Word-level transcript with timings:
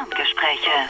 Ferngespräche. 0.00 0.88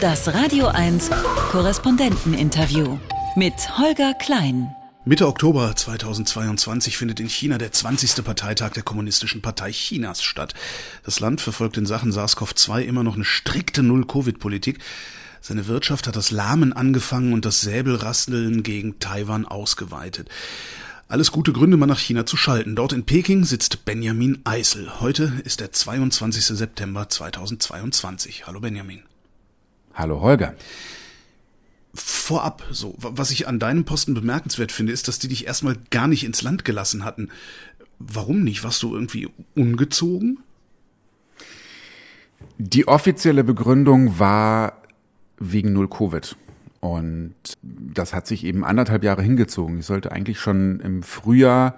Das 0.00 0.32
Radio 0.32 0.68
1 0.68 1.10
Korrespondenteninterview 1.50 2.98
mit 3.36 3.54
Holger 3.76 4.14
Klein. 4.14 4.74
Mitte 5.04 5.26
Oktober 5.26 5.76
2022 5.76 6.96
findet 6.96 7.20
in 7.20 7.28
China 7.28 7.58
der 7.58 7.70
20. 7.70 8.24
Parteitag 8.24 8.70
der 8.70 8.82
Kommunistischen 8.82 9.42
Partei 9.42 9.72
Chinas 9.72 10.22
statt. 10.22 10.54
Das 11.04 11.20
Land 11.20 11.42
verfolgt 11.42 11.76
in 11.76 11.84
Sachen 11.84 12.12
SARS-CoV-2 12.12 12.80
immer 12.80 13.02
noch 13.02 13.16
eine 13.16 13.24
strikte 13.24 13.82
Null-Covid-Politik. 13.82 14.78
Seine 15.42 15.66
Wirtschaft 15.66 16.06
hat 16.06 16.16
das 16.16 16.30
Lahmen 16.30 16.72
angefangen 16.72 17.34
und 17.34 17.44
das 17.44 17.60
Säbelrasseln 17.60 18.62
gegen 18.62 19.00
Taiwan 19.00 19.44
ausgeweitet. 19.44 20.30
Alles 21.12 21.30
gute 21.30 21.52
Gründe, 21.52 21.76
mal 21.76 21.84
nach 21.84 21.98
China 21.98 22.24
zu 22.24 22.38
schalten. 22.38 22.74
Dort 22.74 22.94
in 22.94 23.04
Peking 23.04 23.44
sitzt 23.44 23.84
Benjamin 23.84 24.38
Eisel. 24.44 24.98
Heute 25.02 25.30
ist 25.44 25.60
der 25.60 25.70
22. 25.70 26.46
September 26.56 27.06
2022. 27.06 28.46
Hallo 28.46 28.60
Benjamin. 28.60 29.02
Hallo 29.92 30.22
Holger. 30.22 30.54
Vorab, 31.92 32.64
so, 32.70 32.94
was 32.96 33.30
ich 33.30 33.46
an 33.46 33.58
deinem 33.58 33.84
Posten 33.84 34.14
bemerkenswert 34.14 34.72
finde, 34.72 34.94
ist, 34.94 35.06
dass 35.06 35.18
die 35.18 35.28
dich 35.28 35.46
erstmal 35.46 35.76
gar 35.90 36.08
nicht 36.08 36.24
ins 36.24 36.40
Land 36.40 36.64
gelassen 36.64 37.04
hatten. 37.04 37.28
Warum 37.98 38.42
nicht? 38.42 38.64
Warst 38.64 38.82
du 38.82 38.94
irgendwie 38.94 39.28
ungezogen? 39.54 40.38
Die 42.56 42.88
offizielle 42.88 43.44
Begründung 43.44 44.18
war 44.18 44.80
wegen 45.38 45.74
Null 45.74 45.90
Covid. 45.90 46.36
Und 46.82 47.34
das 47.62 48.12
hat 48.12 48.26
sich 48.26 48.42
eben 48.44 48.64
anderthalb 48.64 49.04
Jahre 49.04 49.22
hingezogen. 49.22 49.78
Ich 49.78 49.86
sollte 49.86 50.10
eigentlich 50.10 50.40
schon 50.40 50.80
im 50.80 51.04
Frühjahr 51.04 51.76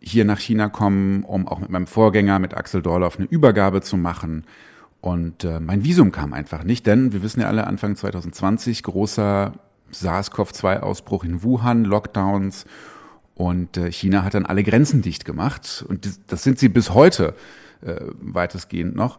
hier 0.00 0.24
nach 0.24 0.38
China 0.38 0.70
kommen, 0.70 1.22
um 1.22 1.46
auch 1.46 1.58
mit 1.58 1.68
meinem 1.68 1.86
Vorgänger, 1.86 2.38
mit 2.38 2.54
Axel 2.54 2.80
Dorloff, 2.80 3.18
eine 3.18 3.26
Übergabe 3.26 3.82
zu 3.82 3.98
machen. 3.98 4.44
Und 5.02 5.44
äh, 5.44 5.60
mein 5.60 5.84
Visum 5.84 6.12
kam 6.12 6.32
einfach 6.32 6.64
nicht, 6.64 6.86
denn 6.86 7.12
wir 7.12 7.22
wissen 7.22 7.40
ja 7.40 7.48
alle, 7.48 7.66
Anfang 7.66 7.94
2020 7.94 8.82
großer 8.84 9.52
SARS-CoV-2-Ausbruch 9.92 11.24
in 11.24 11.42
Wuhan, 11.42 11.84
Lockdowns 11.84 12.64
und 13.34 13.76
äh, 13.76 13.92
China 13.92 14.24
hat 14.24 14.32
dann 14.32 14.46
alle 14.46 14.62
Grenzen 14.64 15.02
dicht 15.02 15.26
gemacht 15.26 15.84
und 15.86 16.08
das 16.28 16.42
sind 16.42 16.58
sie 16.58 16.70
bis 16.70 16.94
heute 16.94 17.34
äh, 17.82 17.96
weitestgehend 18.20 18.94
noch. 18.94 19.18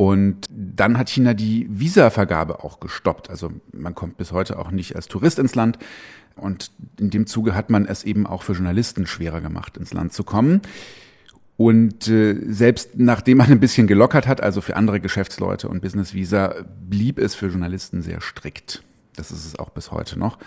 Und 0.00 0.48
dann 0.48 0.96
hat 0.96 1.10
China 1.10 1.34
die 1.34 1.66
Visavergabe 1.68 2.64
auch 2.64 2.80
gestoppt. 2.80 3.28
Also 3.28 3.52
man 3.70 3.94
kommt 3.94 4.16
bis 4.16 4.32
heute 4.32 4.58
auch 4.58 4.70
nicht 4.70 4.96
als 4.96 5.08
Tourist 5.08 5.38
ins 5.38 5.54
Land. 5.54 5.78
Und 6.36 6.70
in 6.98 7.10
dem 7.10 7.26
Zuge 7.26 7.54
hat 7.54 7.68
man 7.68 7.84
es 7.84 8.04
eben 8.04 8.26
auch 8.26 8.42
für 8.42 8.54
Journalisten 8.54 9.06
schwerer 9.06 9.42
gemacht, 9.42 9.76
ins 9.76 9.92
Land 9.92 10.14
zu 10.14 10.24
kommen. 10.24 10.62
Und 11.58 12.08
äh, 12.08 12.34
selbst 12.46 12.92
nachdem 12.94 13.36
man 13.36 13.50
ein 13.52 13.60
bisschen 13.60 13.86
gelockert 13.86 14.26
hat, 14.26 14.42
also 14.42 14.62
für 14.62 14.74
andere 14.74 15.00
Geschäftsleute 15.00 15.68
und 15.68 15.82
Business 15.82 16.14
Visa, 16.14 16.54
blieb 16.88 17.18
es 17.18 17.34
für 17.34 17.48
Journalisten 17.48 18.00
sehr 18.00 18.22
strikt. 18.22 18.82
Das 19.16 19.30
ist 19.30 19.44
es 19.44 19.58
auch 19.58 19.68
bis 19.68 19.90
heute 19.90 20.18
noch. 20.18 20.38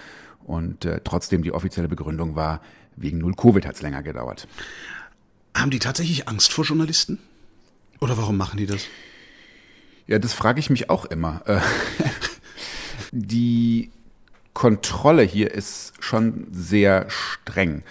Und 0.44 0.84
äh, 0.84 1.02
trotzdem 1.04 1.44
die 1.44 1.52
offizielle 1.52 1.90
Begründung 1.90 2.36
war, 2.36 2.60
wegen 2.96 3.20
Null 3.20 3.36
Covid 3.36 3.68
hat 3.68 3.76
es 3.76 3.84
länger 3.84 4.02
gedauert. 4.02 4.48
Haben 5.54 5.70
die 5.70 5.78
tatsächlich 5.78 6.28
Angst 6.28 6.52
vor 6.52 6.66
Journalisten? 6.66 7.20
Oder 8.00 8.18
warum 8.18 8.36
machen 8.36 8.58
die 8.58 8.66
das? 8.66 8.88
Ja, 10.08 10.20
das 10.20 10.34
frage 10.34 10.60
ich 10.60 10.70
mich 10.70 10.90
auch 10.90 11.06
immer. 11.06 11.42
Äh, 11.46 11.60
die 13.12 13.92
Kontrolle 14.54 15.24
hier 15.24 15.52
ist 15.52 15.94
schon 16.00 16.48
sehr 16.52 17.10
streng. 17.10 17.84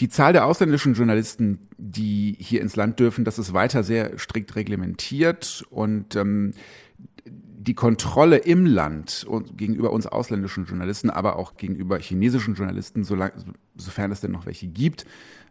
Die 0.00 0.08
Zahl 0.08 0.32
der 0.32 0.46
ausländischen 0.46 0.94
Journalisten, 0.94 1.68
die 1.76 2.36
hier 2.38 2.60
ins 2.60 2.76
Land 2.76 3.00
dürfen, 3.00 3.24
das 3.24 3.38
ist 3.38 3.52
weiter 3.52 3.82
sehr 3.82 4.16
strikt 4.18 4.54
reglementiert 4.54 5.64
und 5.70 6.14
ähm, 6.14 6.52
die 7.24 7.74
Kontrolle 7.74 8.38
im 8.38 8.64
Land 8.64 9.26
und 9.28 9.58
gegenüber 9.58 9.92
uns 9.92 10.06
ausländischen 10.06 10.64
Journalisten, 10.64 11.10
aber 11.10 11.36
auch 11.36 11.56
gegenüber 11.56 11.98
chinesischen 11.98 12.54
Journalisten, 12.54 13.04
solange, 13.04 13.32
sofern 13.76 14.12
es 14.12 14.20
denn 14.20 14.30
noch 14.30 14.46
welche 14.46 14.68
gibt. 14.68 15.04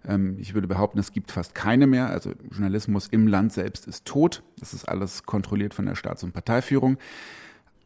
Ähm, 0.06 0.38
ich 0.40 0.54
würde 0.54 0.68
behaupten, 0.68 1.00
es 1.00 1.12
gibt 1.12 1.32
fast 1.32 1.56
keine 1.56 1.88
mehr. 1.88 2.08
Also 2.10 2.34
Journalismus 2.52 3.08
im 3.08 3.28
Land 3.28 3.54
selbst 3.54 3.88
ist 3.88 4.06
tot. 4.06 4.44
Das 4.60 4.74
ist 4.74 4.88
alles 4.88 5.24
kontrolliert 5.24 5.74
von 5.74 5.86
der 5.86 5.96
Staats- 5.96 6.24
und 6.24 6.34
Parteiführung. 6.34 6.98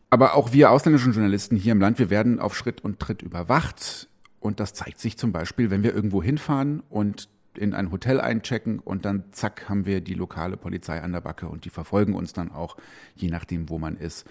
Aber 0.09 0.35
auch 0.35 0.51
wir 0.51 0.71
ausländischen 0.71 1.13
Journalisten 1.13 1.55
hier 1.55 1.71
im 1.71 1.79
Land, 1.79 1.97
wir 1.97 2.09
werden 2.09 2.39
auf 2.39 2.55
Schritt 2.55 2.83
und 2.83 2.99
Tritt 2.99 3.21
überwacht. 3.21 4.09
Und 4.39 4.59
das 4.59 4.73
zeigt 4.73 4.99
sich 4.99 5.17
zum 5.17 5.31
Beispiel, 5.31 5.69
wenn 5.69 5.83
wir 5.83 5.93
irgendwo 5.93 6.21
hinfahren 6.21 6.81
und 6.89 7.29
in 7.57 7.73
ein 7.73 7.91
Hotel 7.91 8.19
einchecken 8.19 8.79
und 8.79 9.05
dann 9.05 9.25
zack 9.31 9.69
haben 9.69 9.85
wir 9.85 10.01
die 10.01 10.13
lokale 10.13 10.57
Polizei 10.57 11.01
an 11.01 11.11
der 11.11 11.21
Backe 11.21 11.47
und 11.47 11.65
die 11.65 11.69
verfolgen 11.69 12.13
uns 12.13 12.33
dann 12.33 12.51
auch, 12.51 12.77
je 13.15 13.29
nachdem, 13.29 13.69
wo 13.69 13.77
man 13.77 13.97
ist, 13.97 14.25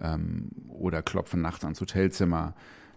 ähm, 0.00 0.50
oder 0.68 1.02
klopfen 1.02 1.40
nachts 1.40 1.64
ans 1.64 1.80
Hotelzimmer. 1.80 2.54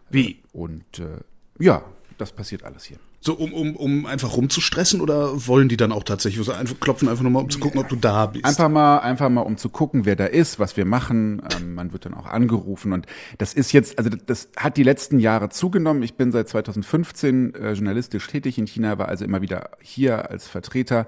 Wie? 0.10 0.44
Und 0.52 1.00
äh, 1.00 1.20
ja, 1.60 1.84
das 2.18 2.32
passiert 2.32 2.64
alles 2.64 2.86
hier. 2.86 2.98
So, 3.20 3.34
um, 3.34 3.52
um, 3.52 3.76
um 3.76 4.06
einfach 4.06 4.38
rumzustressen 4.38 5.02
oder 5.02 5.48
wollen 5.48 5.70
die 5.70 5.78
dann 5.78 5.92
auch 5.92 6.04
tatsächlich 6.04 6.46
so 6.46 6.52
einfach 6.52 6.80
klopfen, 6.80 7.10
einfach 7.10 7.24
nur 7.24 7.32
mal, 7.32 7.40
um 7.40 7.50
zu 7.50 7.60
gucken, 7.60 7.80
ob 7.80 7.90
du 7.90 7.96
da 7.96 8.28
bist? 8.28 8.46
Einfach 8.46 8.70
mal, 8.70 9.00
einfach 9.00 9.30
mal, 9.30 9.42
um 9.42 9.58
zu 9.58 9.70
gucken, 9.70 10.06
wer 10.06 10.16
da 10.16 10.26
ist, 10.26 10.60
was 10.60 10.78
wir 10.78 10.86
machen. 10.86 11.42
Ähm, 11.56 11.74
man 11.74 11.94
wird 11.94 12.06
dann 12.06 12.14
auch 12.14 12.28
angerufen 12.28 12.94
und 12.94 13.08
das 13.40 13.54
ist 13.54 13.72
jetzt, 13.72 13.98
also 13.98 14.12
das 14.12 14.50
hat 14.56 14.78
die 14.78 14.84
letzten 14.84 15.20
Jahre 15.20 15.50
zugenommen. 15.50 16.04
Ich 16.04 16.14
bin 16.14 16.32
seit 16.32 16.48
2015 16.48 17.56
äh, 17.56 17.74
journalistisch 17.74 18.28
tätig 18.28 18.60
in 18.60 18.68
China, 18.68 19.00
war 19.00 19.08
also 19.08 19.26
immer 19.26 19.42
wieder 19.42 19.72
hier 19.82 20.30
als 20.30 20.48
Vertreter 20.48 21.08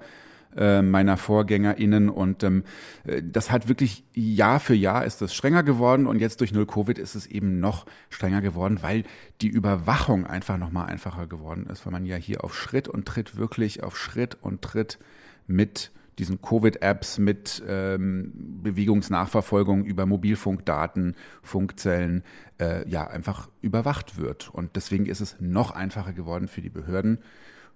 äh, 0.55 0.81
meiner 0.81 1.17
VorgängerInnen 1.17 2.09
und 2.09 2.43
ähm, 2.43 2.63
äh, 3.05 3.21
das 3.23 3.51
hat 3.51 3.67
wirklich 3.67 4.03
Jahr 4.13 4.59
für 4.59 4.73
Jahr 4.73 5.05
ist 5.05 5.21
das 5.21 5.33
strenger 5.33 5.63
geworden 5.63 6.07
und 6.07 6.19
jetzt 6.19 6.41
durch 6.41 6.53
Null 6.53 6.65
Covid 6.65 6.97
ist 6.97 7.15
es 7.15 7.27
eben 7.27 7.59
noch 7.59 7.85
strenger 8.09 8.41
geworden, 8.41 8.79
weil 8.81 9.03
die 9.41 9.47
Überwachung 9.47 10.25
einfach 10.25 10.57
nochmal 10.57 10.87
einfacher 10.87 11.27
geworden 11.27 11.67
ist, 11.71 11.85
weil 11.85 11.93
man 11.93 12.05
ja 12.05 12.15
hier 12.15 12.43
auf 12.43 12.55
Schritt 12.55 12.87
und 12.87 13.05
Tritt 13.05 13.37
wirklich 13.37 13.83
auf 13.83 13.97
Schritt 13.97 14.37
und 14.41 14.61
Tritt 14.61 14.99
mit 15.47 15.91
diesen 16.19 16.41
Covid-Apps 16.41 17.17
mit 17.17 17.63
ähm, 17.65 18.33
Bewegungsnachverfolgung 18.61 19.85
über 19.85 20.05
Mobilfunkdaten, 20.05 21.15
Funkzellen, 21.41 22.23
äh, 22.59 22.87
ja, 22.89 23.07
einfach 23.07 23.49
überwacht 23.61 24.17
wird. 24.17 24.49
Und 24.53 24.75
deswegen 24.75 25.05
ist 25.05 25.21
es 25.21 25.37
noch 25.39 25.71
einfacher 25.71 26.11
geworden 26.11 26.49
für 26.49 26.61
die 26.61 26.69
Behörden, 26.69 27.19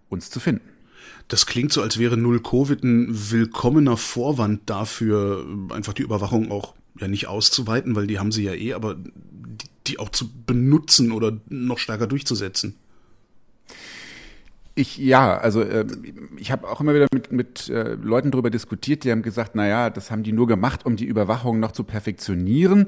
uns 0.10 0.30
zu 0.30 0.42
finden. 0.42 0.73
Das 1.28 1.46
klingt 1.46 1.74
so, 1.74 1.82
als 1.82 1.98
wäre 1.98 2.18
Null 2.18 2.42
Covid 2.42 2.84
ein 2.84 3.32
willkommener 3.32 3.98
Vorwand 3.98 4.62
dafür, 4.70 5.46
einfach 5.70 5.94
die 5.94 6.04
Überwachung 6.04 6.52
auch 6.52 6.76
ja 7.00 7.08
nicht 7.08 7.28
auszuweiten, 7.28 7.96
weil 7.96 8.08
die 8.08 8.20
haben 8.20 8.32
sie 8.32 8.44
ja 8.44 8.54
eh, 8.54 8.74
aber 8.74 8.96
die, 8.96 9.68
die 9.88 10.00
auch 10.00 10.10
zu 10.10 10.30
benutzen 10.46 11.12
oder 11.12 11.40
noch 11.50 11.80
stärker 11.80 12.08
durchzusetzen. 12.08 12.76
Ich 14.76 14.98
ja, 14.98 15.38
also 15.38 15.62
äh, 15.62 15.86
ich 16.38 16.52
habe 16.52 16.68
auch 16.68 16.82
immer 16.82 16.96
wieder 16.96 17.06
mit, 17.14 17.32
mit 17.32 17.70
äh, 17.70 17.94
Leuten 17.94 18.32
darüber 18.32 18.50
diskutiert, 18.50 19.04
die 19.04 19.12
haben 19.12 19.22
gesagt, 19.22 19.52
na 19.54 19.68
ja, 19.68 19.92
das 19.92 20.10
haben 20.10 20.24
die 20.24 20.32
nur 20.32 20.48
gemacht, 20.48 20.88
um 20.88 20.96
die 20.96 21.06
Überwachung 21.06 21.60
noch 21.60 21.74
zu 21.74 21.84
perfektionieren. 21.84 22.88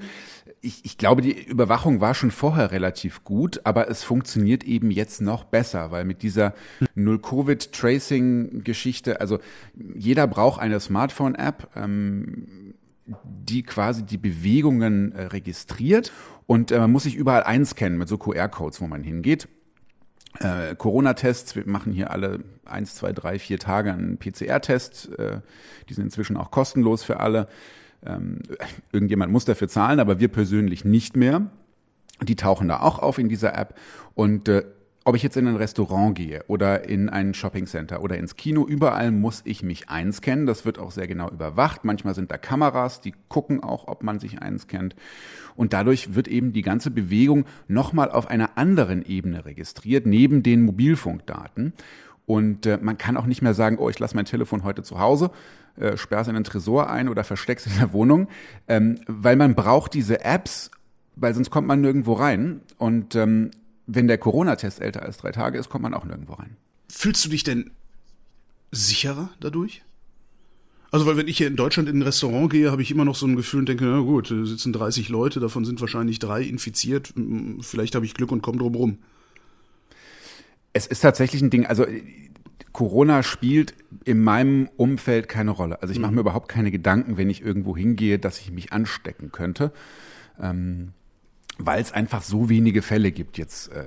Ich, 0.62 0.84
ich 0.84 0.98
glaube, 0.98 1.22
die 1.22 1.46
Überwachung 1.46 2.02
war 2.02 2.16
schon 2.16 2.32
vorher 2.32 2.72
relativ 2.72 3.24
gut, 3.24 3.62
aber 3.66 3.88
es 3.88 4.04
funktioniert 4.04 4.64
eben 4.64 4.90
jetzt 4.90 5.22
noch 5.22 5.44
besser, 5.44 5.92
weil 5.92 6.06
mit 6.06 6.24
dieser 6.24 6.56
Null-Covid-Tracing-Geschichte, 6.96 9.22
also 9.22 9.38
jeder 9.76 10.26
braucht 10.26 10.60
eine 10.60 10.80
Smartphone-App, 10.80 11.70
ähm, 11.76 12.74
die 13.24 13.62
quasi 13.62 14.02
die 14.02 14.18
Bewegungen 14.18 15.12
äh, 15.12 15.26
registriert 15.26 16.12
und 16.48 16.72
äh, 16.72 16.80
man 16.80 16.92
muss 16.92 17.04
sich 17.04 17.16
überall 17.16 17.44
einscannen 17.44 18.00
mit 18.00 18.08
so 18.08 18.18
QR-Codes, 18.18 18.82
wo 18.82 18.88
man 18.88 19.04
hingeht 19.04 19.48
äh, 20.40 20.76
Corona-Tests. 20.76 21.56
Wir 21.56 21.64
machen 21.66 21.94
hier 21.94 22.12
alle 22.12 22.40
eins, 22.66 22.96
zwei, 22.96 23.14
drei, 23.14 23.40
vier 23.40 23.60
Tage 23.60 23.94
einen 23.94 24.18
PCR-Test. 24.18 25.18
Äh, 25.18 25.40
die 25.90 25.94
sind 25.94 26.06
inzwischen 26.06 26.38
auch 26.38 26.52
kostenlos 26.52 27.04
für 27.04 27.20
alle. 27.20 27.48
Ähm, 28.06 28.40
irgendjemand 28.92 29.32
muss 29.32 29.46
dafür 29.46 29.68
zahlen, 29.68 30.00
aber 30.00 30.20
wir 30.20 30.28
persönlich 30.28 30.86
nicht 30.86 31.16
mehr. 31.16 31.48
Die 32.22 32.36
tauchen 32.36 32.68
da 32.68 32.80
auch 32.80 33.00
auf 33.00 33.18
in 33.18 33.30
dieser 33.30 33.58
App. 33.58 33.76
Und 34.14 34.48
äh, 34.48 34.64
ob 35.08 35.16
ich 35.16 35.22
jetzt 35.22 35.38
in 35.38 35.48
ein 35.48 35.56
Restaurant 35.56 36.16
gehe 36.16 36.44
oder 36.48 36.90
in 36.90 37.10
ein 37.10 37.36
Shoppingcenter 37.36 38.02
oder 38.02 38.18
ins 38.18 38.36
Kino, 38.36 38.66
überall 38.66 39.12
muss 39.12 39.44
ich 39.46 39.62
mich 39.62 39.88
einscannen. 39.88 40.48
Das 40.48 40.66
wird 40.66 40.80
auch 40.80 40.90
sehr 40.90 41.06
genau 41.06 41.30
überwacht. 41.30 41.86
Manchmal 41.86 42.16
sind 42.16 42.32
da 42.32 42.40
Kameras, 42.40 43.02
die 43.02 43.14
gucken 43.30 43.62
auch, 43.62 43.88
ob 43.88 44.02
man 44.02 44.20
sich 44.20 44.42
einscannt. 44.42 44.96
Und 45.56 45.74
dadurch 45.74 46.16
wird 46.16 46.28
eben 46.28 46.54
die 46.54 46.64
ganze 46.64 46.90
Bewegung 46.90 47.46
nochmal 47.68 48.10
auf 48.10 48.28
einer 48.28 48.58
anderen 48.58 49.06
Ebene 49.06 49.46
registriert, 49.46 50.08
neben 50.08 50.42
den 50.42 50.64
Mobilfunkdaten. 50.64 51.74
Und 52.26 52.66
äh, 52.66 52.80
man 52.82 52.98
kann 52.98 53.16
auch 53.16 53.28
nicht 53.28 53.44
mehr 53.44 53.54
sagen, 53.54 53.78
oh, 53.78 53.92
ich 53.92 54.00
lasse 54.00 54.16
mein 54.16 54.26
Telefon 54.26 54.64
heute 54.64 54.82
zu 54.82 55.00
Hause, 55.00 55.30
äh, 55.78 55.98
sperre 55.98 56.24
es 56.24 56.28
in 56.28 56.34
den 56.34 56.44
Tresor 56.44 56.90
ein 56.90 57.10
oder 57.10 57.24
verstecke 57.24 57.62
es 57.64 57.72
in 57.72 57.80
der 57.80 57.94
Wohnung, 57.94 58.28
ähm, 58.68 59.00
weil 59.06 59.36
man 59.36 59.54
braucht 59.54 59.94
diese 59.94 60.26
Apps, 60.26 60.72
weil 61.16 61.36
sonst 61.36 61.52
kommt 61.52 61.68
man 61.68 61.82
nirgendwo 61.82 62.14
rein. 62.14 62.62
Und 62.80 63.14
ähm, 63.14 63.52
wenn 63.88 64.08
der 64.08 64.18
Corona-Test 64.18 64.82
älter 64.82 65.04
als 65.04 65.18
drei 65.18 65.32
Tage 65.32 65.58
ist, 65.58 65.70
kommt 65.70 65.84
man 65.84 65.94
auch 65.94 66.06
nirgendwo 66.06 66.34
rein. 66.34 66.58
Fühlst 66.90 67.26
du 67.26 67.30
dich 67.30 67.44
denn 67.44 67.72
sicherer 68.72 69.30
dadurch? 69.40 69.84
Also, 70.92 71.06
weil 71.06 71.18
wenn 71.18 71.28
ich 71.28 71.38
hier 71.38 71.48
in 71.48 71.56
Deutschland 71.56 71.90
in 71.90 72.00
ein 72.00 72.04
Restaurant 72.04 72.50
gehe, 72.50 72.72
habe 72.72 72.82
ich 72.82 72.92
immer 72.92 73.06
noch 73.06 73.16
so 73.16 73.26
ein 73.26 73.36
Gefühl 73.36 73.62
und 73.62 73.70
denke, 73.70 73.84
na 73.86 74.00
gut, 74.00 74.32
da 74.32 74.46
sitzen 74.46 74.72
30 74.72 75.10
Leute, 75.10 75.40
davon 75.40 75.66
sind 75.66 75.82
wahrscheinlich 75.82 76.20
drei 76.20 76.42
infiziert. 76.42 77.14
Vielleicht 77.62 77.96
habe 77.96 78.06
ich 78.06 78.14
Glück 78.14 78.32
und 78.32 78.42
komme 78.42 78.60
drum 78.60 78.76
rum. 78.76 78.98
Es 80.72 80.88
ist 80.88 81.02
tatsächlich 81.02 81.42
ein 81.42 81.50
Ding, 81.50 81.66
also 81.66 81.86
Corona 82.72 83.24
spielt 83.24 83.74
in 84.04 84.22
meinem 84.22 84.70
Umfeld 84.76 85.30
keine 85.30 85.52
Rolle. 85.52 85.82
Also 85.82 85.94
ich 85.94 86.00
mache 86.00 86.12
mhm. 86.12 86.16
mir 86.16 86.22
überhaupt 86.22 86.50
keine 86.50 86.72
Gedanken, 86.72 87.18
wenn 87.18 87.30
ich 87.30 87.42
irgendwo 87.42 87.76
hingehe, 87.76 88.20
dass 88.20 88.40
ich 88.40 88.52
mich 88.52 88.74
anstecken 88.74 89.32
könnte. 89.32 89.72
Ähm, 90.40 90.90
weil 91.58 91.82
es 91.82 91.92
einfach 91.92 92.22
so 92.22 92.50
wenige 92.50 92.82
Fälle 92.82 93.12
gibt 93.12 93.38
jetzt 93.38 93.72
äh, 93.72 93.86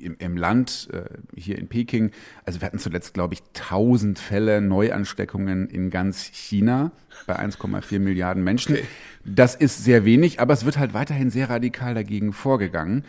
im, 0.00 0.16
im 0.18 0.36
Land, 0.36 0.88
äh, 0.92 1.04
hier 1.38 1.58
in 1.58 1.68
Peking. 1.68 2.10
Also 2.44 2.60
wir 2.60 2.66
hatten 2.66 2.78
zuletzt, 2.78 3.14
glaube 3.14 3.34
ich, 3.34 3.42
1000 3.54 4.18
Fälle 4.18 4.60
Neuansteckungen 4.60 5.68
in 5.68 5.90
ganz 5.90 6.24
China 6.24 6.92
bei 7.26 7.38
1,4 7.38 7.98
Milliarden 7.98 8.42
Menschen. 8.42 8.76
Okay. 8.76 8.84
Das 9.24 9.54
ist 9.54 9.84
sehr 9.84 10.04
wenig, 10.04 10.40
aber 10.40 10.54
es 10.54 10.64
wird 10.64 10.78
halt 10.78 10.94
weiterhin 10.94 11.30
sehr 11.30 11.50
radikal 11.50 11.94
dagegen 11.94 12.32
vorgegangen, 12.32 13.04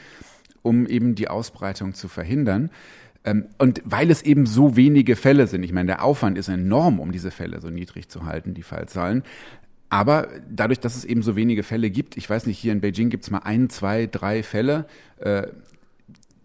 um 0.61 0.87
eben 0.87 1.15
die 1.15 1.29
Ausbreitung 1.29 1.93
zu 1.93 2.07
verhindern. 2.07 2.69
Ähm, 3.23 3.45
und 3.57 3.81
weil 3.85 4.09
es 4.09 4.21
eben 4.21 4.45
so 4.45 4.75
wenige 4.75 5.15
Fälle 5.15 5.47
sind, 5.47 5.63
ich 5.63 5.73
meine, 5.73 5.87
der 5.87 6.03
Aufwand 6.03 6.37
ist 6.37 6.49
enorm, 6.49 6.99
um 6.99 7.11
diese 7.11 7.31
Fälle 7.31 7.61
so 7.61 7.69
niedrig 7.69 8.09
zu 8.09 8.25
halten, 8.25 8.53
die 8.53 8.63
Fallzahlen, 8.63 9.23
aber 9.89 10.27
dadurch, 10.49 10.79
dass 10.79 10.95
es 10.95 11.05
eben 11.05 11.21
so 11.21 11.35
wenige 11.35 11.63
Fälle 11.63 11.89
gibt, 11.89 12.17
ich 12.17 12.29
weiß 12.29 12.45
nicht, 12.45 12.57
hier 12.57 12.73
in 12.73 12.81
Beijing 12.81 13.09
gibt 13.09 13.23
es 13.23 13.31
mal 13.31 13.39
ein, 13.39 13.69
zwei, 13.69 14.07
drei 14.07 14.43
Fälle, 14.43 14.85
äh, 15.19 15.47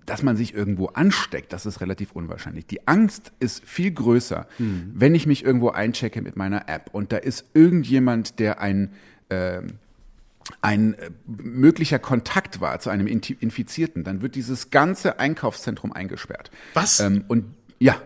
dass 0.07 0.23
man 0.23 0.37
sich 0.37 0.55
irgendwo 0.55 0.87
ansteckt, 0.87 1.53
das 1.53 1.65
ist 1.67 1.81
relativ 1.81 2.13
unwahrscheinlich. 2.13 2.67
Die 2.67 2.87
Angst 2.89 3.33
ist 3.39 3.65
viel 3.65 3.93
größer, 3.93 4.47
mhm. 4.59 4.93
wenn 4.95 5.15
ich 5.15 5.27
mich 5.27 5.45
irgendwo 5.45 5.71
einchecke 5.71 6.23
mit 6.23 6.37
meiner 6.37 6.69
App 6.69 6.91
und 6.93 7.13
da 7.13 7.19
ist 7.19 7.47
irgendjemand, 7.55 8.39
der 8.39 8.61
ein 8.61 8.93
äh, 9.29 9.63
ein 10.61 10.95
äh, 10.95 11.11
möglicher 11.27 11.99
Kontakt 11.99 12.61
war 12.61 12.81
zu 12.81 12.91
einem 12.91 13.07
Infizierten, 13.07 14.05
dann 14.05 14.23
wird 14.23 14.35
dieses 14.35 14.71
ganze 14.71 15.19
Einkaufszentrum 15.19 15.93
eingesperrt. 15.93 16.51
Was? 16.75 17.01
Ähm, 17.01 17.25
und 17.29 17.45
ja, 17.79 17.97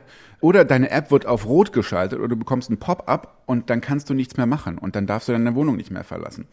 oder 0.40 0.64
deine 0.64 0.90
App 0.90 1.10
wird 1.10 1.26
auf 1.26 1.46
Rot 1.46 1.72
geschaltet 1.72 2.18
oder 2.18 2.28
du 2.28 2.36
bekommst 2.36 2.70
ein 2.70 2.78
Pop-up 2.78 3.42
und 3.46 3.70
dann 3.70 3.80
kannst 3.80 4.10
du 4.10 4.14
nichts 4.14 4.36
mehr 4.36 4.46
machen 4.46 4.78
und 4.78 4.96
dann 4.96 5.06
darfst 5.06 5.28
du 5.28 5.32
deine 5.32 5.54
Wohnung 5.54 5.76
nicht 5.76 5.90
mehr 5.90 6.04
verlassen. 6.04 6.46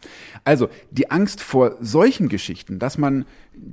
Also 0.44 0.68
die 0.90 1.10
Angst 1.10 1.42
vor 1.42 1.76
solchen 1.80 2.28
Geschichten, 2.28 2.78
dass 2.78 2.98
man 2.98 3.26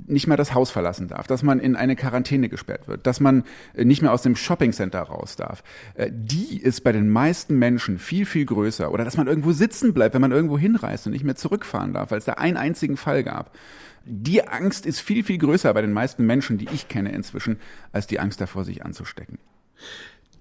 nicht 0.06 0.26
mehr 0.26 0.36
das 0.36 0.54
Haus 0.54 0.70
verlassen 0.70 1.08
darf, 1.08 1.26
dass 1.26 1.42
man 1.42 1.60
in 1.60 1.76
eine 1.76 1.96
Quarantäne 1.96 2.48
gesperrt 2.48 2.88
wird, 2.88 3.06
dass 3.06 3.20
man 3.20 3.44
äh, 3.74 3.84
nicht 3.84 4.02
mehr 4.02 4.12
aus 4.12 4.22
dem 4.22 4.36
Shoppingcenter 4.36 5.00
raus 5.00 5.36
darf, 5.36 5.62
äh, 5.94 6.10
die 6.12 6.60
ist 6.60 6.84
bei 6.84 6.92
den 6.92 7.08
meisten 7.08 7.58
Menschen 7.58 7.98
viel, 7.98 8.26
viel 8.26 8.44
größer. 8.44 8.92
Oder 8.92 9.04
dass 9.04 9.16
man 9.16 9.26
irgendwo 9.26 9.52
sitzen 9.52 9.94
bleibt, 9.94 10.14
wenn 10.14 10.20
man 10.20 10.32
irgendwo 10.32 10.58
hinreist 10.58 11.06
und 11.06 11.12
nicht 11.12 11.24
mehr 11.24 11.36
zurückfahren 11.36 11.92
darf, 11.92 12.10
weil 12.10 12.18
es 12.18 12.24
da 12.24 12.34
einen 12.34 12.56
einzigen 12.56 12.96
Fall 12.96 13.24
gab. 13.24 13.56
Die 14.04 14.46
Angst 14.46 14.84
ist 14.84 15.00
viel, 15.00 15.22
viel 15.22 15.38
größer 15.38 15.72
bei 15.74 15.80
den 15.80 15.92
meisten 15.92 16.26
Menschen, 16.26 16.58
die 16.58 16.68
ich 16.72 16.88
kenne 16.88 17.12
inzwischen, 17.12 17.58
als 17.92 18.06
die 18.06 18.18
Angst 18.18 18.40
davor, 18.40 18.64
sich 18.64 18.84
anzustecken. 18.84 19.38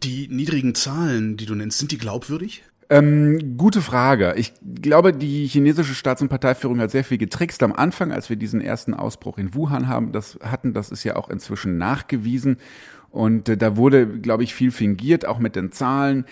Die 0.04 0.28
niedrigen 0.28 0.74
Zahlen, 0.76 1.38
die 1.38 1.46
du 1.46 1.56
nennst, 1.56 1.80
sind 1.80 1.92
die 1.92 1.98
glaubwürdig? 1.98 2.64
Ähm, 2.92 3.56
gute 3.56 3.82
Frage. 3.82 4.34
Ich 4.36 4.52
glaube, 4.82 5.14
die 5.14 5.48
chinesische 5.48 5.96
Staats- 5.96 6.22
und 6.22 6.28
Parteiführung 6.28 6.82
hat 6.82 6.92
sehr 6.92 7.06
viel 7.06 7.18
getrickst 7.18 7.64
am 7.64 7.72
Anfang, 7.72 8.12
als 8.12 8.30
wir 8.30 8.36
diesen 8.36 8.60
ersten 8.60 8.94
Ausbruch 8.94 9.38
in 9.38 9.56
Wuhan 9.56 9.88
haben, 9.88 10.12
das 10.12 10.38
hatten. 10.44 10.74
Das 10.74 10.92
ist 10.92 11.06
ja 11.06 11.16
auch 11.16 11.30
inzwischen 11.30 11.78
nachgewiesen. 11.78 12.58
Und 13.10 13.48
äh, 13.48 13.56
da 13.56 13.78
wurde, 13.78 14.08
glaube 14.08 14.44
ich, 14.44 14.54
viel 14.54 14.72
fingiert, 14.72 15.26
auch 15.26 15.40
mit 15.40 15.56
den 15.56 15.72
Zahlen. 15.72 16.26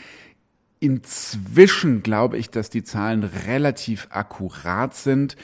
Inzwischen 0.81 2.03
glaube 2.03 2.37
ich, 2.37 2.49
dass 2.49 2.69
die 2.69 2.83
Zahlen 2.83 3.23
relativ 3.23 4.07
akkurat 4.11 4.93
sind. 4.95 5.37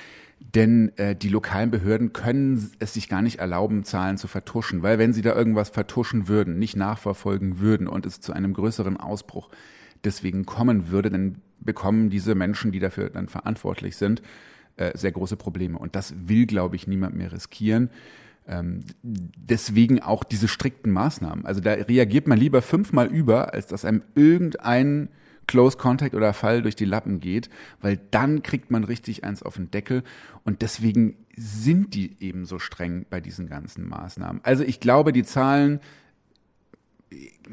Denn 0.54 0.92
äh, 0.98 1.16
die 1.16 1.30
lokalen 1.30 1.72
Behörden 1.72 2.14
können 2.14 2.72
es 2.80 2.94
sich 2.94 3.10
gar 3.10 3.22
nicht 3.22 3.40
erlauben, 3.40 3.84
Zahlen 3.84 4.18
zu 4.18 4.28
vertuschen, 4.28 4.84
weil 4.84 5.00
wenn 5.00 5.14
sie 5.14 5.22
da 5.22 5.36
irgendwas 5.36 5.70
vertuschen 5.70 6.28
würden, 6.28 6.60
nicht 6.60 6.76
nachverfolgen 6.76 7.60
würden 7.60 7.88
und 7.88 8.06
es 8.06 8.22
zu 8.22 8.32
einem 8.32 8.54
größeren 8.54 8.98
Ausbruch 8.98 9.50
deswegen 10.04 10.46
kommen 10.46 10.90
würde, 10.90 11.10
dann 11.10 11.42
bekommen 11.60 12.10
diese 12.10 12.36
Menschen, 12.36 12.72
die 12.72 12.80
dafür 12.80 13.10
dann 13.10 13.28
verantwortlich 13.28 13.98
sind, 13.98 14.22
äh, 14.78 14.98
sehr 14.98 15.12
große 15.12 15.36
Probleme. 15.36 15.78
Und 15.78 15.96
das 15.96 16.14
will, 16.28 16.46
glaube 16.46 16.76
ich, 16.76 16.88
niemand 16.88 17.16
mehr 17.16 17.32
riskieren. 17.32 17.90
Ähm, 18.48 18.82
deswegen 19.02 20.02
auch 20.02 20.24
diese 20.24 20.48
strikten 20.48 20.92
Maßnahmen. 20.92 21.46
Also 21.46 21.62
da 21.62 21.74
reagiert 21.74 22.28
man 22.28 22.38
lieber 22.38 22.62
fünfmal 22.62 23.08
über, 23.08 23.54
als 23.54 23.68
dass 23.68 23.86
einem 23.86 24.04
irgendein 24.14 25.10
Close 25.48 25.78
Contact 25.78 26.16
oder 26.16 26.34
Fall 26.34 26.62
durch 26.62 26.76
die 26.76 26.86
Lappen 26.86 27.20
geht, 27.20 27.50
weil 27.82 27.98
dann 28.12 28.44
kriegt 28.44 28.72
man 28.72 28.84
richtig 28.84 29.24
eins 29.24 29.44
auf 29.44 29.56
den 29.56 29.72
Deckel 29.72 30.04
und 30.44 30.62
deswegen 30.62 31.18
sind 31.38 31.94
die 31.94 32.16
eben 32.20 32.46
so 32.46 32.60
streng 32.60 33.06
bei 33.10 33.20
diesen 33.20 33.48
ganzen 33.48 33.88
Maßnahmen. 33.88 34.42
Also 34.44 34.64
ich 34.64 34.80
glaube, 34.80 35.12
die 35.12 35.24
Zahlen 35.24 35.80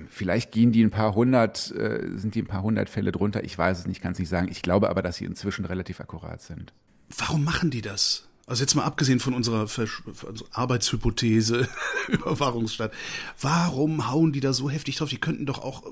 vielleicht 0.09 0.53
gehen 0.53 0.73
die 0.73 0.83
ein 0.83 0.91
paar 0.91 1.15
hundert, 1.15 1.71
äh, 1.73 2.17
sind 2.17 2.35
die 2.35 2.43
ein 2.43 2.47
paar 2.47 2.63
hundert 2.63 2.89
Fälle 2.89 3.13
drunter. 3.13 3.45
Ich 3.45 3.57
weiß 3.57 3.81
es 3.81 3.87
nicht, 3.87 4.01
kann 4.01 4.13
es 4.13 4.19
nicht 4.19 4.29
sagen. 4.29 4.49
Ich 4.51 4.63
glaube 4.63 4.91
aber, 4.91 5.03
dass 5.03 5.17
sie 5.17 5.25
inzwischen 5.25 5.65
relativ 5.65 6.01
akkurat 6.01 6.41
sind. 6.41 6.73
Warum 7.17 7.45
machen 7.45 7.71
die 7.71 7.83
das? 7.83 8.29
Also 8.47 8.63
jetzt 8.63 8.75
mal 8.75 8.85
abgesehen 8.85 9.21
von 9.21 9.35
unserer 9.35 9.69
Versch 9.69 10.03
Arbeitshypothese, 10.51 11.69
Überwachungsstaat. 12.09 12.93
Warum 13.41 14.11
hauen 14.11 14.33
die 14.33 14.41
da 14.41 14.53
so 14.53 14.69
heftig 14.69 14.97
drauf? 14.97 15.11
Die 15.11 15.19
könnten 15.21 15.47
doch 15.47 15.61
auch 15.61 15.85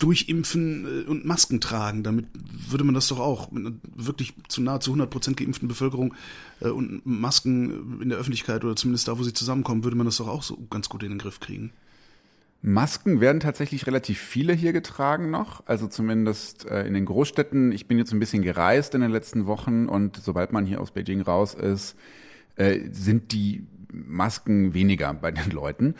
durchimpfen 0.00 1.04
äh, 1.06 1.08
und 1.08 1.24
Masken 1.24 1.60
tragen. 1.60 2.02
Damit 2.02 2.26
würde 2.68 2.84
man 2.84 2.94
das 2.94 3.06
doch 3.06 3.20
auch 3.20 3.52
mit 3.52 3.64
einer 3.64 3.76
wirklich 3.94 4.34
zu 4.48 4.60
nahezu 4.60 4.90
100 4.90 5.08
Prozent 5.08 5.36
geimpften 5.36 5.68
Bevölkerung 5.68 6.14
äh, 6.60 6.68
und 6.68 7.06
Masken 7.06 8.00
in 8.02 8.08
der 8.08 8.18
Öffentlichkeit 8.18 8.64
oder 8.64 8.74
zumindest 8.74 9.06
da, 9.06 9.18
wo 9.18 9.22
sie 9.22 9.32
zusammenkommen, 9.32 9.84
würde 9.84 9.96
man 9.96 10.06
das 10.06 10.16
doch 10.16 10.28
auch 10.28 10.42
so 10.42 10.58
ganz 10.70 10.88
gut 10.88 11.02
in 11.04 11.10
den 11.10 11.18
Griff 11.18 11.38
kriegen. 11.38 11.72
Masken 12.62 13.20
werden 13.20 13.40
tatsächlich 13.40 13.86
relativ 13.86 14.18
viele 14.18 14.52
hier 14.52 14.74
getragen 14.74 15.30
noch, 15.30 15.66
also 15.66 15.86
zumindest 15.86 16.66
äh, 16.66 16.86
in 16.86 16.94
den 16.94 17.06
Großstädten. 17.06 17.72
Ich 17.72 17.86
bin 17.86 17.96
jetzt 17.96 18.12
ein 18.12 18.18
bisschen 18.18 18.42
gereist 18.42 18.94
in 18.94 19.00
den 19.00 19.10
letzten 19.10 19.46
Wochen 19.46 19.86
und 19.86 20.16
sobald 20.16 20.52
man 20.52 20.66
hier 20.66 20.80
aus 20.80 20.90
Beijing 20.90 21.20
raus 21.20 21.54
ist, 21.54 21.96
sind 22.92 23.32
die 23.32 23.64
Masken 23.90 24.74
weniger 24.74 25.14
bei 25.14 25.30
den 25.30 25.50
Leuten. 25.50 25.94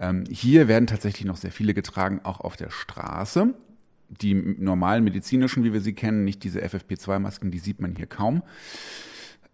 Ähm, 0.00 0.24
hier 0.28 0.68
werden 0.68 0.86
tatsächlich 0.86 1.24
noch 1.24 1.36
sehr 1.36 1.52
viele 1.52 1.74
getragen, 1.74 2.20
auch 2.24 2.40
auf 2.40 2.56
der 2.56 2.70
Straße. 2.70 3.54
Die 4.08 4.34
normalen 4.34 5.04
medizinischen, 5.04 5.64
wie 5.64 5.72
wir 5.72 5.80
sie 5.80 5.94
kennen, 5.94 6.24
nicht 6.24 6.44
diese 6.44 6.60
FFP2-Masken, 6.60 7.50
die 7.50 7.58
sieht 7.58 7.80
man 7.80 7.96
hier 7.96 8.06
kaum. 8.06 8.42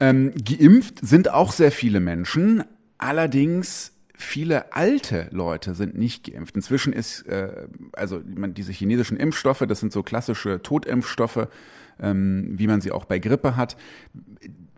Ähm, 0.00 0.32
geimpft 0.34 0.98
sind 1.02 1.30
auch 1.30 1.52
sehr 1.52 1.70
viele 1.70 2.00
Menschen, 2.00 2.64
allerdings 2.98 3.92
viele 4.14 4.72
alte 4.72 5.28
Leute 5.30 5.74
sind 5.74 5.96
nicht 5.96 6.30
geimpft. 6.30 6.56
Inzwischen 6.56 6.92
ist, 6.92 7.22
äh, 7.22 7.68
also 7.92 8.20
man, 8.26 8.54
diese 8.54 8.72
chinesischen 8.72 9.16
Impfstoffe, 9.16 9.64
das 9.66 9.80
sind 9.80 9.92
so 9.92 10.02
klassische 10.02 10.62
Totimpfstoffe, 10.62 11.48
ähm, 12.00 12.58
wie 12.58 12.66
man 12.66 12.80
sie 12.80 12.92
auch 12.92 13.04
bei 13.04 13.18
Grippe 13.18 13.56
hat 13.56 13.76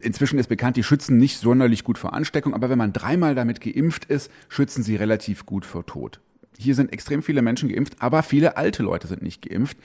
Inzwischen 0.02 0.38
ist 0.38 0.48
bekannt, 0.48 0.76
die 0.76 0.82
schützen 0.82 1.16
nicht 1.16 1.38
sonderlich 1.38 1.84
gut 1.84 1.96
vor 1.96 2.12
Ansteckung, 2.12 2.54
aber 2.54 2.68
wenn 2.68 2.78
man 2.78 2.92
dreimal 2.92 3.36
damit 3.36 3.60
geimpft 3.60 4.04
ist, 4.06 4.30
schützen 4.48 4.82
sie 4.82 4.96
relativ 4.96 5.46
gut 5.46 5.64
vor 5.64 5.86
Tod. 5.86 6.20
Hier 6.58 6.74
sind 6.74 6.92
extrem 6.92 7.22
viele 7.22 7.40
Menschen 7.40 7.68
geimpft, 7.68 7.96
aber 8.00 8.22
viele 8.22 8.56
alte 8.56 8.82
Leute 8.82 9.06
sind 9.06 9.22
nicht 9.22 9.48
geimpft. 9.48 9.76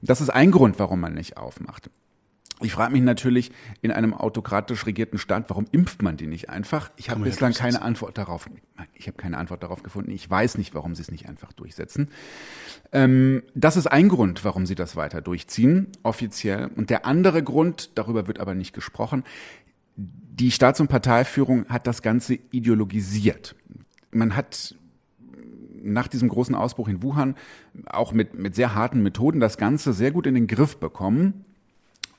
Das 0.00 0.20
ist 0.20 0.30
ein 0.30 0.50
Grund, 0.50 0.78
warum 0.78 1.00
man 1.00 1.14
nicht 1.14 1.36
aufmacht. 1.36 1.90
Ich 2.64 2.72
frage 2.72 2.92
mich 2.92 3.02
natürlich 3.02 3.52
in 3.80 3.90
einem 3.90 4.14
autokratisch 4.14 4.86
regierten 4.86 5.18
Staat, 5.18 5.50
warum 5.50 5.66
impft 5.72 6.02
man 6.02 6.16
die 6.16 6.26
nicht 6.26 6.50
einfach? 6.50 6.90
Ich 6.96 7.10
habe 7.10 7.20
bislang 7.22 7.52
keine 7.52 7.82
Antwort 7.82 8.18
darauf. 8.18 8.48
Ich 8.94 9.06
habe 9.06 9.16
keine 9.16 9.38
Antwort 9.38 9.62
darauf 9.62 9.82
gefunden. 9.82 10.10
Ich 10.10 10.28
weiß 10.28 10.58
nicht, 10.58 10.74
warum 10.74 10.94
sie 10.94 11.02
es 11.02 11.10
nicht 11.10 11.28
einfach 11.28 11.52
durchsetzen. 11.52 12.08
Ähm, 12.92 13.42
das 13.54 13.76
ist 13.76 13.86
ein 13.86 14.08
Grund, 14.08 14.44
warum 14.44 14.66
sie 14.66 14.74
das 14.74 14.96
weiter 14.96 15.20
durchziehen, 15.20 15.88
offiziell. 16.02 16.70
Und 16.76 16.90
der 16.90 17.06
andere 17.06 17.42
Grund, 17.42 17.90
darüber 17.96 18.26
wird 18.26 18.40
aber 18.40 18.54
nicht 18.54 18.72
gesprochen, 18.72 19.24
die 19.96 20.50
Staats- 20.50 20.80
und 20.80 20.88
Parteiführung 20.88 21.68
hat 21.68 21.86
das 21.86 22.02
Ganze 22.02 22.38
ideologisiert. 22.50 23.54
Man 24.10 24.34
hat 24.34 24.74
nach 25.82 26.08
diesem 26.08 26.28
großen 26.28 26.54
Ausbruch 26.54 26.88
in 26.88 27.02
Wuhan 27.02 27.34
auch 27.86 28.12
mit, 28.12 28.34
mit 28.34 28.54
sehr 28.54 28.74
harten 28.74 29.02
Methoden 29.02 29.40
das 29.40 29.56
Ganze 29.56 29.92
sehr 29.92 30.10
gut 30.10 30.26
in 30.26 30.34
den 30.34 30.46
Griff 30.46 30.76
bekommen 30.78 31.44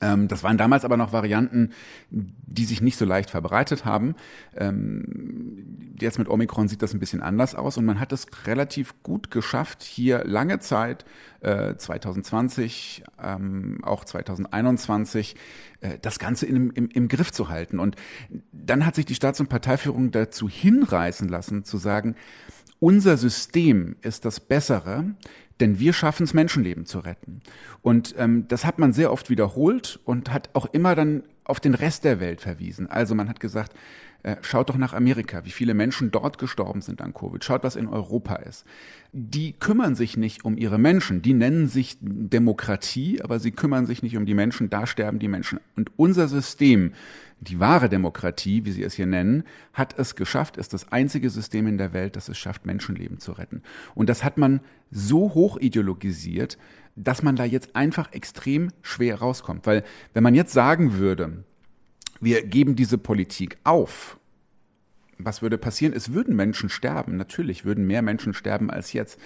das 0.00 0.42
waren 0.42 0.58
damals 0.58 0.84
aber 0.84 0.96
noch 0.96 1.12
Varianten, 1.12 1.70
die 2.10 2.64
sich 2.64 2.82
nicht 2.82 2.98
so 2.98 3.04
leicht 3.04 3.30
verbreitet 3.30 3.84
haben. 3.84 4.14
Ähm, 4.56 5.94
jetzt 5.98 6.18
mit 6.18 6.28
Omikron 6.28 6.68
sieht 6.68 6.82
das 6.82 6.92
ein 6.92 7.00
bisschen 7.00 7.22
anders 7.22 7.54
aus 7.54 7.78
und 7.78 7.84
man 7.84 8.00
hat 8.00 8.12
es 8.12 8.26
relativ 8.46 9.02
gut 9.02 9.30
geschafft, 9.30 9.82
hier 9.82 10.24
lange 10.24 10.58
Zeit, 10.58 11.04
äh, 11.40 11.76
2020, 11.76 13.04
ähm, 13.22 13.78
auch 13.82 14.04
2021, 14.04 15.36
äh, 15.80 15.98
das 16.00 16.18
Ganze 16.18 16.46
im, 16.46 16.70
im, 16.72 16.88
im 16.88 17.08
Griff 17.08 17.32
zu 17.32 17.48
halten. 17.48 17.78
Und 17.78 17.96
dann 18.52 18.84
hat 18.84 18.94
sich 18.94 19.06
die 19.06 19.14
Staats- 19.14 19.40
und 19.40 19.48
Parteiführung 19.48 20.10
dazu 20.10 20.48
hinreißen 20.48 21.28
lassen, 21.28 21.64
zu 21.64 21.78
sagen, 21.78 22.16
unser 22.80 23.16
System 23.16 23.96
ist 24.02 24.24
das 24.24 24.40
Bessere, 24.40 25.14
Denn 25.60 25.78
wir 25.78 25.92
schaffen 25.92 26.24
es, 26.24 26.34
Menschenleben 26.34 26.84
zu 26.86 26.98
retten. 26.98 27.40
Und 27.82 28.14
ähm, 28.18 28.48
das 28.48 28.64
hat 28.64 28.78
man 28.78 28.92
sehr 28.92 29.12
oft 29.12 29.30
wiederholt 29.30 30.00
und 30.04 30.32
hat 30.32 30.50
auch 30.54 30.66
immer 30.66 30.94
dann 30.94 31.22
auf 31.44 31.60
den 31.60 31.74
Rest 31.74 32.04
der 32.04 32.20
Welt 32.20 32.40
verwiesen. 32.40 32.88
Also 32.90 33.14
man 33.14 33.28
hat 33.28 33.38
gesagt, 33.38 33.72
schaut 34.40 34.70
doch 34.70 34.78
nach 34.78 34.94
Amerika, 34.94 35.44
wie 35.44 35.50
viele 35.50 35.74
Menschen 35.74 36.10
dort 36.10 36.38
gestorben 36.38 36.80
sind 36.80 37.02
an 37.02 37.12
Covid. 37.12 37.44
Schaut, 37.44 37.62
was 37.62 37.76
in 37.76 37.86
Europa 37.86 38.36
ist. 38.36 38.64
Die 39.12 39.52
kümmern 39.52 39.94
sich 39.94 40.16
nicht 40.16 40.44
um 40.44 40.56
ihre 40.56 40.78
Menschen. 40.78 41.20
Die 41.20 41.34
nennen 41.34 41.68
sich 41.68 41.98
Demokratie, 42.00 43.20
aber 43.22 43.38
sie 43.38 43.50
kümmern 43.50 43.84
sich 43.86 44.02
nicht 44.02 44.16
um 44.16 44.24
die 44.24 44.34
Menschen. 44.34 44.70
Da 44.70 44.86
sterben 44.86 45.18
die 45.18 45.28
Menschen. 45.28 45.60
Und 45.76 45.90
unser 45.96 46.26
System, 46.28 46.92
die 47.40 47.60
wahre 47.60 47.90
Demokratie, 47.90 48.64
wie 48.64 48.72
sie 48.72 48.82
es 48.82 48.94
hier 48.94 49.06
nennen, 49.06 49.44
hat 49.74 49.98
es 49.98 50.16
geschafft, 50.16 50.56
ist 50.56 50.72
das 50.72 50.90
einzige 50.90 51.28
System 51.28 51.66
in 51.66 51.76
der 51.76 51.92
Welt, 51.92 52.16
das 52.16 52.28
es 52.30 52.38
schafft, 52.38 52.64
Menschenleben 52.64 53.18
zu 53.18 53.32
retten. 53.32 53.62
Und 53.94 54.08
das 54.08 54.24
hat 54.24 54.38
man 54.38 54.60
so 54.90 55.34
hoch 55.34 55.58
ideologisiert, 55.58 56.56
dass 56.96 57.22
man 57.22 57.36
da 57.36 57.44
jetzt 57.44 57.76
einfach 57.76 58.12
extrem 58.12 58.70
schwer 58.80 59.16
rauskommt. 59.16 59.66
Weil 59.66 59.84
wenn 60.14 60.22
man 60.22 60.34
jetzt 60.34 60.52
sagen 60.54 60.94
würde, 60.94 61.44
wir 62.24 62.44
geben 62.46 62.76
diese 62.76 62.98
Politik 62.98 63.58
auf, 63.64 64.18
was 65.18 65.42
würde 65.42 65.58
passieren? 65.58 65.94
Es 65.94 66.12
würden 66.12 66.34
Menschen 66.34 66.68
sterben. 66.68 67.16
Natürlich 67.16 67.64
würden 67.64 67.86
mehr 67.86 68.02
Menschen 68.02 68.34
sterben 68.34 68.70
als 68.70 68.92
jetzt. 68.92 69.18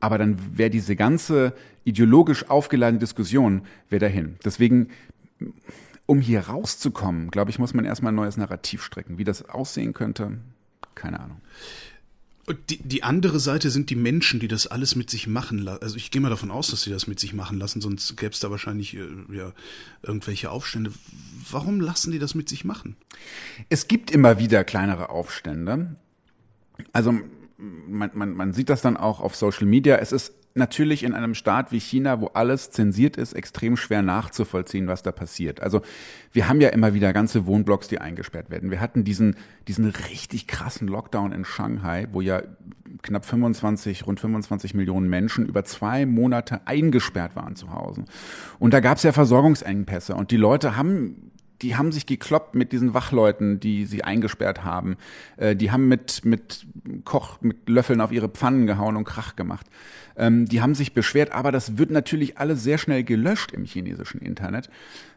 Aber 0.00 0.18
dann 0.18 0.58
wäre 0.58 0.70
diese 0.70 0.96
ganze 0.96 1.54
ideologisch 1.84 2.50
aufgeladene 2.50 2.98
Diskussion 2.98 3.62
wäre 3.88 4.00
dahin. 4.00 4.36
Deswegen, 4.44 4.88
um 6.04 6.20
hier 6.20 6.40
rauszukommen, 6.40 7.30
glaube 7.30 7.50
ich, 7.50 7.58
muss 7.58 7.74
man 7.74 7.84
erstmal 7.84 8.12
ein 8.12 8.16
neues 8.16 8.36
Narrativ 8.36 8.82
strecken. 8.82 9.18
Wie 9.18 9.24
das 9.24 9.48
aussehen 9.48 9.94
könnte, 9.94 10.38
keine 10.94 11.20
Ahnung. 11.20 11.40
Die, 12.70 12.78
die 12.78 13.02
andere 13.02 13.40
Seite 13.40 13.70
sind 13.70 13.90
die 13.90 13.96
Menschen, 13.96 14.38
die 14.38 14.46
das 14.46 14.68
alles 14.68 14.94
mit 14.94 15.10
sich 15.10 15.26
machen 15.26 15.58
lassen. 15.58 15.82
Also 15.82 15.96
ich 15.96 16.12
gehe 16.12 16.22
mal 16.22 16.28
davon 16.30 16.52
aus, 16.52 16.68
dass 16.68 16.82
sie 16.82 16.90
das 16.90 17.08
mit 17.08 17.18
sich 17.18 17.32
machen 17.32 17.58
lassen, 17.58 17.80
sonst 17.80 18.16
gäbe 18.16 18.32
es 18.32 18.38
da 18.38 18.50
wahrscheinlich 18.52 18.96
äh, 18.96 19.08
ja, 19.32 19.52
irgendwelche 20.02 20.50
Aufstände. 20.50 20.92
Warum 21.50 21.80
lassen 21.80 22.12
die 22.12 22.20
das 22.20 22.36
mit 22.36 22.48
sich 22.48 22.64
machen? 22.64 22.96
Es 23.68 23.88
gibt 23.88 24.12
immer 24.12 24.38
wieder 24.38 24.62
kleinere 24.62 25.08
Aufstände. 25.08 25.96
Also 26.92 27.18
man, 27.58 28.10
man, 28.14 28.32
man 28.32 28.52
sieht 28.52 28.68
das 28.68 28.80
dann 28.80 28.96
auch 28.96 29.20
auf 29.20 29.34
Social 29.34 29.66
Media. 29.66 29.96
Es 29.96 30.12
ist 30.12 30.32
natürlich 30.56 31.02
in 31.02 31.14
einem 31.14 31.34
Staat 31.34 31.72
wie 31.72 31.80
China, 31.80 32.20
wo 32.20 32.26
alles 32.28 32.70
zensiert 32.70 33.16
ist, 33.16 33.32
extrem 33.32 33.76
schwer 33.76 34.02
nachzuvollziehen, 34.02 34.86
was 34.86 35.02
da 35.02 35.12
passiert. 35.12 35.60
Also 35.60 35.82
wir 36.32 36.48
haben 36.48 36.60
ja 36.60 36.70
immer 36.70 36.94
wieder 36.94 37.12
ganze 37.12 37.46
Wohnblocks, 37.46 37.88
die 37.88 37.98
eingesperrt 37.98 38.50
werden. 38.50 38.70
Wir 38.70 38.80
hatten 38.80 39.04
diesen, 39.04 39.36
diesen 39.68 39.86
richtig 39.86 40.46
krassen 40.46 40.88
Lockdown 40.88 41.32
in 41.32 41.44
Shanghai, 41.44 42.08
wo 42.12 42.20
ja 42.20 42.42
knapp 43.02 43.24
25, 43.24 44.06
rund 44.06 44.20
25 44.20 44.74
Millionen 44.74 45.08
Menschen 45.08 45.46
über 45.46 45.64
zwei 45.64 46.06
Monate 46.06 46.66
eingesperrt 46.66 47.36
waren 47.36 47.56
zu 47.56 47.72
Hause. 47.72 48.04
Und 48.58 48.74
da 48.74 48.80
gab 48.80 48.96
es 48.96 49.02
ja 49.02 49.12
Versorgungsengpässe 49.12 50.14
und 50.14 50.30
die 50.30 50.36
Leute 50.36 50.76
haben 50.76 51.32
die 51.62 51.76
haben 51.76 51.92
sich 51.92 52.06
gekloppt 52.06 52.54
mit 52.54 52.72
diesen 52.72 52.94
Wachleuten, 52.94 53.60
die 53.60 53.86
sie 53.86 54.04
eingesperrt 54.04 54.64
haben. 54.64 54.96
Äh, 55.36 55.56
die 55.56 55.70
haben 55.70 55.88
mit, 55.88 56.24
mit 56.24 56.66
Koch, 57.04 57.40
mit 57.40 57.68
Löffeln 57.68 58.00
auf 58.00 58.12
ihre 58.12 58.28
Pfannen 58.28 58.66
gehauen 58.66 58.96
und 58.96 59.04
Krach 59.04 59.36
gemacht. 59.36 59.66
Ähm, 60.16 60.46
die 60.46 60.60
haben 60.60 60.74
sich 60.74 60.92
beschwert, 60.92 61.32
aber 61.32 61.52
das 61.52 61.78
wird 61.78 61.90
natürlich 61.90 62.38
alles 62.38 62.62
sehr 62.62 62.78
schnell 62.78 63.04
gelöscht 63.04 63.52
im 63.52 63.64
chinesischen 63.64 64.20
Internet. 64.20 64.70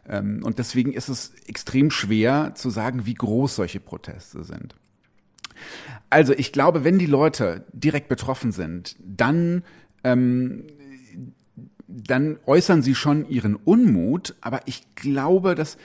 Ähm, 0.08 0.40
und 0.42 0.58
deswegen 0.58 0.92
ist 0.92 1.08
es 1.08 1.32
extrem 1.46 1.90
schwer 1.90 2.52
zu 2.54 2.70
sagen, 2.70 3.06
wie 3.06 3.14
groß 3.14 3.56
solche 3.56 3.80
Proteste 3.80 4.44
sind. 4.44 4.74
Also 6.08 6.32
ich 6.32 6.52
glaube, 6.52 6.84
wenn 6.84 6.98
die 6.98 7.06
Leute 7.06 7.64
direkt 7.72 8.08
betroffen 8.08 8.50
sind, 8.50 8.96
dann 9.00 9.62
ähm, 10.04 10.64
dann 11.90 12.38
äußern 12.46 12.82
sie 12.82 12.94
schon 12.94 13.28
ihren 13.28 13.56
Unmut, 13.56 14.36
aber 14.40 14.60
ich 14.66 14.94
glaube, 14.94 15.54
dass 15.54 15.76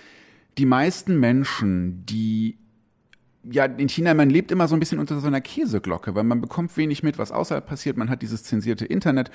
die 0.57 0.65
meisten 0.65 1.19
Menschen, 1.19 2.05
die 2.05 2.57
ja, 3.51 3.65
in 3.65 3.89
China, 3.89 4.13
man 4.13 4.29
lebt 4.29 4.51
immer 4.51 4.67
so 4.67 4.75
ein 4.75 4.79
bisschen 4.79 4.99
unter 4.99 5.19
so 5.19 5.27
einer 5.27 5.41
Käseglocke, 5.41 6.15
weil 6.15 6.23
man 6.23 6.41
bekommt 6.41 6.75
wenig 6.77 7.03
mit, 7.03 7.17
was 7.17 7.31
außerhalb 7.31 7.65
passiert. 7.65 7.97
Man 7.97 8.09
hat 8.09 8.21
dieses 8.21 8.43
zensierte 8.43 8.85
Internet. 8.85 9.29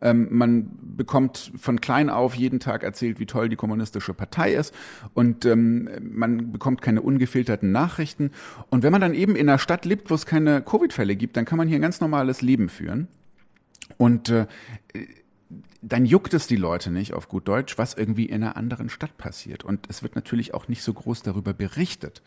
Ähm, 0.00 0.28
man 0.30 0.70
bekommt 0.96 1.52
von 1.56 1.80
klein 1.80 2.08
auf 2.08 2.34
jeden 2.34 2.60
Tag 2.60 2.84
erzählt, 2.84 3.18
wie 3.18 3.26
toll 3.26 3.48
die 3.48 3.56
kommunistische 3.56 4.14
Partei 4.14 4.54
ist. 4.54 4.72
Und 5.14 5.44
ähm, 5.46 5.88
man 6.00 6.52
bekommt 6.52 6.80
keine 6.80 7.02
ungefilterten 7.02 7.72
Nachrichten. 7.72 8.30
Und 8.70 8.82
wenn 8.84 8.92
man 8.92 9.00
dann 9.00 9.14
eben 9.14 9.34
in 9.34 9.48
einer 9.48 9.58
Stadt 9.58 9.84
lebt, 9.84 10.10
wo 10.10 10.14
es 10.14 10.26
keine 10.26 10.62
Covid-Fälle 10.62 11.16
gibt, 11.16 11.36
dann 11.36 11.44
kann 11.44 11.58
man 11.58 11.66
hier 11.66 11.78
ein 11.78 11.82
ganz 11.82 12.00
normales 12.00 12.42
Leben 12.42 12.68
führen. 12.68 13.08
Und 13.96 14.28
äh, 14.28 14.46
dann 15.88 16.04
juckt 16.04 16.34
es 16.34 16.46
die 16.46 16.56
Leute 16.56 16.90
nicht, 16.90 17.12
auf 17.12 17.28
gut 17.28 17.46
Deutsch, 17.46 17.78
was 17.78 17.94
irgendwie 17.94 18.26
in 18.26 18.42
einer 18.42 18.56
anderen 18.56 18.88
Stadt 18.88 19.16
passiert. 19.18 19.64
Und 19.64 19.86
es 19.88 20.02
wird 20.02 20.16
natürlich 20.16 20.52
auch 20.52 20.68
nicht 20.68 20.82
so 20.82 20.92
groß 20.92 21.22
darüber 21.22 21.54
berichtet 21.54 22.22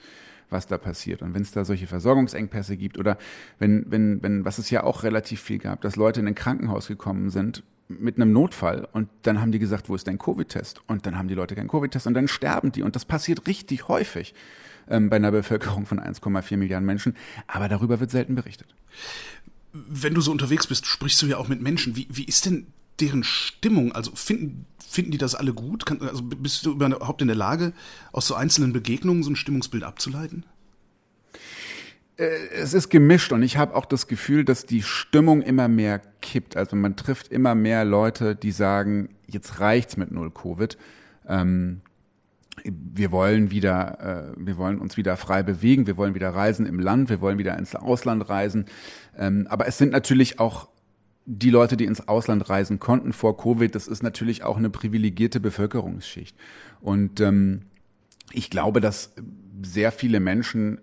was 0.52 0.68
da 0.68 0.78
passiert. 0.78 1.22
Und 1.22 1.34
wenn 1.34 1.42
es 1.42 1.52
da 1.52 1.66
solche 1.66 1.88
Versorgungsengpässe 1.88 2.78
gibt 2.78 2.98
oder 2.98 3.18
wenn, 3.60 3.86
wenn, 3.90 4.24
wenn, 4.24 4.46
was 4.46 4.58
es 4.58 4.70
ja 4.70 4.84
auch 4.84 5.04
relativ 5.04 5.42
viel 5.42 5.60
gab, 5.60 5.82
dass 5.82 5.96
Leute 5.96 6.20
in 6.20 6.28
ein 6.28 6.36
Krankenhaus 6.36 6.88
gekommen 6.88 7.30
sind 7.30 7.64
mit 7.88 8.18
einem 8.18 8.32
Notfall 8.32 8.88
und 8.92 9.10
dann 9.24 9.42
haben 9.42 9.52
die 9.52 9.60
gesagt, 9.60 9.90
wo 9.90 9.96
ist 9.96 10.08
dein 10.08 10.20
Covid-Test? 10.20 10.82
Und 10.88 11.06
dann 11.06 11.18
haben 11.18 11.28
die 11.28 11.34
Leute 11.34 11.56
keinen 11.56 11.68
Covid-Test 11.68 12.08
und 12.08 12.14
dann 12.14 12.28
sterben 12.28 12.72
die. 12.72 12.84
Und 12.84 12.96
das 12.96 13.06
passiert 13.06 13.48
richtig 13.48 13.88
häufig 13.88 14.34
ähm, 14.90 15.10
bei 15.10 15.16
einer 15.16 15.32
Bevölkerung 15.32 15.86
von 15.86 16.00
1,4 16.00 16.58
Milliarden 16.58 16.86
Menschen. 16.86 17.16
Aber 17.48 17.68
darüber 17.68 18.00
wird 18.00 18.12
selten 18.12 18.36
berichtet. 18.36 18.68
Wenn 19.74 20.14
du 20.14 20.22
so 20.22 20.32
unterwegs 20.32 20.68
bist, 20.68 20.86
sprichst 20.86 21.22
du 21.22 21.28
ja 21.28 21.38
auch 21.38 21.48
mit 21.48 21.62
Menschen. 21.62 21.96
Wie, 21.96 22.08
wie 22.10 22.26
ist 22.26 22.46
denn 22.46 22.68
deren 23.02 23.24
Stimmung? 23.24 23.92
Also 23.92 24.12
finden, 24.16 24.66
finden 24.80 25.12
die 25.12 25.18
das 25.18 25.36
alle 25.36 25.54
gut? 25.54 25.86
Kann, 25.86 26.02
also 26.02 26.22
bist 26.24 26.66
du 26.66 26.72
überhaupt 26.72 27.22
in 27.22 27.28
der 27.28 27.38
Lage, 27.38 27.74
aus 28.12 28.28
so 28.28 28.36
einzelnen 28.36 28.74
Begegnungen 28.74 29.24
so 29.24 29.30
ein 29.32 29.36
Stimmungsbild 29.36 29.84
abzuleiten? 29.84 30.46
Äh, 32.18 32.50
es 32.54 32.74
ist 32.74 32.90
gemischt 32.90 33.32
und 33.32 33.42
ich 33.42 33.58
habe 33.58 33.76
auch 33.76 33.86
das 33.86 34.08
Gefühl, 34.08 34.44
dass 34.46 34.66
die 34.66 34.84
Stimmung 34.84 35.42
immer 35.42 35.68
mehr 35.68 36.00
kippt. 36.22 36.58
Also 36.58 36.76
man 36.76 36.96
trifft 36.96 37.30
immer 37.30 37.56
mehr 37.56 37.86
Leute, 37.86 38.36
die 38.36 38.52
sagen, 38.52 39.10
jetzt 39.28 39.60
reicht's 39.60 39.98
mit 39.98 40.12
Null 40.12 40.32
Covid. 40.32 40.78
Ähm, 41.28 41.82
wir 42.66 43.12
wollen 43.12 43.52
wieder, 43.52 44.34
äh, 44.36 44.46
wir 44.46 44.58
wollen 44.58 44.80
uns 44.80 44.98
wieder 44.98 45.16
frei 45.16 45.44
bewegen, 45.44 45.88
wir 45.88 45.96
wollen 45.96 46.14
wieder 46.14 46.30
reisen 46.30 46.66
im 46.66 46.80
Land, 46.80 47.10
wir 47.10 47.22
wollen 47.22 47.38
wieder 47.38 47.58
ins 47.58 47.76
Ausland 47.76 48.28
reisen. 48.28 48.66
Ähm, 49.18 49.48
aber 49.50 49.68
es 49.68 49.78
sind 49.78 49.92
natürlich 49.92 50.40
auch 50.40 50.68
die 51.32 51.52
Leute, 51.52 51.78
die 51.78 51.86
ins 51.86 52.08
Ausland 52.08 52.50
reisen 52.50 52.80
konnten 52.80 53.14
vor 53.14 53.38
Covid, 53.38 53.74
das 53.76 53.88
ist 53.88 54.02
natürlich 54.02 54.44
auch 54.44 54.58
eine 54.58 54.72
privilegierte 54.72 55.40
Bevölkerungsschicht. 55.40 56.36
Und 56.82 57.20
ähm, 57.20 57.62
ich 58.32 58.50
glaube, 58.50 58.82
dass 58.82 59.14
sehr 59.62 59.92
viele 59.92 60.20
Menschen 60.20 60.82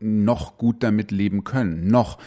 noch 0.00 0.58
gut 0.58 0.82
damit 0.82 1.12
leben 1.12 1.44
können. 1.44 1.86
Noch. 1.86 2.18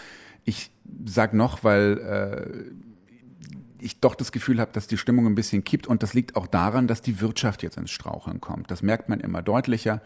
Ich 0.45 0.71
sag 1.05 1.33
noch, 1.33 1.65
weil 1.65 1.97
äh, 1.97 3.83
ich 3.83 4.00
doch 4.00 4.15
das 4.15 4.31
Gefühl 4.31 4.62
habe, 4.62 4.71
dass 4.71 4.88
die 4.88 4.97
Stimmung 4.97 5.27
ein 5.27 5.36
bisschen 5.36 5.65
kippt 5.65 5.88
und 5.88 6.03
das 6.03 6.13
liegt 6.13 6.38
auch 6.38 6.47
daran, 6.47 6.88
dass 6.88 7.01
die 7.01 7.19
Wirtschaft 7.19 7.63
jetzt 7.63 7.77
ins 7.77 7.91
Straucheln 7.91 8.39
kommt. 8.39 8.71
Das 8.71 8.81
merkt 8.81 9.09
man 9.09 9.19
immer 9.19 9.41
deutlicher. 9.41 10.01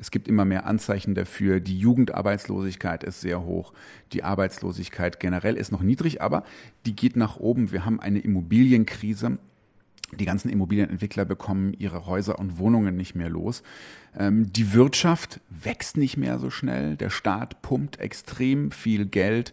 Es 0.00 0.10
gibt 0.10 0.28
immer 0.28 0.46
mehr 0.46 0.64
Anzeichen 0.64 1.14
dafür. 1.14 1.60
Die 1.60 1.78
Jugendarbeitslosigkeit 1.78 3.04
ist 3.04 3.20
sehr 3.20 3.42
hoch. 3.44 3.74
Die 4.12 4.24
Arbeitslosigkeit 4.24 5.20
generell 5.20 5.56
ist 5.56 5.72
noch 5.72 5.82
niedrig, 5.82 6.22
aber 6.22 6.44
die 6.86 6.96
geht 6.96 7.16
nach 7.16 7.36
oben. 7.36 7.70
Wir 7.70 7.84
haben 7.84 8.00
eine 8.00 8.20
Immobilienkrise. 8.20 9.38
Die 10.18 10.24
ganzen 10.24 10.48
Immobilienentwickler 10.48 11.24
bekommen 11.24 11.74
ihre 11.78 12.06
Häuser 12.06 12.38
und 12.38 12.58
Wohnungen 12.58 12.96
nicht 12.96 13.14
mehr 13.14 13.28
los. 13.28 13.62
Ähm, 14.18 14.50
die 14.52 14.72
Wirtschaft 14.72 15.40
wächst 15.50 15.98
nicht 15.98 16.16
mehr 16.16 16.38
so 16.38 16.50
schnell. 16.50 16.96
Der 16.96 17.10
Staat 17.10 17.60
pumpt 17.62 18.00
extrem 18.00 18.72
viel 18.72 19.04
Geld 19.04 19.52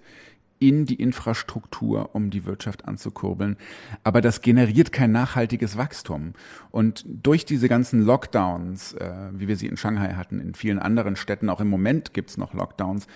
in 0.59 0.85
die 0.85 0.95
Infrastruktur, 0.95 2.09
um 2.13 2.29
die 2.29 2.45
Wirtschaft 2.45 2.85
anzukurbeln. 2.85 3.57
Aber 4.03 4.21
das 4.21 4.41
generiert 4.41 4.91
kein 4.91 5.11
nachhaltiges 5.11 5.77
Wachstum. 5.77 6.33
Und 6.71 7.05
durch 7.07 7.45
diese 7.45 7.69
ganzen 7.69 8.01
Lockdowns, 8.01 8.93
äh, 8.93 9.29
wie 9.33 9.47
wir 9.47 9.55
sie 9.55 9.67
in 9.67 9.77
Shanghai 9.77 10.13
hatten, 10.13 10.39
in 10.39 10.55
vielen 10.55 10.79
anderen 10.79 11.15
Städten, 11.15 11.49
auch 11.49 11.61
im 11.61 11.69
Moment 11.69 12.13
gibt's 12.13 12.37
noch 12.37 12.53
Lockdowns, 12.53 13.07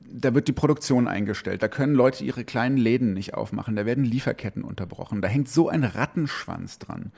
da 0.00 0.34
wird 0.34 0.48
die 0.48 0.52
Produktion 0.52 1.08
eingestellt, 1.08 1.62
da 1.62 1.68
können 1.68 1.94
Leute 1.94 2.24
ihre 2.24 2.44
kleinen 2.44 2.76
Läden 2.76 3.14
nicht 3.14 3.34
aufmachen, 3.34 3.76
da 3.76 3.84
werden 3.84 4.04
Lieferketten 4.04 4.62
unterbrochen, 4.62 5.20
da 5.20 5.28
hängt 5.28 5.48
so 5.48 5.68
ein 5.68 5.84
Rattenschwanz 5.84 6.78
dran. 6.78 7.12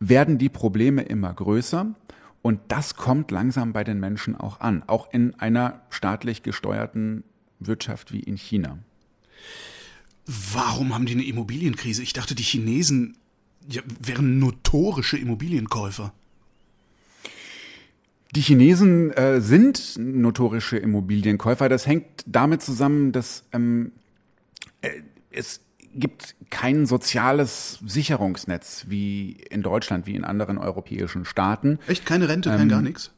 Werden 0.00 0.38
die 0.38 0.48
Probleme 0.48 1.02
immer 1.02 1.32
größer? 1.32 1.94
Und 2.40 2.60
das 2.68 2.96
kommt 2.96 3.30
langsam 3.30 3.72
bei 3.72 3.84
den 3.84 4.00
Menschen 4.00 4.34
auch 4.36 4.58
an, 4.60 4.82
auch 4.88 5.12
in 5.12 5.38
einer 5.38 5.82
staatlich 5.90 6.42
gesteuerten 6.42 7.22
Wirtschaft 7.66 8.12
wie 8.12 8.20
in 8.20 8.36
China. 8.36 8.78
Warum 10.26 10.94
haben 10.94 11.06
die 11.06 11.14
eine 11.14 11.24
Immobilienkrise? 11.24 12.02
Ich 12.02 12.12
dachte, 12.12 12.34
die 12.34 12.42
Chinesen 12.42 13.16
ja, 13.68 13.82
wären 14.00 14.38
notorische 14.38 15.16
Immobilienkäufer. 15.16 16.12
Die 18.34 18.40
Chinesen 18.40 19.10
äh, 19.12 19.40
sind 19.40 19.96
notorische 19.98 20.78
Immobilienkäufer. 20.78 21.68
Das 21.68 21.86
hängt 21.86 22.24
damit 22.26 22.62
zusammen, 22.62 23.12
dass 23.12 23.44
ähm, 23.52 23.92
äh, 24.80 25.02
es 25.30 25.60
gibt 25.94 26.34
kein 26.48 26.86
soziales 26.86 27.78
Sicherungsnetz 27.84 28.86
wie 28.88 29.32
in 29.50 29.62
Deutschland, 29.62 30.06
wie 30.06 30.14
in 30.14 30.24
anderen 30.24 30.56
europäischen 30.56 31.24
Staaten. 31.26 31.78
Echt 31.86 32.06
keine 32.06 32.28
Rente, 32.28 32.48
kein 32.48 32.62
ähm, 32.62 32.68
gar 32.68 32.82
nichts? 32.82 33.10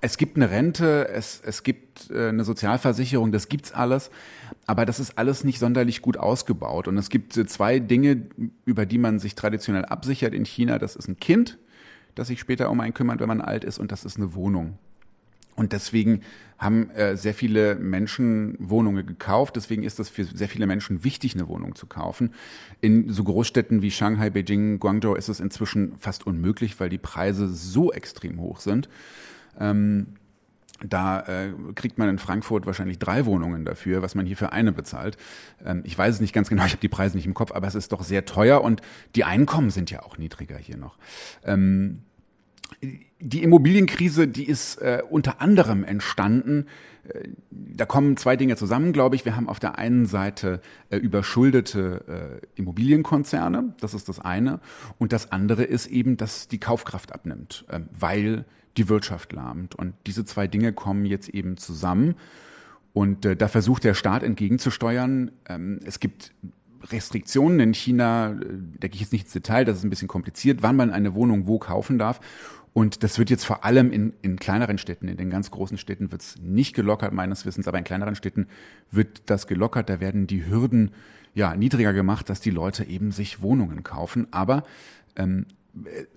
Es 0.00 0.18
gibt 0.18 0.36
eine 0.36 0.50
Rente, 0.50 1.08
es, 1.08 1.40
es 1.44 1.62
gibt 1.62 2.10
äh, 2.10 2.28
eine 2.28 2.44
Sozialversicherung, 2.44 3.32
das 3.32 3.48
gibt's 3.48 3.72
alles, 3.72 4.10
aber 4.66 4.84
das 4.84 5.00
ist 5.00 5.16
alles 5.16 5.44
nicht 5.44 5.58
sonderlich 5.58 6.02
gut 6.02 6.16
ausgebaut. 6.16 6.88
Und 6.88 6.98
es 6.98 7.08
gibt 7.08 7.36
äh, 7.36 7.46
zwei 7.46 7.78
Dinge, 7.78 8.26
über 8.64 8.86
die 8.86 8.98
man 8.98 9.18
sich 9.18 9.34
traditionell 9.34 9.84
absichert 9.84 10.34
in 10.34 10.44
China. 10.44 10.78
Das 10.78 10.96
ist 10.96 11.08
ein 11.08 11.18
Kind, 11.18 11.58
das 12.14 12.28
sich 12.28 12.40
später 12.40 12.70
um 12.70 12.80
einen 12.80 12.94
kümmert, 12.94 13.20
wenn 13.20 13.28
man 13.28 13.40
alt 13.40 13.64
ist, 13.64 13.78
und 13.78 13.92
das 13.92 14.04
ist 14.04 14.16
eine 14.16 14.34
Wohnung. 14.34 14.78
Und 15.56 15.72
deswegen 15.72 16.20
haben 16.58 16.90
äh, 16.90 17.16
sehr 17.16 17.34
viele 17.34 17.74
Menschen 17.76 18.56
Wohnungen 18.58 19.06
gekauft. 19.06 19.56
Deswegen 19.56 19.82
ist 19.82 19.98
es 19.98 20.10
für 20.10 20.24
sehr 20.24 20.48
viele 20.48 20.66
Menschen 20.66 21.02
wichtig, 21.02 21.34
eine 21.34 21.48
Wohnung 21.48 21.74
zu 21.74 21.86
kaufen. 21.86 22.34
In 22.82 23.10
so 23.10 23.24
Großstädten 23.24 23.80
wie 23.80 23.90
Shanghai, 23.90 24.30
Beijing, 24.30 24.78
Guangzhou 24.78 25.14
ist 25.14 25.28
es 25.28 25.40
inzwischen 25.40 25.96
fast 25.98 26.26
unmöglich, 26.26 26.78
weil 26.78 26.90
die 26.90 26.98
Preise 26.98 27.48
so 27.48 27.90
extrem 27.90 28.38
hoch 28.40 28.60
sind. 28.60 28.88
Ähm, 29.58 30.16
da 30.86 31.20
äh, 31.20 31.52
kriegt 31.74 31.96
man 31.96 32.08
in 32.08 32.18
Frankfurt 32.18 32.66
wahrscheinlich 32.66 32.98
drei 32.98 33.24
Wohnungen 33.24 33.64
dafür, 33.64 34.02
was 34.02 34.14
man 34.14 34.26
hier 34.26 34.36
für 34.36 34.52
eine 34.52 34.72
bezahlt. 34.72 35.16
Ähm, 35.64 35.82
ich 35.84 35.96
weiß 35.96 36.16
es 36.16 36.20
nicht 36.20 36.34
ganz 36.34 36.48
genau, 36.48 36.64
ich 36.66 36.72
habe 36.72 36.80
die 36.80 36.88
Preise 36.88 37.16
nicht 37.16 37.26
im 37.26 37.34
Kopf, 37.34 37.52
aber 37.52 37.66
es 37.66 37.74
ist 37.74 37.92
doch 37.92 38.02
sehr 38.02 38.26
teuer 38.26 38.62
und 38.62 38.82
die 39.14 39.24
Einkommen 39.24 39.70
sind 39.70 39.90
ja 39.90 40.02
auch 40.02 40.18
niedriger 40.18 40.58
hier 40.58 40.76
noch. 40.76 40.98
Ähm, 41.44 42.02
die 43.20 43.42
Immobilienkrise, 43.42 44.28
die 44.28 44.44
ist 44.44 44.76
äh, 44.76 45.02
unter 45.08 45.40
anderem 45.40 45.84
entstanden. 45.84 46.66
Äh, 47.08 47.28
da 47.50 47.86
kommen 47.86 48.16
zwei 48.18 48.36
Dinge 48.36 48.56
zusammen, 48.56 48.92
glaube 48.92 49.16
ich. 49.16 49.24
Wir 49.24 49.36
haben 49.36 49.48
auf 49.48 49.60
der 49.60 49.78
einen 49.78 50.04
Seite 50.04 50.60
äh, 50.90 50.98
überschuldete 50.98 52.40
äh, 52.42 52.60
Immobilienkonzerne, 52.60 53.74
das 53.80 53.94
ist 53.94 54.10
das 54.10 54.20
eine. 54.20 54.60
Und 54.98 55.12
das 55.12 55.32
andere 55.32 55.64
ist 55.64 55.86
eben, 55.86 56.18
dass 56.18 56.48
die 56.48 56.58
Kaufkraft 56.58 57.12
abnimmt, 57.12 57.64
äh, 57.68 57.80
weil 57.98 58.44
die 58.76 58.88
Wirtschaft 58.88 59.32
lahmt. 59.32 59.74
Und 59.74 59.94
diese 60.06 60.24
zwei 60.24 60.46
Dinge 60.46 60.72
kommen 60.72 61.04
jetzt 61.04 61.28
eben 61.28 61.56
zusammen. 61.56 62.14
Und 62.92 63.24
äh, 63.26 63.36
da 63.36 63.48
versucht 63.48 63.84
der 63.84 63.94
Staat 63.94 64.22
entgegenzusteuern. 64.22 65.30
Ähm, 65.48 65.80
es 65.84 66.00
gibt 66.00 66.32
Restriktionen 66.90 67.60
in 67.60 67.74
China, 67.74 68.32
äh, 68.32 68.34
da 68.80 68.88
gehe 68.88 68.94
ich 68.94 69.00
jetzt 69.00 69.12
nicht 69.12 69.24
ins 69.24 69.32
Detail, 69.32 69.64
das 69.64 69.78
ist 69.78 69.84
ein 69.84 69.90
bisschen 69.90 70.08
kompliziert, 70.08 70.62
wann 70.62 70.76
man 70.76 70.90
eine 70.90 71.14
Wohnung 71.14 71.46
wo 71.46 71.58
kaufen 71.58 71.98
darf. 71.98 72.20
Und 72.72 73.02
das 73.02 73.18
wird 73.18 73.30
jetzt 73.30 73.44
vor 73.44 73.64
allem 73.64 73.90
in, 73.90 74.12
in 74.20 74.38
kleineren 74.38 74.76
Städten, 74.76 75.08
in 75.08 75.16
den 75.16 75.30
ganz 75.30 75.50
großen 75.50 75.78
Städten 75.78 76.12
wird 76.12 76.20
es 76.20 76.36
nicht 76.42 76.74
gelockert, 76.74 77.12
meines 77.12 77.46
Wissens, 77.46 77.66
aber 77.68 77.78
in 77.78 77.84
kleineren 77.84 78.14
Städten 78.14 78.48
wird 78.90 79.22
das 79.26 79.46
gelockert. 79.46 79.88
Da 79.88 79.98
werden 79.98 80.26
die 80.26 80.46
Hürden 80.46 80.90
ja 81.32 81.56
niedriger 81.56 81.94
gemacht, 81.94 82.28
dass 82.28 82.40
die 82.40 82.50
Leute 82.50 82.84
eben 82.84 83.12
sich 83.12 83.40
Wohnungen 83.40 83.82
kaufen. 83.82 84.26
Aber 84.30 84.62
ähm, 85.16 85.46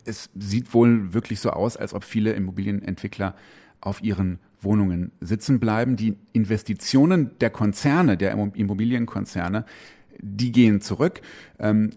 es 0.05 0.29
sieht 0.35 0.73
wohl 0.73 1.13
wirklich 1.13 1.39
so 1.39 1.51
aus, 1.51 1.77
als 1.77 1.93
ob 1.93 2.03
viele 2.03 2.33
Immobilienentwickler 2.33 3.35
auf 3.81 4.03
ihren 4.03 4.39
Wohnungen 4.61 5.11
sitzen 5.21 5.59
bleiben. 5.59 5.95
Die 5.95 6.17
Investitionen 6.33 7.31
der 7.39 7.49
Konzerne, 7.49 8.17
der 8.17 8.31
Immobilienkonzerne, 8.31 9.65
die 10.19 10.51
gehen 10.51 10.81
zurück. 10.81 11.21
Ähm, 11.59 11.91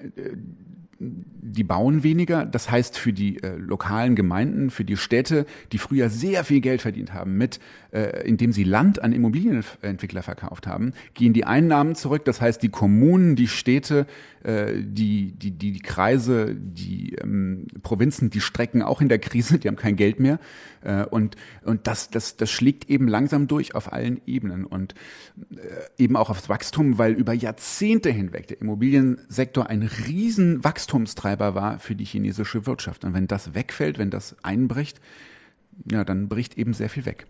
die 1.03 1.65
bauen 1.65 2.03
weniger. 2.03 2.45
Das 2.45 2.71
heißt 2.71 2.97
für 2.97 3.13
die 3.13 3.43
äh, 3.43 3.57
lokalen 3.57 4.15
Gemeinden, 4.15 4.71
für 4.71 4.85
die 4.85 4.97
Städte, 4.97 5.47
die 5.73 5.79
früher 5.79 6.09
sehr 6.09 6.45
viel 6.45 6.61
Geld 6.61 6.83
verdient 6.83 7.13
haben 7.13 7.37
mit, 7.37 7.59
äh, 7.93 8.27
indem 8.27 8.53
sie 8.53 8.65
Land 8.65 9.03
an 9.03 9.13
Immobilienentwickler 9.13 10.23
verkauft 10.23 10.67
haben, 10.67 10.93
gehen 11.15 11.33
die 11.33 11.45
Einnahmen 11.45 11.95
zurück. 11.95 12.25
Das 12.25 12.41
heißt, 12.41 12.63
die 12.63 12.69
Kommunen, 12.69 13.37
die 13.37 13.49
Städte, 13.49 14.07
äh, 14.45 14.75
die, 14.77 15.33
die, 15.33 15.51
die, 15.51 15.73
die 15.73 15.81
Kreise, 15.83 16.55
die 16.55 17.17
ähm, 17.23 17.67
Provinzen, 17.83 18.31
die 18.31 18.41
strecken 18.41 18.83
auch 18.83 19.01
in 19.01 19.09
der 19.09 19.19
Krise, 19.19 19.59
die 19.59 19.69
haben 19.69 19.77
kein 19.77 19.97
Geld 19.97 20.21
mehr. 20.21 20.39
Äh, 20.83 21.05
und 21.05 21.37
und 21.65 21.87
das, 21.87 22.11
das, 22.11 22.37
das 22.37 22.51
schlägt 22.51 22.89
eben 22.91 23.09
langsam 23.09 23.47
durch 23.47 23.75
auf 23.75 23.93
allen 23.93 24.21
Ebenen 24.27 24.65
und 24.65 24.95
äh, 25.51 26.03
eben 26.03 26.17
auch 26.17 26.31
aufs 26.31 26.49
Wachstum, 26.49 26.99
weil 26.99 27.13
über 27.13 27.33
Jahrzehnte 27.33 28.11
hinweg 28.11 28.49
der 28.49 28.61
Immobiliensektor 28.61 29.69
ein 29.69 29.83
riesen 29.83 30.65
Wachstumstreiber 30.93 31.55
war 31.55 31.79
für 31.79 31.95
die 31.95 32.05
chinesische 32.05 32.67
Wirtschaft. 32.67 33.05
Und 33.05 33.15
wenn 33.15 33.27
das 33.27 33.55
wegfällt, 33.55 33.99
wenn 33.99 34.11
das 34.11 34.37
einbricht, 34.43 35.01
ja, 35.91 36.05
dann 36.05 36.29
bricht 36.29 36.59
eben 36.59 36.75
sehr 36.75 36.91
viel 36.91 37.07
weg. 37.07 37.27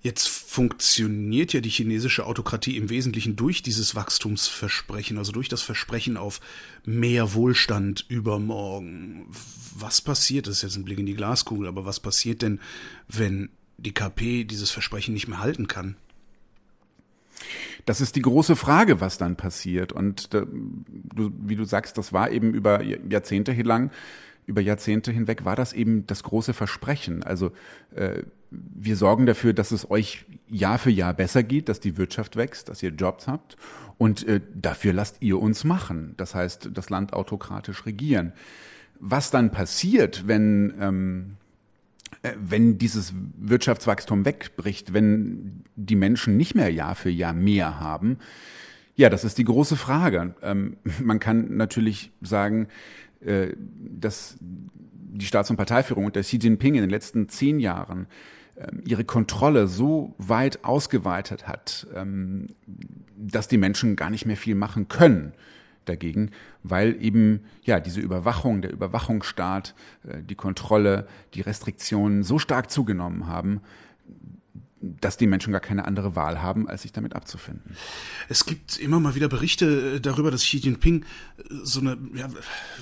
Jetzt 0.00 0.28
funktioniert 0.28 1.52
ja 1.52 1.60
die 1.60 1.68
chinesische 1.68 2.24
Autokratie 2.24 2.76
im 2.78 2.88
Wesentlichen 2.88 3.36
durch 3.36 3.62
dieses 3.62 3.94
Wachstumsversprechen, 3.94 5.18
also 5.18 5.32
durch 5.32 5.48
das 5.48 5.60
Versprechen 5.60 6.16
auf 6.16 6.40
mehr 6.86 7.34
Wohlstand 7.34 8.06
übermorgen. 8.08 9.26
Was 9.76 10.00
passiert, 10.00 10.46
das 10.46 10.56
ist 10.56 10.62
jetzt 10.62 10.76
ein 10.76 10.84
Blick 10.84 10.98
in 10.98 11.06
die 11.06 11.14
Glaskugel, 11.14 11.68
aber 11.68 11.84
was 11.84 12.00
passiert 12.00 12.40
denn, 12.40 12.60
wenn 13.08 13.50
die 13.76 13.92
KP 13.92 14.44
dieses 14.44 14.70
Versprechen 14.70 15.12
nicht 15.12 15.28
mehr 15.28 15.40
halten 15.40 15.66
kann? 15.68 15.96
Das 17.88 18.02
ist 18.02 18.16
die 18.16 18.22
große 18.22 18.54
Frage, 18.54 19.00
was 19.00 19.16
dann 19.16 19.36
passiert. 19.36 19.92
Und 19.92 20.34
da, 20.34 20.42
du, 20.44 21.30
wie 21.40 21.56
du 21.56 21.64
sagst, 21.64 21.96
das 21.96 22.12
war 22.12 22.30
eben 22.30 22.52
über 22.52 22.82
Jahrzehnte 22.82 23.52
lang 23.62 23.90
über 24.48 24.62
Jahrzehnte 24.62 25.12
hinweg 25.12 25.44
war 25.44 25.56
das 25.56 25.74
eben 25.74 26.06
das 26.06 26.22
große 26.22 26.54
Versprechen. 26.54 27.22
Also 27.22 27.52
äh, 27.94 28.22
wir 28.50 28.96
sorgen 28.96 29.26
dafür, 29.26 29.52
dass 29.52 29.72
es 29.72 29.90
euch 29.90 30.24
Jahr 30.48 30.78
für 30.78 30.90
Jahr 30.90 31.12
besser 31.12 31.42
geht, 31.42 31.68
dass 31.68 31.80
die 31.80 31.98
Wirtschaft 31.98 32.34
wächst, 32.36 32.70
dass 32.70 32.82
ihr 32.82 32.90
Jobs 32.90 33.26
habt 33.28 33.58
und 33.98 34.26
äh, 34.26 34.40
dafür 34.54 34.94
lasst 34.94 35.18
ihr 35.20 35.38
uns 35.38 35.64
machen. 35.64 36.14
Das 36.16 36.34
heißt, 36.34 36.70
das 36.72 36.88
Land 36.88 37.12
autokratisch 37.12 37.84
regieren. 37.84 38.32
Was 38.98 39.30
dann 39.30 39.50
passiert, 39.50 40.26
wenn 40.26 40.72
ähm, 40.80 41.36
äh, 41.36 41.37
wenn 42.36 42.78
dieses 42.78 43.12
Wirtschaftswachstum 43.38 44.24
wegbricht, 44.24 44.92
wenn 44.92 45.64
die 45.76 45.96
Menschen 45.96 46.36
nicht 46.36 46.54
mehr 46.54 46.72
Jahr 46.72 46.94
für 46.94 47.10
Jahr 47.10 47.32
mehr 47.32 47.80
haben, 47.80 48.18
ja, 48.96 49.08
das 49.08 49.22
ist 49.22 49.38
die 49.38 49.44
große 49.44 49.76
Frage. 49.76 50.34
Ähm, 50.42 50.76
man 51.02 51.20
kann 51.20 51.56
natürlich 51.56 52.10
sagen, 52.20 52.68
äh, 53.20 53.48
dass 53.58 54.36
die 54.40 55.24
Staats- 55.24 55.50
und 55.50 55.56
Parteiführung 55.56 56.04
unter 56.04 56.20
Xi 56.20 56.36
Jinping 56.36 56.74
in 56.74 56.82
den 56.82 56.90
letzten 56.90 57.28
zehn 57.28 57.60
Jahren 57.60 58.06
ähm, 58.56 58.82
ihre 58.84 59.04
Kontrolle 59.04 59.68
so 59.68 60.14
weit 60.18 60.64
ausgeweitet 60.64 61.46
hat, 61.46 61.86
ähm, 61.94 62.48
dass 63.16 63.48
die 63.48 63.58
Menschen 63.58 63.96
gar 63.96 64.10
nicht 64.10 64.26
mehr 64.26 64.36
viel 64.36 64.54
machen 64.54 64.88
können 64.88 65.32
dagegen, 65.88 66.30
weil 66.62 67.02
eben 67.02 67.44
ja 67.62 67.80
diese 67.80 68.00
Überwachung, 68.00 68.62
der 68.62 68.72
Überwachungsstaat, 68.72 69.74
äh, 70.06 70.22
die 70.22 70.34
Kontrolle, 70.34 71.06
die 71.34 71.40
Restriktionen 71.40 72.22
so 72.22 72.38
stark 72.38 72.70
zugenommen 72.70 73.26
haben, 73.26 73.60
dass 74.80 75.16
die 75.16 75.26
Menschen 75.26 75.52
gar 75.52 75.60
keine 75.60 75.84
andere 75.86 76.14
Wahl 76.14 76.40
haben, 76.40 76.68
als 76.68 76.82
sich 76.82 76.92
damit 76.92 77.16
abzufinden. 77.16 77.76
Es 78.28 78.46
gibt 78.46 78.78
immer 78.78 79.00
mal 79.00 79.14
wieder 79.14 79.28
Berichte 79.28 79.96
äh, 79.96 80.00
darüber, 80.00 80.30
dass 80.30 80.42
Xi 80.42 80.58
Jinping 80.58 81.02
äh, 81.02 81.42
so 81.64 81.80
eine, 81.80 81.98
ja, 82.14 82.28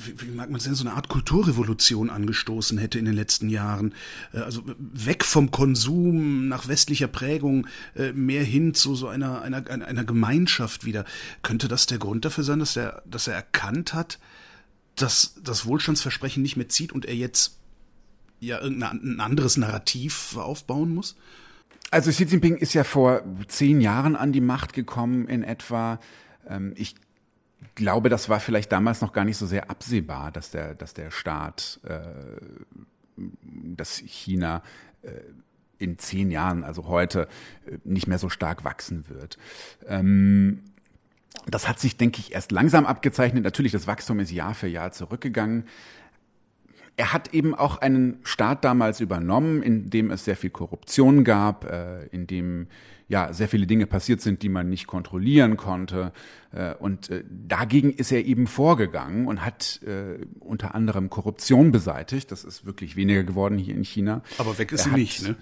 wie 0.04 0.30
mag 0.30 0.50
man 0.50 0.60
es 0.60 0.64
so 0.64 0.84
eine 0.86 0.94
Art 0.94 1.08
Kulturrevolution 1.08 2.10
angestoßen 2.10 2.76
hätte 2.76 2.98
in 2.98 3.06
den 3.06 3.14
letzten 3.14 3.48
Jahren. 3.48 3.94
Äh, 4.32 4.40
also 4.40 4.62
weg 4.78 5.24
vom 5.24 5.50
Konsum 5.50 6.48
nach 6.48 6.68
westlicher 6.68 7.08
Prägung, 7.08 7.66
mehr 8.14 8.44
hin 8.44 8.74
zu 8.74 8.94
so 8.94 9.08
einer, 9.08 9.42
einer, 9.42 9.68
einer 9.70 10.04
Gemeinschaft 10.04 10.84
wieder. 10.84 11.04
Könnte 11.42 11.68
das 11.68 11.86
der 11.86 11.98
Grund 11.98 12.24
dafür 12.24 12.44
sein, 12.44 12.58
dass 12.58 12.76
er, 12.76 13.02
dass 13.06 13.26
er 13.26 13.34
erkannt 13.34 13.94
hat, 13.94 14.18
dass 14.96 15.34
das 15.42 15.66
Wohlstandsversprechen 15.66 16.42
nicht 16.42 16.56
mehr 16.56 16.68
zieht 16.68 16.92
und 16.92 17.06
er 17.06 17.14
jetzt 17.14 17.58
ja 18.40 18.60
irgendein 18.60 19.20
anderes 19.20 19.56
Narrativ 19.56 20.36
aufbauen 20.36 20.94
muss? 20.94 21.16
Also 21.90 22.10
Xi 22.10 22.24
Jinping 22.24 22.56
ist 22.56 22.74
ja 22.74 22.84
vor 22.84 23.22
zehn 23.48 23.80
Jahren 23.80 24.16
an 24.16 24.32
die 24.32 24.40
Macht 24.40 24.72
gekommen 24.72 25.28
in 25.28 25.42
etwa. 25.42 26.00
Ähm, 26.48 26.72
ich 26.76 26.94
glaube, 27.74 28.08
das 28.08 28.28
war 28.28 28.40
vielleicht 28.40 28.72
damals 28.72 29.00
noch 29.00 29.12
gar 29.12 29.24
nicht 29.24 29.36
so 29.36 29.46
sehr 29.46 29.70
absehbar, 29.70 30.32
dass 30.32 30.50
der, 30.50 30.74
dass 30.74 30.94
der 30.94 31.10
Staat, 31.10 31.80
äh, 31.84 32.00
dass 33.16 33.98
China 33.98 34.62
äh, 35.02 35.10
in 35.78 35.98
zehn 35.98 36.30
Jahren, 36.30 36.64
also 36.64 36.86
heute, 36.86 37.28
äh, 37.66 37.78
nicht 37.84 38.06
mehr 38.06 38.18
so 38.18 38.28
stark 38.28 38.64
wachsen 38.64 39.08
wird. 39.08 39.38
Ähm, 39.86 40.62
das 41.46 41.68
hat 41.68 41.78
sich, 41.78 41.96
denke 41.96 42.20
ich, 42.20 42.32
erst 42.32 42.50
langsam 42.50 42.86
abgezeichnet. 42.86 43.44
Natürlich, 43.44 43.72
das 43.72 43.86
Wachstum 43.86 44.20
ist 44.20 44.32
Jahr 44.32 44.54
für 44.54 44.68
Jahr 44.68 44.92
zurückgegangen. 44.92 45.64
Er 46.96 47.12
hat 47.12 47.34
eben 47.34 47.54
auch 47.54 47.78
einen 47.78 48.18
Staat 48.22 48.64
damals 48.64 49.00
übernommen, 49.00 49.62
in 49.62 49.90
dem 49.90 50.10
es 50.10 50.24
sehr 50.24 50.36
viel 50.36 50.50
Korruption 50.50 51.24
gab, 51.24 51.64
äh, 51.70 52.06
in 52.06 52.26
dem 52.26 52.68
ja 53.08 53.32
sehr 53.32 53.48
viele 53.48 53.66
Dinge 53.66 53.86
passiert 53.86 54.20
sind, 54.20 54.42
die 54.42 54.48
man 54.48 54.68
nicht 54.68 54.86
kontrollieren 54.86 55.56
konnte. 55.56 56.12
Äh, 56.52 56.74
und 56.74 57.10
äh, 57.10 57.22
dagegen 57.30 57.92
ist 57.92 58.12
er 58.12 58.24
eben 58.24 58.46
vorgegangen 58.46 59.26
und 59.26 59.44
hat 59.44 59.80
äh, 59.86 60.24
unter 60.40 60.74
anderem 60.74 61.10
Korruption 61.10 61.70
beseitigt. 61.70 62.32
Das 62.32 62.44
ist 62.44 62.66
wirklich 62.66 62.96
weniger 62.96 63.22
geworden 63.22 63.58
hier 63.58 63.74
in 63.74 63.84
China. 63.84 64.22
Aber 64.38 64.58
weg 64.58 64.72
ist 64.72 64.80
er 64.80 64.84
sie 64.84 64.90
hat, 64.90 64.98
nicht, 64.98 65.22
ne? 65.22 65.36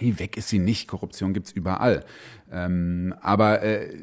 Nee, 0.00 0.14
weg 0.18 0.36
ist 0.36 0.48
sie 0.48 0.58
nicht. 0.58 0.88
Korruption 0.88 1.32
gibt's 1.32 1.52
überall. 1.52 2.04
Ähm, 2.50 3.14
aber 3.20 3.62
äh, 3.62 3.94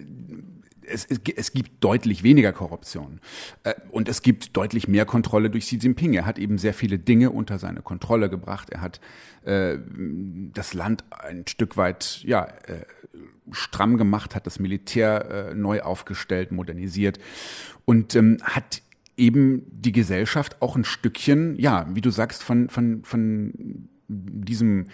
es, 0.87 1.05
es, 1.05 1.19
es 1.35 1.51
gibt 1.51 1.83
deutlich 1.83 2.23
weniger 2.23 2.53
Korruption 2.53 3.19
äh, 3.63 3.73
und 3.91 4.09
es 4.09 4.21
gibt 4.21 4.55
deutlich 4.55 4.87
mehr 4.87 5.05
Kontrolle 5.05 5.49
durch 5.49 5.65
Xi 5.65 5.77
Jinping. 5.77 6.13
Er 6.13 6.25
hat 6.25 6.39
eben 6.39 6.57
sehr 6.57 6.73
viele 6.73 6.99
Dinge 6.99 7.31
unter 7.31 7.59
seine 7.59 7.81
Kontrolle 7.81 8.29
gebracht. 8.29 8.69
Er 8.69 8.81
hat 8.81 8.99
äh, 9.45 9.77
das 10.53 10.73
Land 10.73 11.03
ein 11.09 11.45
Stück 11.47 11.77
weit 11.77 12.21
ja 12.23 12.45
äh, 12.45 12.85
stramm 13.51 13.97
gemacht, 13.97 14.35
hat 14.35 14.45
das 14.45 14.59
Militär 14.59 15.53
neu 15.55 15.81
aufgestellt, 15.81 16.51
modernisiert 16.51 17.17
und 17.85 18.13
ähm, 18.15 18.37
hat 18.43 18.81
eben 19.15 19.63
die 19.71 19.93
Gesellschaft 19.93 20.61
auch 20.61 20.75
ein 20.75 20.83
Stückchen, 20.83 21.57
ja, 21.57 21.87
wie 21.93 22.01
du 22.01 22.09
sagst, 22.09 22.43
von 22.43 22.69
von 22.69 23.03
von 23.05 23.87
diesem 24.09 24.87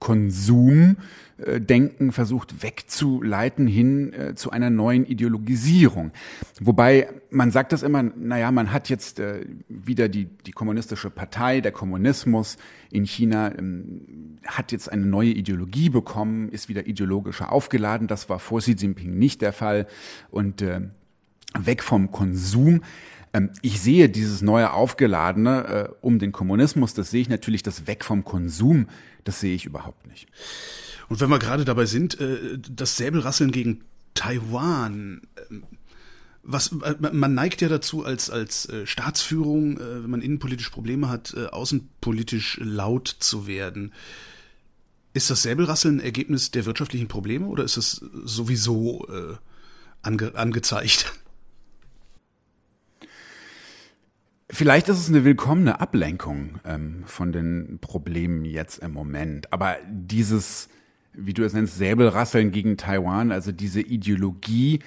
Konsumdenken 0.00 2.10
versucht 2.10 2.62
wegzuleiten 2.62 3.68
hin 3.68 4.12
äh, 4.12 4.34
zu 4.34 4.50
einer 4.50 4.70
neuen 4.70 5.06
Ideologisierung. 5.06 6.10
Wobei 6.58 7.08
man 7.30 7.52
sagt 7.52 7.72
das 7.72 7.84
immer, 7.84 8.02
naja, 8.02 8.50
man 8.50 8.72
hat 8.72 8.88
jetzt 8.88 9.20
äh, 9.20 9.44
wieder 9.68 10.08
die, 10.08 10.24
die 10.24 10.52
kommunistische 10.52 11.10
Partei, 11.10 11.60
der 11.60 11.72
Kommunismus 11.72 12.56
in 12.90 13.04
China 13.04 13.52
ähm, 13.56 14.38
hat 14.46 14.72
jetzt 14.72 14.90
eine 14.90 15.06
neue 15.06 15.30
Ideologie 15.30 15.90
bekommen, 15.90 16.48
ist 16.48 16.68
wieder 16.68 16.86
ideologischer 16.86 17.52
aufgeladen. 17.52 18.08
Das 18.08 18.30
war 18.30 18.40
vor 18.40 18.60
Xi 18.60 18.72
Jinping 18.72 19.18
nicht 19.18 19.42
der 19.42 19.52
Fall. 19.52 19.86
Und 20.30 20.62
äh, 20.62 20.80
weg 21.58 21.82
vom 21.82 22.10
Konsum 22.10 22.80
ähm, 23.32 23.50
ich 23.62 23.80
sehe 23.80 24.08
dieses 24.08 24.42
neue 24.42 24.72
Aufgeladene 24.72 25.64
äh, 25.64 25.88
um 26.00 26.18
den 26.18 26.32
Kommunismus, 26.32 26.94
das 26.94 27.10
sehe 27.10 27.20
ich 27.20 27.28
natürlich, 27.28 27.62
das 27.62 27.86
Weg 27.86 28.04
vom 28.04 28.24
Konsum, 28.24 28.86
das 29.24 29.40
sehe 29.40 29.54
ich 29.54 29.66
überhaupt 29.66 30.06
nicht. 30.06 30.28
Und 31.08 31.20
wenn 31.20 31.30
wir 31.30 31.38
gerade 31.38 31.64
dabei 31.64 31.86
sind, 31.86 32.20
äh, 32.20 32.58
das 32.58 32.96
Säbelrasseln 32.96 33.52
gegen 33.52 33.84
Taiwan, 34.14 35.22
ähm, 35.50 35.64
was 36.42 36.72
äh, 36.82 36.94
man 37.12 37.34
neigt 37.34 37.60
ja 37.60 37.68
dazu 37.68 38.04
als 38.04 38.30
als 38.30 38.68
äh, 38.68 38.86
Staatsführung, 38.86 39.76
äh, 39.78 40.02
wenn 40.02 40.10
man 40.10 40.22
innenpolitisch 40.22 40.70
Probleme 40.70 41.08
hat, 41.08 41.34
äh, 41.36 41.46
außenpolitisch 41.46 42.58
laut 42.62 43.08
zu 43.08 43.46
werden. 43.46 43.92
Ist 45.12 45.30
das 45.30 45.42
Säbelrasseln 45.42 45.96
ein 45.96 46.04
Ergebnis 46.04 46.50
der 46.52 46.66
wirtschaftlichen 46.66 47.08
Probleme 47.08 47.46
oder 47.46 47.64
ist 47.64 47.76
es 47.76 48.00
sowieso 48.24 49.06
äh, 49.08 49.36
ange 50.02 50.34
angezeigt? 50.36 51.12
Vielleicht 54.52 54.88
ist 54.88 54.98
es 54.98 55.08
eine 55.08 55.24
willkommene 55.24 55.80
Ablenkung 55.80 56.58
ähm, 56.64 57.04
von 57.06 57.32
den 57.32 57.78
Problemen 57.80 58.44
jetzt 58.44 58.78
im 58.78 58.92
Moment. 58.92 59.52
Aber 59.52 59.76
dieses, 59.88 60.68
wie 61.12 61.34
du 61.34 61.44
es 61.44 61.52
nennst, 61.52 61.78
Säbelrasseln 61.78 62.50
gegen 62.50 62.76
Taiwan, 62.76 63.30
also 63.30 63.52
diese 63.52 63.80
Ideologie, 63.80 64.80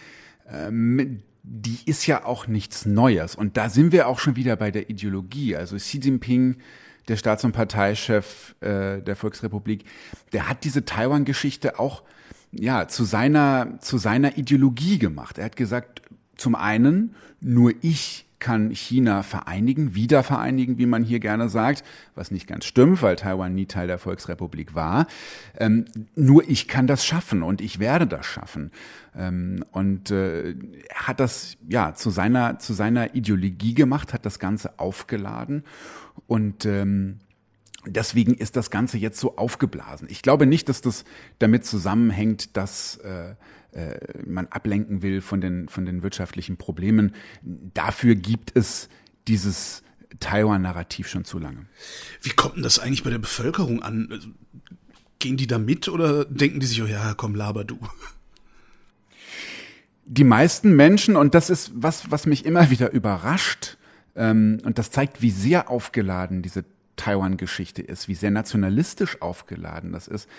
ähm, 0.49 1.21
die 1.43 1.79
ist 1.85 2.05
ja 2.07 2.25
auch 2.25 2.47
nichts 2.47 2.85
Neues. 2.85 3.35
Und 3.35 3.55
da 3.55 3.69
sind 3.69 3.93
wir 3.93 4.07
auch 4.07 4.19
schon 4.19 4.35
wieder 4.35 4.55
bei 4.57 4.69
der 4.69 4.89
Ideologie. 4.89 5.55
Also 5.55 5.77
Xi 5.77 5.99
Jinping, 5.99 6.57
der 7.07 7.15
Staats- 7.15 7.43
und 7.45 7.53
Parteichef 7.53 8.55
äh, 8.59 9.01
der 9.01 9.15
Volksrepublik, 9.15 9.85
der 10.33 10.49
hat 10.49 10.65
diese 10.65 10.83
Taiwan-Geschichte 10.85 11.79
auch 11.79 12.03
ja 12.51 12.87
zu 12.87 13.03
seiner 13.03 13.79
zu 13.79 13.97
seiner 13.97 14.37
Ideologie 14.37 14.99
gemacht. 14.99 15.37
Er 15.37 15.45
hat 15.45 15.55
gesagt, 15.55 16.01
zum 16.35 16.55
einen 16.55 17.15
nur 17.41 17.73
ich 17.81 18.25
kann 18.43 18.69
China 18.71 19.23
vereinigen, 19.23 19.95
wieder 19.95 20.21
vereinigen, 20.21 20.77
wie 20.77 20.85
man 20.85 21.03
hier 21.03 21.19
gerne 21.19 21.49
sagt, 21.49 21.83
was 22.13 22.29
nicht 22.29 22.45
ganz 22.45 22.65
stimmt, 22.65 23.01
weil 23.01 23.15
Taiwan 23.15 23.55
nie 23.55 23.65
Teil 23.65 23.87
der 23.87 23.97
Volksrepublik 23.97 24.75
war. 24.75 25.07
Ähm, 25.57 25.85
nur 26.15 26.47
ich 26.47 26.67
kann 26.67 26.85
das 26.85 27.05
schaffen 27.05 27.41
und 27.41 27.61
ich 27.61 27.79
werde 27.79 28.05
das 28.05 28.25
schaffen. 28.25 28.71
Ähm, 29.15 29.63
und 29.71 30.11
äh, 30.11 30.55
hat 30.93 31.21
das 31.21 31.57
ja 31.67 31.95
zu 31.95 32.09
seiner 32.09 32.59
zu 32.59 32.73
seiner 32.73 33.15
Ideologie 33.15 33.73
gemacht, 33.73 34.13
hat 34.13 34.25
das 34.25 34.39
Ganze 34.39 34.77
aufgeladen 34.77 35.63
und 36.27 36.65
ähm, 36.65 37.19
Deswegen 37.85 38.33
ist 38.33 38.55
das 38.55 38.71
Ganze 38.71 38.97
jetzt 38.97 39.19
so 39.19 39.35
aufgeblasen. 39.35 40.07
Ich 40.09 40.21
glaube 40.21 40.45
nicht, 40.45 40.69
dass 40.69 40.79
das 40.79 41.03
damit 41.39 41.65
zusammenhängt, 41.65 42.55
dass 42.55 42.95
äh, 42.97 43.35
man 44.25 44.47
ablenken 44.47 45.01
will 45.01 45.21
von 45.21 45.41
den, 45.41 45.67
von 45.67 45.85
den 45.85 46.03
wirtschaftlichen 46.03 46.57
Problemen. 46.57 47.13
Dafür 47.41 48.15
gibt 48.15 48.55
es 48.55 48.89
dieses 49.27 49.83
Taiwan-Narrativ 50.19 51.07
schon 51.07 51.25
zu 51.25 51.39
lange. 51.39 51.65
Wie 52.21 52.29
kommt 52.29 52.55
denn 52.55 52.63
das 52.63 52.79
eigentlich 52.79 53.03
bei 53.03 53.09
der 53.09 53.19
Bevölkerung 53.19 53.81
an? 53.81 54.09
Also, 54.11 54.29
gehen 55.19 55.37
die 55.37 55.47
da 55.47 55.57
mit 55.57 55.87
oder 55.87 56.25
denken 56.25 56.59
die 56.59 56.65
sich, 56.65 56.81
oh 56.81 56.85
ja, 56.85 57.13
komm, 57.15 57.35
laber 57.35 57.63
du? 57.63 57.79
Die 60.05 60.25
meisten 60.25 60.75
Menschen, 60.75 61.15
und 61.15 61.33
das 61.33 61.49
ist 61.49 61.71
was, 61.73 62.11
was 62.11 62.25
mich 62.25 62.45
immer 62.45 62.69
wieder 62.69 62.91
überrascht, 62.91 63.77
ähm, 64.15 64.59
und 64.65 64.77
das 64.77 64.91
zeigt, 64.91 65.21
wie 65.21 65.31
sehr 65.31 65.69
aufgeladen 65.69 66.41
diese 66.41 66.65
Taiwan-Geschichte 66.97 67.81
ist, 67.81 68.07
wie 68.07 68.15
sehr 68.15 68.31
nationalistisch 68.31 69.21
aufgeladen 69.21 69.93
das 69.93 70.07
ist. 70.07 70.29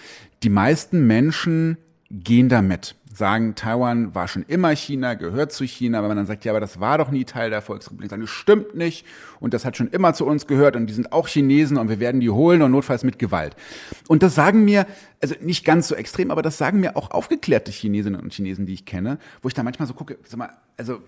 Die 0.42 0.50
meisten 0.50 1.06
Menschen 1.06 1.78
gehen 2.10 2.48
da 2.48 2.62
mit, 2.62 2.94
sagen, 3.16 3.54
Taiwan 3.54 4.14
war 4.14 4.26
schon 4.26 4.44
immer 4.48 4.74
China, 4.74 5.14
gehört 5.14 5.52
zu 5.52 5.64
China, 5.64 5.98
aber 5.98 6.08
man 6.08 6.16
dann 6.16 6.26
sagt, 6.26 6.44
ja, 6.44 6.52
aber 6.52 6.60
das 6.60 6.80
war 6.80 6.98
doch 6.98 7.10
nie 7.10 7.24
Teil 7.24 7.50
der 7.50 7.62
Volksrepublik, 7.62 8.10
sagen, 8.10 8.22
das 8.22 8.30
stimmt 8.30 8.74
nicht 8.74 9.06
und 9.40 9.54
das 9.54 9.64
hat 9.64 9.76
schon 9.76 9.88
immer 9.88 10.14
zu 10.14 10.26
uns 10.26 10.46
gehört 10.46 10.74
und 10.74 10.86
die 10.86 10.92
sind 10.92 11.12
auch 11.12 11.28
Chinesen 11.28 11.76
und 11.76 11.88
wir 11.88 12.00
werden 12.00 12.20
die 12.20 12.30
holen 12.30 12.62
und 12.62 12.72
notfalls 12.72 13.04
mit 13.04 13.18
Gewalt. 13.18 13.54
Und 14.08 14.22
das 14.22 14.34
sagen 14.34 14.64
mir, 14.64 14.86
also 15.22 15.34
nicht 15.40 15.64
ganz 15.64 15.88
so 15.88 15.94
extrem, 15.94 16.30
aber 16.30 16.42
das 16.42 16.58
sagen 16.58 16.80
mir 16.80 16.96
auch 16.96 17.12
aufgeklärte 17.12 17.70
Chinesinnen 17.70 18.20
und 18.20 18.32
Chinesen, 18.32 18.66
die 18.66 18.74
ich 18.74 18.84
kenne, 18.84 19.18
wo 19.42 19.48
ich 19.48 19.54
da 19.54 19.62
manchmal 19.62 19.86
so 19.86 19.94
gucke, 19.94 20.18
sag 20.24 20.38
mal, 20.38 20.50
also 20.76 21.00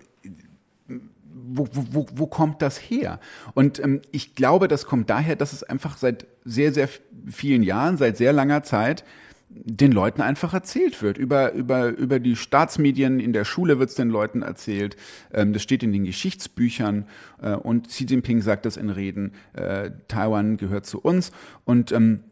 wo, 1.49 1.67
wo, 1.71 2.07
wo 2.13 2.27
kommt 2.27 2.61
das 2.61 2.77
her? 2.77 3.19
Und 3.53 3.79
ähm, 3.79 4.01
ich 4.11 4.35
glaube, 4.35 4.67
das 4.67 4.85
kommt 4.85 5.09
daher, 5.09 5.35
dass 5.35 5.53
es 5.53 5.63
einfach 5.63 5.97
seit 5.97 6.25
sehr, 6.45 6.73
sehr 6.73 6.89
vielen 7.29 7.63
Jahren, 7.63 7.97
seit 7.97 8.17
sehr 8.17 8.33
langer 8.33 8.63
Zeit 8.63 9.03
den 9.49 9.91
Leuten 9.91 10.21
einfach 10.21 10.53
erzählt 10.53 11.01
wird. 11.01 11.17
Über, 11.17 11.53
über, 11.53 11.89
über 11.89 12.19
die 12.19 12.35
Staatsmedien, 12.35 13.19
in 13.19 13.33
der 13.33 13.45
Schule 13.45 13.79
wird 13.79 13.89
es 13.89 13.95
den 13.95 14.09
Leuten 14.09 14.41
erzählt, 14.41 14.97
ähm, 15.33 15.53
das 15.53 15.63
steht 15.63 15.83
in 15.83 15.93
den 15.93 16.03
Geschichtsbüchern 16.03 17.05
äh, 17.41 17.53
und 17.53 17.87
Xi 17.87 18.05
Jinping 18.05 18.41
sagt 18.41 18.65
das 18.65 18.77
in 18.77 18.89
Reden, 18.89 19.33
äh, 19.53 19.91
Taiwan 20.07 20.57
gehört 20.57 20.85
zu 20.85 20.99
uns 20.99 21.31
und 21.63 21.91
ähm, 21.91 22.23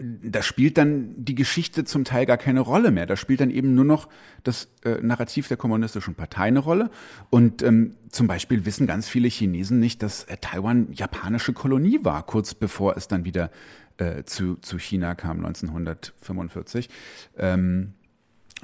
da 0.00 0.42
spielt 0.42 0.78
dann 0.78 1.12
die 1.16 1.34
Geschichte 1.34 1.84
zum 1.84 2.04
Teil 2.04 2.24
gar 2.24 2.38
keine 2.38 2.60
Rolle 2.60 2.90
mehr. 2.90 3.04
Da 3.04 3.16
spielt 3.16 3.40
dann 3.40 3.50
eben 3.50 3.74
nur 3.74 3.84
noch 3.84 4.08
das 4.42 4.68
äh, 4.84 5.02
Narrativ 5.02 5.48
der 5.48 5.58
kommunistischen 5.58 6.14
Partei 6.14 6.44
eine 6.44 6.60
Rolle. 6.60 6.90
Und 7.28 7.62
ähm, 7.62 7.96
zum 8.10 8.26
Beispiel 8.26 8.64
wissen 8.64 8.86
ganz 8.86 9.06
viele 9.06 9.28
Chinesen 9.28 9.80
nicht, 9.80 10.02
dass 10.02 10.24
äh, 10.24 10.38
Taiwan 10.40 10.88
japanische 10.92 11.52
Kolonie 11.52 11.98
war, 12.02 12.24
kurz 12.24 12.54
bevor 12.54 12.96
es 12.96 13.06
dann 13.06 13.26
wieder 13.26 13.50
äh, 13.98 14.24
zu, 14.24 14.56
zu 14.56 14.78
China 14.78 15.14
kam 15.14 15.44
1945. 15.44 16.88
Ähm, 17.36 17.94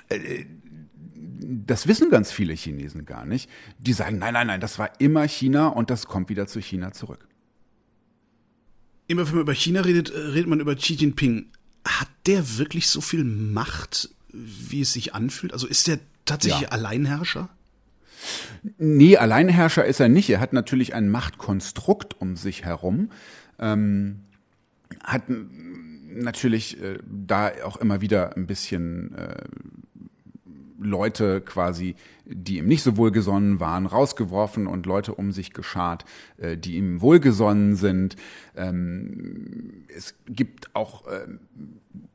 äh, 0.08 0.44
das 1.40 1.86
wissen 1.86 2.10
ganz 2.10 2.30
viele 2.30 2.54
Chinesen 2.54 3.04
gar 3.04 3.24
nicht. 3.24 3.50
Die 3.78 3.92
sagen, 3.92 4.18
nein, 4.18 4.34
nein, 4.34 4.46
nein, 4.46 4.60
das 4.60 4.78
war 4.78 5.00
immer 5.00 5.26
China 5.26 5.68
und 5.68 5.90
das 5.90 6.06
kommt 6.06 6.28
wieder 6.28 6.46
zu 6.46 6.60
China 6.60 6.92
zurück. 6.92 7.26
Immer 9.06 9.26
wenn 9.26 9.34
man 9.34 9.42
über 9.42 9.54
China 9.54 9.80
redet, 9.80 10.10
äh, 10.10 10.18
redet 10.18 10.48
man 10.48 10.60
über 10.60 10.74
Xi 10.76 10.94
Jinping. 10.94 11.46
Hat 11.86 12.08
der 12.26 12.58
wirklich 12.58 12.88
so 12.88 13.00
viel 13.00 13.24
Macht, 13.24 14.10
wie 14.32 14.82
es 14.82 14.92
sich 14.92 15.14
anfühlt? 15.14 15.52
Also 15.52 15.66
ist 15.66 15.86
der 15.86 15.98
tatsächlich 16.24 16.62
ja. 16.62 16.68
Alleinherrscher? 16.68 17.48
Nee, 18.76 19.16
Alleinherrscher 19.16 19.84
ist 19.84 20.00
er 20.00 20.08
nicht. 20.08 20.28
Er 20.28 20.40
hat 20.40 20.52
natürlich 20.52 20.94
ein 20.94 21.08
Machtkonstrukt 21.08 22.20
um 22.20 22.36
sich 22.36 22.64
herum. 22.64 23.10
Ähm, 23.58 24.20
hat 25.02 25.24
natürlich 26.08 26.80
äh, 26.82 26.98
da 27.06 27.50
auch 27.64 27.76
immer 27.76 28.00
wieder 28.00 28.36
ein 28.36 28.46
bisschen 28.46 29.14
äh, 29.14 29.44
Leute 30.80 31.40
quasi, 31.40 31.96
die 32.24 32.58
ihm 32.58 32.66
nicht 32.66 32.82
so 32.82 32.96
wohlgesonnen 32.96 33.58
waren, 33.58 33.86
rausgeworfen 33.86 34.66
und 34.66 34.86
Leute 34.86 35.14
um 35.14 35.32
sich 35.32 35.52
geschart, 35.52 36.04
äh, 36.38 36.56
die 36.56 36.76
ihm 36.76 37.00
wohlgesonnen 37.00 37.74
sind. 37.74 38.16
Ähm, 38.56 39.84
es 39.94 40.14
gibt 40.26 40.74
auch 40.74 41.06
äh, 41.06 41.26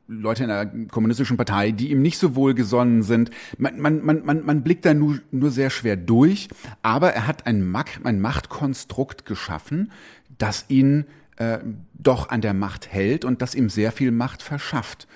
Leute 0.06 0.44
in 0.44 0.48
der 0.48 0.66
kommunistischen 0.90 1.36
Partei, 1.36 1.72
die 1.72 1.90
ihm 1.90 2.02
nicht 2.02 2.18
so 2.18 2.34
wohlgesonnen 2.34 3.02
sind. 3.02 3.30
Man, 3.58 3.80
man, 3.80 4.04
man, 4.04 4.24
man, 4.24 4.44
man 4.44 4.62
blickt 4.62 4.84
da 4.84 4.94
nur, 4.94 5.18
nur 5.30 5.50
sehr 5.50 5.70
schwer 5.70 5.96
durch, 5.96 6.48
aber 6.82 7.12
er 7.12 7.26
hat 7.26 7.46
ein, 7.46 7.66
Macht, 7.66 8.04
ein 8.04 8.20
Machtkonstrukt 8.20 9.26
geschaffen, 9.26 9.92
das 10.38 10.66
ihn 10.68 11.04
äh, 11.36 11.58
doch 11.94 12.28
an 12.28 12.40
der 12.40 12.54
Macht 12.54 12.92
hält 12.92 13.24
und 13.24 13.42
das 13.42 13.54
ihm 13.54 13.68
sehr 13.68 13.92
viel 13.92 14.10
Macht 14.10 14.42
verschafft. 14.42 15.06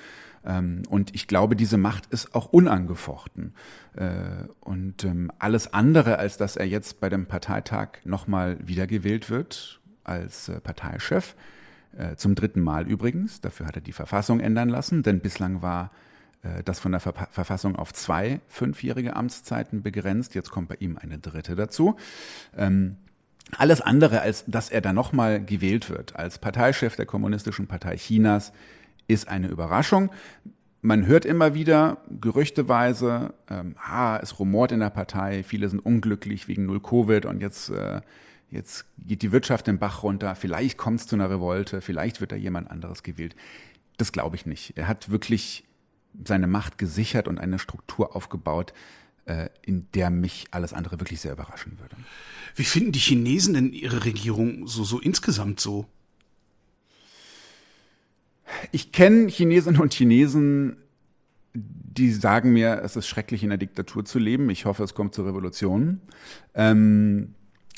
Ähm, 0.45 0.83
und 0.89 1.15
ich 1.15 1.27
glaube, 1.27 1.57
diese 1.57 1.79
Macht 1.79 2.07
ist 2.07 2.35
auch 2.35 2.47
unangefochten. 2.47 3.55
Äh, 3.97 4.47
und 4.61 5.05
ähm, 5.05 5.31
alles 5.39 5.73
andere, 5.73 6.19
als 6.19 6.37
dass 6.37 6.57
er 6.57 6.67
jetzt 6.67 7.01
bei 7.01 7.09
dem 7.09 7.27
Parteitag 7.27 7.99
nochmal 8.05 8.57
wiedergewählt 8.61 9.31
wird 9.31 9.81
als 10.05 10.49
äh, 10.49 10.61
Parteichef, 10.61 11.35
äh, 11.97 12.17
zum 12.17 12.35
dritten 12.35 12.61
Mal 12.61 12.87
übrigens, 12.89 13.41
dafür 13.41 13.67
hat 13.67 13.77
er 13.77 13.83
die 13.83 13.93
Verfassung 13.93 14.41
ändern 14.41 14.69
lassen, 14.69 15.03
denn 15.03 15.21
bislang 15.21 15.63
war 15.63 15.91
äh, 16.43 16.63
das 16.65 16.81
von 16.81 16.93
der 16.93 17.01
Ver 17.01 17.15
Verfassung 17.31 17.77
auf 17.77 17.93
zwei 17.93 18.41
fünfjährige 18.49 19.17
Amtszeiten 19.17 19.83
begrenzt. 19.83 20.35
Jetzt 20.35 20.51
kommt 20.51 20.69
bei 20.69 20.77
ihm 20.77 20.99
eine 20.99 21.19
dritte 21.19 21.57
dazu. 21.57 21.97
Ähm, 22.57 22.97
alles 23.57 23.81
andere, 23.81 24.21
als 24.21 24.45
dass 24.47 24.71
er 24.71 24.81
da 24.81 24.93
nochmal 24.93 25.45
gewählt 25.45 25.91
wird 25.91 26.17
als 26.17 26.39
Parteichef 26.39 26.97
der 26.97 27.07
Kommunistischen 27.07 27.67
Partei 27.67 27.97
Chinas, 27.97 28.53
ist 29.07 29.29
eine 29.29 29.49
Überraschung. 29.49 30.11
Man 30.81 31.07
hört 31.07 31.25
immer 31.25 31.55
wieder 31.55 31.99
gerüchteweise, 32.21 33.35
ähm, 33.51 33.75
ah, 33.79 34.19
es 34.23 34.39
rumort 34.39 34.71
in 34.71 34.81
der 34.81 34.91
Partei, 34.91 35.43
viele 35.43 35.69
sind 35.69 35.81
unglücklich 35.81 36.47
wegen 36.47 36.67
Null 36.67 36.81
Covid 36.81 37.27
und 37.27 37.41
jetzt, 37.41 37.71
äh, 37.71 38.01
jetzt 38.51 38.87
geht 38.99 39.23
die 39.23 39.33
Wirtschaft 39.33 39.67
den 39.67 39.79
Bach 39.79 40.03
runter, 40.03 40.35
vielleicht 40.37 40.79
kommt 40.79 41.01
es 41.01 41.07
zu 41.07 41.17
einer 41.17 41.31
Revolte, 41.31 41.81
vielleicht 41.81 42.21
wird 42.21 42.33
da 42.33 42.37
jemand 42.37 42.71
anderes 42.71 43.03
gewählt. 43.03 43.35
Das 43.97 44.13
glaube 44.13 44.37
ich 44.37 44.47
nicht. 44.47 44.75
Er 44.77 44.87
hat 44.87 45.11
wirklich 45.11 45.65
seine 46.25 46.47
Macht 46.47 46.79
gesichert 46.79 47.27
und 47.27 47.39
eine 47.39 47.59
Struktur 47.59 48.15
aufgebaut, 48.15 48.73
in 49.63 49.87
der 49.95 50.11
mich 50.11 50.47
alles 50.51 50.73
andere 50.73 51.01
wirklich 51.01 51.21
sehr 51.21 51.33
überraschen 51.33 51.79
würde. 51.79 51.97
Wie 52.55 52.65
finden 52.65 52.93
die 52.93 52.99
Chinesen 52.99 53.55
denn 53.55 53.73
ihre 53.73 54.05
Regierung 54.05 54.67
so, 54.67 54.85
so 54.85 54.99
insgesamt 54.99 55.61
so? 55.61 55.87
Ich 58.73 58.93
kenne 58.93 59.29
Chinesinnen 59.29 59.81
und 59.81 59.93
Chinesen, 59.93 60.79
die 61.55 62.13
sagen 62.13 62.53
mir, 62.53 62.81
es 62.83 62.97
ist 62.97 63.07
schrecklich, 63.07 63.43
in 63.43 63.51
der 63.51 63.59
Diktatur 63.59 64.05
zu 64.05 64.19
leben. 64.19 64.49
Ich 64.51 64.65
hoffe, 64.65 64.85
es 64.85 64.95
kommt 64.95 65.15
zur 65.15 65.27
Revolution. 65.27 66.01
Ähm, 66.55 67.35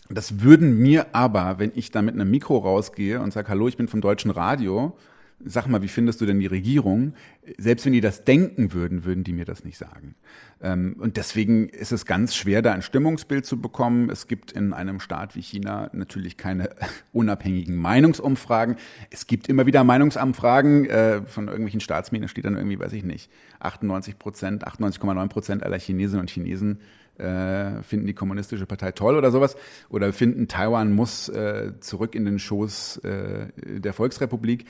das 0.09 0.41
würden 0.41 0.79
mir 0.79 1.15
aber, 1.15 1.59
wenn 1.59 1.73
ich 1.75 1.91
da 1.91 2.03
mit 2.03 2.15
einem 2.15 2.31
Mikro 2.31 2.59
rausgehe 2.59 3.21
und 3.21 3.33
sage, 3.33 3.49
hallo, 3.49 3.69
ich 3.69 3.77
bin 3.77 3.89
vom 3.89 4.01
deutschen 4.01 4.31
Radio, 4.31 4.97
sag 5.44 5.66
mal, 5.66 5.83
wie 5.83 5.88
findest 5.88 6.20
du 6.20 6.26
denn 6.26 6.38
die 6.38 6.46
Regierung? 6.46 7.14
Selbst 7.57 7.87
wenn 7.87 7.92
die 7.92 8.00
das 8.00 8.24
denken 8.24 8.72
würden, 8.72 9.05
würden 9.05 9.24
die 9.24 9.33
mir 9.33 9.44
das 9.44 9.64
nicht 9.64 9.79
sagen. 9.79 10.14
Ähm, 10.62 10.96
und 10.98 11.16
deswegen 11.16 11.68
ist 11.68 11.92
es 11.92 12.05
ganz 12.05 12.35
schwer, 12.35 12.62
da 12.62 12.72
ein 12.72 12.83
Stimmungsbild 12.83 13.46
zu 13.46 13.61
bekommen. 13.61 14.11
Es 14.11 14.26
gibt 14.26 14.53
in 14.53 14.72
einem 14.72 15.00
Staat 15.00 15.35
wie 15.37 15.42
China 15.42 15.90
natürlich 15.92 16.37
keine 16.37 16.70
unabhängigen 17.12 17.76
Meinungsumfragen. 17.76 18.76
Es 19.11 19.26
gibt 19.26 19.48
immer 19.48 19.66
wieder 19.66 19.83
Meinungsumfragen 19.85 20.88
äh, 20.90 21.22
von 21.22 21.48
irgendwelchen 21.48 21.81
Staatsmedien, 21.81 22.29
steht 22.29 22.44
dann 22.44 22.57
irgendwie, 22.57 22.79
weiß 22.79 22.92
ich 22.92 23.05
nicht, 23.05 23.31
98 23.61 24.18
Prozent, 24.18 24.66
98,9 24.66 25.29
Prozent 25.29 25.62
aller 25.62 25.79
Chinesinnen 25.79 26.20
und 26.20 26.31
Chinesen 26.31 26.81
äh, 27.18 27.83
finden 27.83 28.07
die 28.07 28.14
kommunistische 28.14 28.66
Partei 28.66 28.92
toll 28.92 29.16
oder 29.16 29.31
sowas 29.31 29.57
oder 29.88 30.12
finden 30.12 30.48
Taiwan 30.48 30.92
muss 30.92 31.29
äh, 31.29 31.72
zurück 31.81 32.14
in 32.14 32.24
den 32.24 32.38
Schoß 32.38 33.00
der 33.03 33.92
Volksrepublik. 33.92 34.66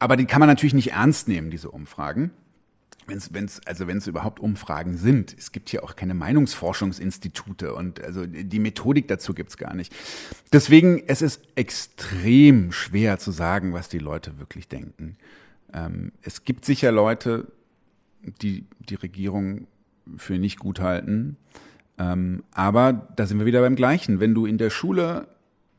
Aber 0.00 0.16
die 0.16 0.24
kann 0.24 0.40
man 0.40 0.48
natürlich 0.48 0.74
nicht 0.74 0.92
ernst 0.92 1.28
nehmen, 1.28 1.50
diese 1.50 1.70
Umfragen. 1.70 2.32
Wenn's, 3.06 3.32
wenn's, 3.32 3.60
also 3.66 3.86
wenn 3.86 3.98
es 3.98 4.06
überhaupt 4.06 4.40
Umfragen 4.40 4.96
sind. 4.96 5.34
Es 5.36 5.52
gibt 5.52 5.68
hier 5.68 5.84
auch 5.84 5.94
keine 5.94 6.14
Meinungsforschungsinstitute 6.14 7.74
und 7.74 8.02
also 8.02 8.24
die 8.26 8.58
Methodik 8.58 9.08
dazu 9.08 9.34
gibt's 9.34 9.56
gar 9.56 9.74
nicht. 9.74 9.94
Deswegen, 10.52 11.02
es 11.06 11.22
ist 11.22 11.42
extrem 11.54 12.72
schwer 12.72 13.18
zu 13.18 13.30
sagen, 13.30 13.72
was 13.72 13.88
die 13.88 13.98
Leute 13.98 14.38
wirklich 14.38 14.68
denken. 14.68 15.16
Ähm, 15.72 16.12
es 16.22 16.44
gibt 16.44 16.64
sicher 16.64 16.92
Leute, 16.92 17.52
die 18.22 18.64
die 18.80 18.94
Regierung 18.94 19.66
für 20.16 20.38
nicht 20.38 20.58
gut 20.58 20.80
halten. 20.80 21.36
Ähm, 21.98 22.42
aber 22.52 23.08
da 23.16 23.26
sind 23.26 23.38
wir 23.38 23.46
wieder 23.46 23.60
beim 23.60 23.76
Gleichen. 23.76 24.20
Wenn 24.20 24.34
du 24.34 24.46
in 24.46 24.56
der 24.56 24.70
Schule 24.70 25.28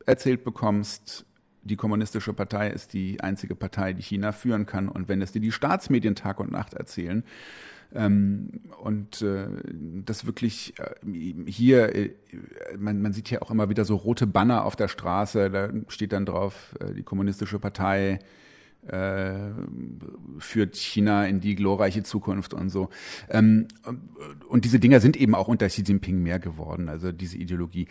erzählt 0.06 0.44
bekommst, 0.44 1.24
die 1.62 1.76
kommunistische 1.76 2.32
Partei 2.32 2.70
ist 2.70 2.92
die 2.92 3.20
einzige 3.20 3.54
Partei, 3.54 3.92
die 3.92 4.02
China 4.02 4.32
führen 4.32 4.66
kann. 4.66 4.88
Und 4.88 5.08
wenn 5.08 5.22
es 5.22 5.32
dir 5.32 5.40
die 5.40 5.52
Staatsmedien 5.52 6.14
Tag 6.14 6.40
und 6.40 6.50
Nacht 6.50 6.74
erzählen, 6.74 7.24
ähm, 7.94 8.48
und 8.80 9.22
äh, 9.22 9.46
das 10.04 10.24
wirklich 10.24 10.74
äh, 10.78 10.94
hier, 11.46 11.94
äh, 11.94 12.10
man, 12.78 13.02
man 13.02 13.12
sieht 13.12 13.30
ja 13.30 13.42
auch 13.42 13.50
immer 13.50 13.68
wieder 13.68 13.84
so 13.84 13.96
rote 13.96 14.26
Banner 14.26 14.64
auf 14.64 14.76
der 14.76 14.88
Straße, 14.88 15.50
da 15.50 15.70
steht 15.88 16.12
dann 16.12 16.26
drauf, 16.26 16.74
äh, 16.80 16.94
die 16.94 17.02
kommunistische 17.02 17.58
Partei 17.58 18.18
führt 20.38 20.74
China 20.74 21.24
in 21.24 21.38
die 21.40 21.54
glorreiche 21.54 22.02
Zukunft 22.02 22.52
und 22.52 22.68
so. 22.68 22.88
Ähm, 23.30 23.68
und 24.48 24.64
diese 24.64 24.80
Dinger 24.80 24.98
sind 24.98 25.16
eben 25.16 25.36
auch 25.36 25.46
unter 25.46 25.68
Xi 25.68 25.82
Jinping 25.82 26.20
mehr 26.20 26.40
geworden, 26.40 26.88
also 26.88 27.12
diese 27.12 27.38
Ideologie. 27.38 27.86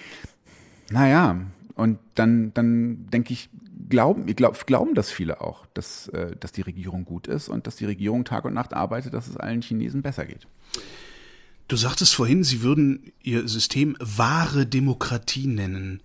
Naja, 0.89 1.39
und 1.75 1.99
dann, 2.15 2.53
dann 2.53 3.07
denke 3.07 3.33
ich, 3.33 3.49
glauben, 3.89 4.27
ich 4.27 4.35
glaub, 4.35 4.65
glauben 4.65 4.95
das 4.95 5.11
viele 5.11 5.41
auch, 5.41 5.65
dass, 5.73 6.07
äh, 6.09 6.35
dass 6.39 6.51
die 6.51 6.61
Regierung 6.61 7.05
gut 7.05 7.27
ist 7.27 7.49
und 7.49 7.67
dass 7.67 7.75
die 7.75 7.85
Regierung 7.85 8.25
Tag 8.25 8.45
und 8.45 8.53
Nacht 8.53 8.73
arbeitet, 8.73 9.13
dass 9.13 9.27
es 9.27 9.37
allen 9.37 9.61
Chinesen 9.61 10.01
besser 10.01 10.25
geht. 10.25 10.47
Du 11.67 11.75
sagtest 11.77 12.13
vorhin, 12.13 12.43
Sie 12.43 12.63
würden 12.63 13.11
Ihr 13.23 13.47
System 13.47 13.95
wahre 13.99 14.65
Demokratie 14.65 15.47
nennen. 15.47 16.01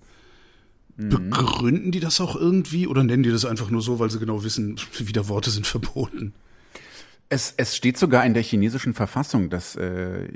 Mhm. 0.97 1.09
Begründen 1.09 1.91
die 1.91 2.01
das 2.01 2.21
auch 2.21 2.37
irgendwie 2.37 2.87
oder 2.87 3.03
nennen 3.05 3.23
die 3.23 3.31
das 3.31 3.45
einfach 3.45 3.71
nur 3.71 3.83
so, 3.83 3.99
weil 3.99 4.11
sie 4.11 4.19
genau 4.19 4.45
wissen, 4.45 4.81
wieder 4.99 5.29
Worte 5.29 5.51
sind 5.51 5.67
verboten? 5.67 6.35
Es, 7.29 7.55
es 7.57 7.77
steht 7.77 7.99
sogar 7.99 8.25
in 8.25 8.35
der 8.35 8.43
chinesischen 8.43 8.95
Verfassung, 8.95 9.51
dass, 9.51 9.75
äh, 9.77 10.29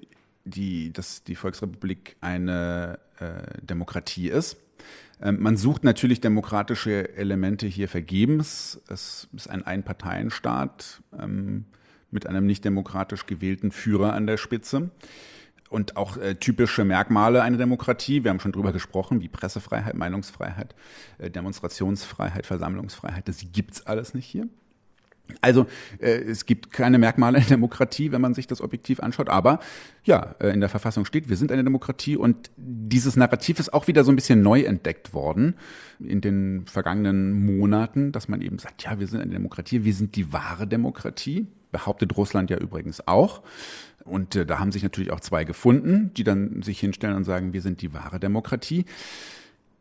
die, 0.45 0.93
dass 0.93 1.23
die 1.23 1.37
Volksrepublik 1.37 2.17
eine 2.21 2.99
äh, 3.21 3.61
Demokratie 3.63 4.29
ist. 4.29 4.57
Ähm, 5.23 5.41
man 5.41 5.57
sucht 5.57 5.85
natürlich 5.85 6.21
demokratische 6.21 7.17
Elemente 7.17 7.67
hier 7.67 7.89
vergebens. 7.89 8.81
Es 8.89 9.29
ist 9.35 9.51
ein 9.51 9.65
Einparteienstaat 9.65 11.03
ähm, 11.19 11.67
mit 12.11 12.27
einem 12.27 12.47
nicht 12.47 12.65
demokratisch 12.65 13.27
gewählten 13.27 13.71
Führer 13.71 14.15
an 14.15 14.27
der 14.27 14.37
Spitze. 14.37 14.91
Und 15.69 15.97
auch 15.97 16.17
äh, 16.17 16.35
typische 16.35 16.85
Merkmale 16.85 17.43
einer 17.43 17.57
Demokratie, 17.57 18.25
wir 18.25 18.31
haben 18.31 18.41
schon 18.41 18.51
drüber 18.51 18.73
gesprochen, 18.73 19.21
wie 19.21 19.29
Pressefreiheit, 19.29 19.95
Meinungsfreiheit, 19.95 20.75
äh, 21.19 21.31
Demonstrationsfreiheit, 21.31 22.45
Versammlungsfreiheit, 22.45 23.29
das 23.29 23.45
gibt's 23.53 23.87
alles 23.87 24.13
nicht 24.13 24.27
hier. 24.27 24.49
Also 25.41 25.67
äh, 25.99 26.11
es 26.11 26.47
gibt 26.47 26.73
keine 26.73 26.99
Merkmale 26.99 27.39
in 27.39 27.47
Demokratie, 27.47 28.13
wenn 28.13 28.21
man 28.21 28.35
sich 28.35 28.47
das 28.47 28.61
objektiv 28.61 29.01
anschaut. 29.01 29.29
Aber 29.29 29.61
ja, 30.05 30.35
äh, 30.41 30.49
in 30.49 30.61
der 30.61 30.69
Verfassung 30.69 31.05
steht, 31.05 31.29
wir 31.29 31.37
sind 31.37 31.53
eine 31.53 31.65
Demokratie 31.65 32.17
und 32.17 32.51
dieses 32.57 33.17
Narrativ 33.17 33.59
ist 33.59 33.73
auch 33.73 33.87
wieder 33.89 34.05
so 34.05 34.13
ein 34.13 34.17
bisschen 34.17 34.43
neu 34.43 34.63
entdeckt 34.63 35.13
worden 35.15 35.55
in 35.99 36.21
den 36.21 36.67
vergangenen 36.67 37.33
Monaten, 37.45 38.13
dass 38.13 38.29
man 38.29 38.41
eben 38.41 38.59
sagt, 38.59 38.83
ja, 38.83 38.99
wir 38.99 39.07
sind 39.07 39.21
eine 39.21 39.33
Demokratie, 39.33 39.85
wir 39.85 39.95
sind 39.95 40.17
die 40.17 40.33
wahre 40.33 40.67
Demokratie. 40.67 41.47
Behauptet 41.73 42.17
Russland 42.17 42.51
ja 42.51 42.59
übrigens 42.59 43.07
auch. 43.07 43.43
Und 44.05 44.35
äh, 44.35 44.47
da 44.47 44.59
haben 44.59 44.73
sich 44.73 44.83
natürlich 44.83 45.13
auch 45.13 45.21
zwei 45.21 45.45
gefunden, 45.45 46.13
die 46.17 46.25
dann 46.25 46.63
sich 46.63 46.81
hinstellen 46.81 47.17
und 47.17 47.25
sagen, 47.25 47.53
wir 47.53 47.63
sind 47.63 47.83
die 47.83 47.93
wahre 47.93 48.19
Demokratie. 48.19 48.87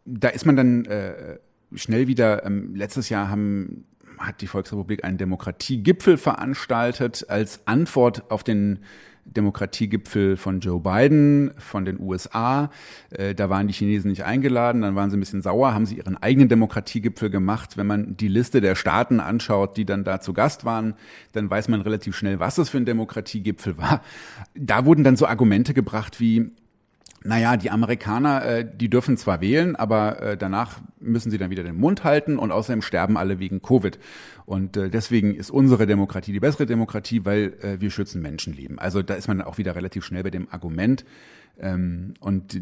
Da 0.05 0.29
ist 0.29 0.45
man 0.45 0.55
dann 0.55 0.85
äh, 0.85 1.39
schnell 1.73 2.07
wieder, 2.07 2.45
ähm, 2.45 2.75
letztes 2.75 3.09
Jahr 3.09 3.29
haben 3.29 3.85
hat 4.19 4.41
die 4.41 4.47
Volksrepublik 4.47 5.03
einen 5.03 5.17
Demokratiegipfel 5.17 6.17
veranstaltet 6.17 7.25
als 7.29 7.65
Antwort 7.65 8.29
auf 8.29 8.43
den 8.43 8.79
Demokratiegipfel 9.25 10.37
von 10.37 10.59
Joe 10.59 10.79
Biden 10.79 11.51
von 11.57 11.85
den 11.85 11.99
USA. 11.99 12.71
Äh, 13.11 13.35
da 13.35 13.49
waren 13.49 13.67
die 13.67 13.73
Chinesen 13.73 14.09
nicht 14.09 14.23
eingeladen, 14.23 14.81
dann 14.81 14.95
waren 14.95 15.09
sie 15.09 15.17
ein 15.17 15.19
bisschen 15.19 15.41
sauer, 15.41 15.73
haben 15.73 15.85
sie 15.85 15.97
ihren 15.97 16.17
eigenen 16.17 16.49
Demokratiegipfel 16.49 17.29
gemacht. 17.29 17.77
Wenn 17.77 17.87
man 17.87 18.17
die 18.17 18.27
Liste 18.27 18.61
der 18.61 18.75
Staaten 18.75 19.19
anschaut, 19.19 19.77
die 19.77 19.85
dann 19.85 20.03
da 20.03 20.19
zu 20.19 20.33
Gast 20.33 20.65
waren, 20.65 20.95
dann 21.33 21.49
weiß 21.49 21.67
man 21.67 21.81
relativ 21.81 22.15
schnell, 22.15 22.39
was 22.39 22.57
es 22.57 22.69
für 22.69 22.77
ein 22.77 22.85
Demokratiegipfel 22.85 23.77
war. 23.77 24.01
Da 24.55 24.85
wurden 24.85 25.03
dann 25.03 25.17
so 25.17 25.27
Argumente 25.27 25.73
gebracht 25.73 26.19
wie, 26.19 26.51
naja, 27.23 27.57
die 27.57 27.69
Amerikaner, 27.69 28.45
äh, 28.45 28.67
die 28.71 28.89
dürfen 28.89 29.17
zwar 29.17 29.41
wählen, 29.41 29.75
aber 29.75 30.21
äh, 30.21 30.37
danach 30.37 30.79
müssen 30.99 31.31
sie 31.31 31.37
dann 31.37 31.49
wieder 31.49 31.63
den 31.63 31.77
Mund 31.77 32.03
halten 32.03 32.37
und 32.37 32.51
außerdem 32.51 32.81
sterben 32.81 33.17
alle 33.17 33.39
wegen 33.39 33.61
Covid. 33.61 33.99
Und 34.45 34.77
äh, 34.77 34.89
deswegen 34.89 35.35
ist 35.35 35.51
unsere 35.51 35.85
Demokratie 35.85 36.31
die 36.31 36.39
bessere 36.39 36.65
Demokratie, 36.65 37.25
weil 37.25 37.55
äh, 37.61 37.81
wir 37.81 37.91
schützen 37.91 38.21
Menschenleben. 38.21 38.79
Also 38.79 39.01
da 39.01 39.15
ist 39.15 39.27
man 39.27 39.41
auch 39.41 39.57
wieder 39.57 39.75
relativ 39.75 40.05
schnell 40.05 40.23
bei 40.23 40.31
dem 40.31 40.47
Argument. 40.49 41.03
Ähm, 41.61 42.13
und 42.21 42.61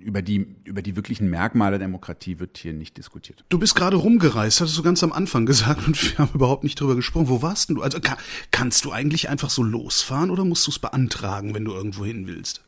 über 0.00 0.20
die, 0.20 0.46
über 0.64 0.82
die 0.82 0.96
wirklichen 0.96 1.30
Merkmale 1.30 1.78
der 1.78 1.86
Demokratie 1.86 2.40
wird 2.40 2.58
hier 2.58 2.72
nicht 2.72 2.96
diskutiert. 2.96 3.44
Du 3.50 3.58
bist 3.58 3.76
gerade 3.76 3.96
rumgereist, 3.96 4.60
hattest 4.60 4.76
du 4.76 4.82
ganz 4.82 5.04
am 5.04 5.12
Anfang 5.12 5.46
gesagt 5.46 5.86
und 5.86 6.02
wir 6.02 6.18
haben 6.18 6.34
überhaupt 6.34 6.64
nicht 6.64 6.80
drüber 6.80 6.96
gesprochen. 6.96 7.28
Wo 7.28 7.40
warst 7.40 7.68
denn 7.68 7.76
du? 7.76 7.82
Also 7.82 8.00
kann, 8.00 8.18
kannst 8.50 8.84
du 8.84 8.90
eigentlich 8.90 9.28
einfach 9.28 9.50
so 9.50 9.62
losfahren 9.62 10.30
oder 10.30 10.44
musst 10.44 10.66
du 10.66 10.72
es 10.72 10.80
beantragen, 10.80 11.54
wenn 11.54 11.64
du 11.64 11.72
irgendwo 11.72 12.04
hin 12.04 12.26
willst? 12.26 12.64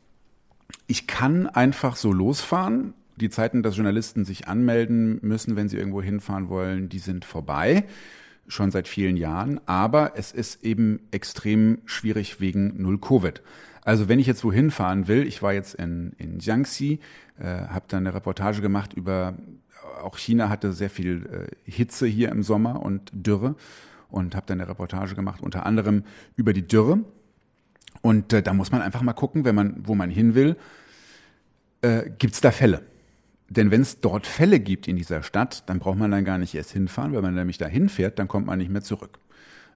Ich 0.87 1.07
kann 1.07 1.47
einfach 1.47 1.95
so 1.95 2.11
losfahren. 2.11 2.93
Die 3.17 3.29
Zeiten, 3.29 3.63
dass 3.63 3.77
Journalisten 3.77 4.25
sich 4.25 4.47
anmelden 4.47 5.19
müssen, 5.21 5.55
wenn 5.55 5.69
sie 5.69 5.77
irgendwo 5.77 6.01
hinfahren 6.01 6.49
wollen, 6.49 6.89
die 6.89 6.99
sind 6.99 7.25
vorbei. 7.25 7.85
Schon 8.47 8.71
seit 8.71 8.87
vielen 8.87 9.17
Jahren. 9.17 9.59
Aber 9.65 10.13
es 10.15 10.31
ist 10.31 10.63
eben 10.63 10.99
extrem 11.11 11.79
schwierig 11.85 12.39
wegen 12.39 12.81
Null 12.81 12.99
Covid. 12.99 13.41
Also 13.85 14.09
wenn 14.09 14.19
ich 14.19 14.27
jetzt 14.27 14.43
wohin 14.43 14.71
fahren 14.71 15.07
will, 15.07 15.25
ich 15.25 15.41
war 15.41 15.53
jetzt 15.53 15.75
in, 15.75 16.13
in 16.17 16.39
Jiangxi, 16.39 16.99
äh, 17.39 17.45
habe 17.45 17.85
da 17.87 17.97
eine 17.97 18.13
Reportage 18.13 18.61
gemacht 18.61 18.93
über, 18.93 19.35
auch 20.01 20.17
China 20.17 20.49
hatte 20.49 20.73
sehr 20.73 20.89
viel 20.89 21.49
äh, 21.65 21.71
Hitze 21.71 22.07
hier 22.07 22.29
im 22.29 22.41
Sommer 22.41 22.81
und 22.81 23.11
Dürre 23.13 23.55
und 24.09 24.35
habe 24.35 24.47
dann 24.47 24.59
eine 24.59 24.69
Reportage 24.69 25.13
gemacht, 25.13 25.41
unter 25.41 25.65
anderem 25.65 26.03
über 26.35 26.51
die 26.51 26.67
Dürre 26.67 26.99
Und 28.01 28.33
äh, 28.33 28.41
da 28.41 28.53
muss 28.53 28.71
man 28.71 28.81
einfach 28.81 29.01
mal 29.01 29.13
gucken, 29.13 29.45
wenn 29.45 29.55
man, 29.55 29.75
wo 29.83 29.95
man 29.95 30.09
hin 30.09 30.35
will, 30.35 30.55
äh, 31.81 32.09
gibt 32.17 32.35
es 32.35 32.41
da 32.41 32.51
Fälle. 32.51 32.81
Denn 33.49 33.71
wenn 33.71 33.81
es 33.81 33.99
dort 33.99 34.25
Fälle 34.25 34.59
gibt 34.59 34.87
in 34.87 34.95
dieser 34.95 35.21
Stadt, 35.23 35.63
dann 35.67 35.79
braucht 35.79 35.97
man 35.97 36.11
dann 36.11 36.25
gar 36.25 36.37
nicht 36.37 36.55
erst 36.55 36.71
hinfahren. 36.71 37.13
Wenn 37.13 37.21
man 37.21 37.35
nämlich 37.35 37.57
da 37.57 37.67
hinfährt, 37.67 38.17
dann 38.17 38.27
kommt 38.27 38.47
man 38.47 38.57
nicht 38.57 38.71
mehr 38.71 38.81
zurück. 38.81 39.19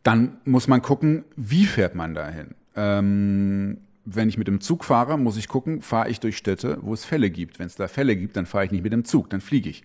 Dann 0.03 0.37
muss 0.45 0.67
man 0.67 0.81
gucken, 0.81 1.23
wie 1.35 1.65
fährt 1.65 1.93
man 1.93 2.15
dahin. 2.15 2.55
Ähm, 2.75 3.77
wenn 4.05 4.29
ich 4.29 4.37
mit 4.37 4.47
dem 4.47 4.61
Zug 4.61 4.85
fahre, 4.85 5.19
muss 5.19 5.37
ich 5.37 5.47
gucken, 5.47 5.81
fahre 5.81 6.09
ich 6.09 6.19
durch 6.19 6.37
Städte, 6.37 6.79
wo 6.81 6.93
es 6.93 7.05
Fälle 7.05 7.29
gibt. 7.29 7.59
Wenn 7.59 7.67
es 7.67 7.75
da 7.75 7.87
Fälle 7.87 8.15
gibt, 8.15 8.35
dann 8.37 8.45
fahre 8.45 8.65
ich 8.65 8.71
nicht 8.71 8.83
mit 8.83 8.93
dem 8.93 9.05
Zug, 9.05 9.29
dann 9.29 9.41
fliege 9.41 9.69
ich. 9.69 9.83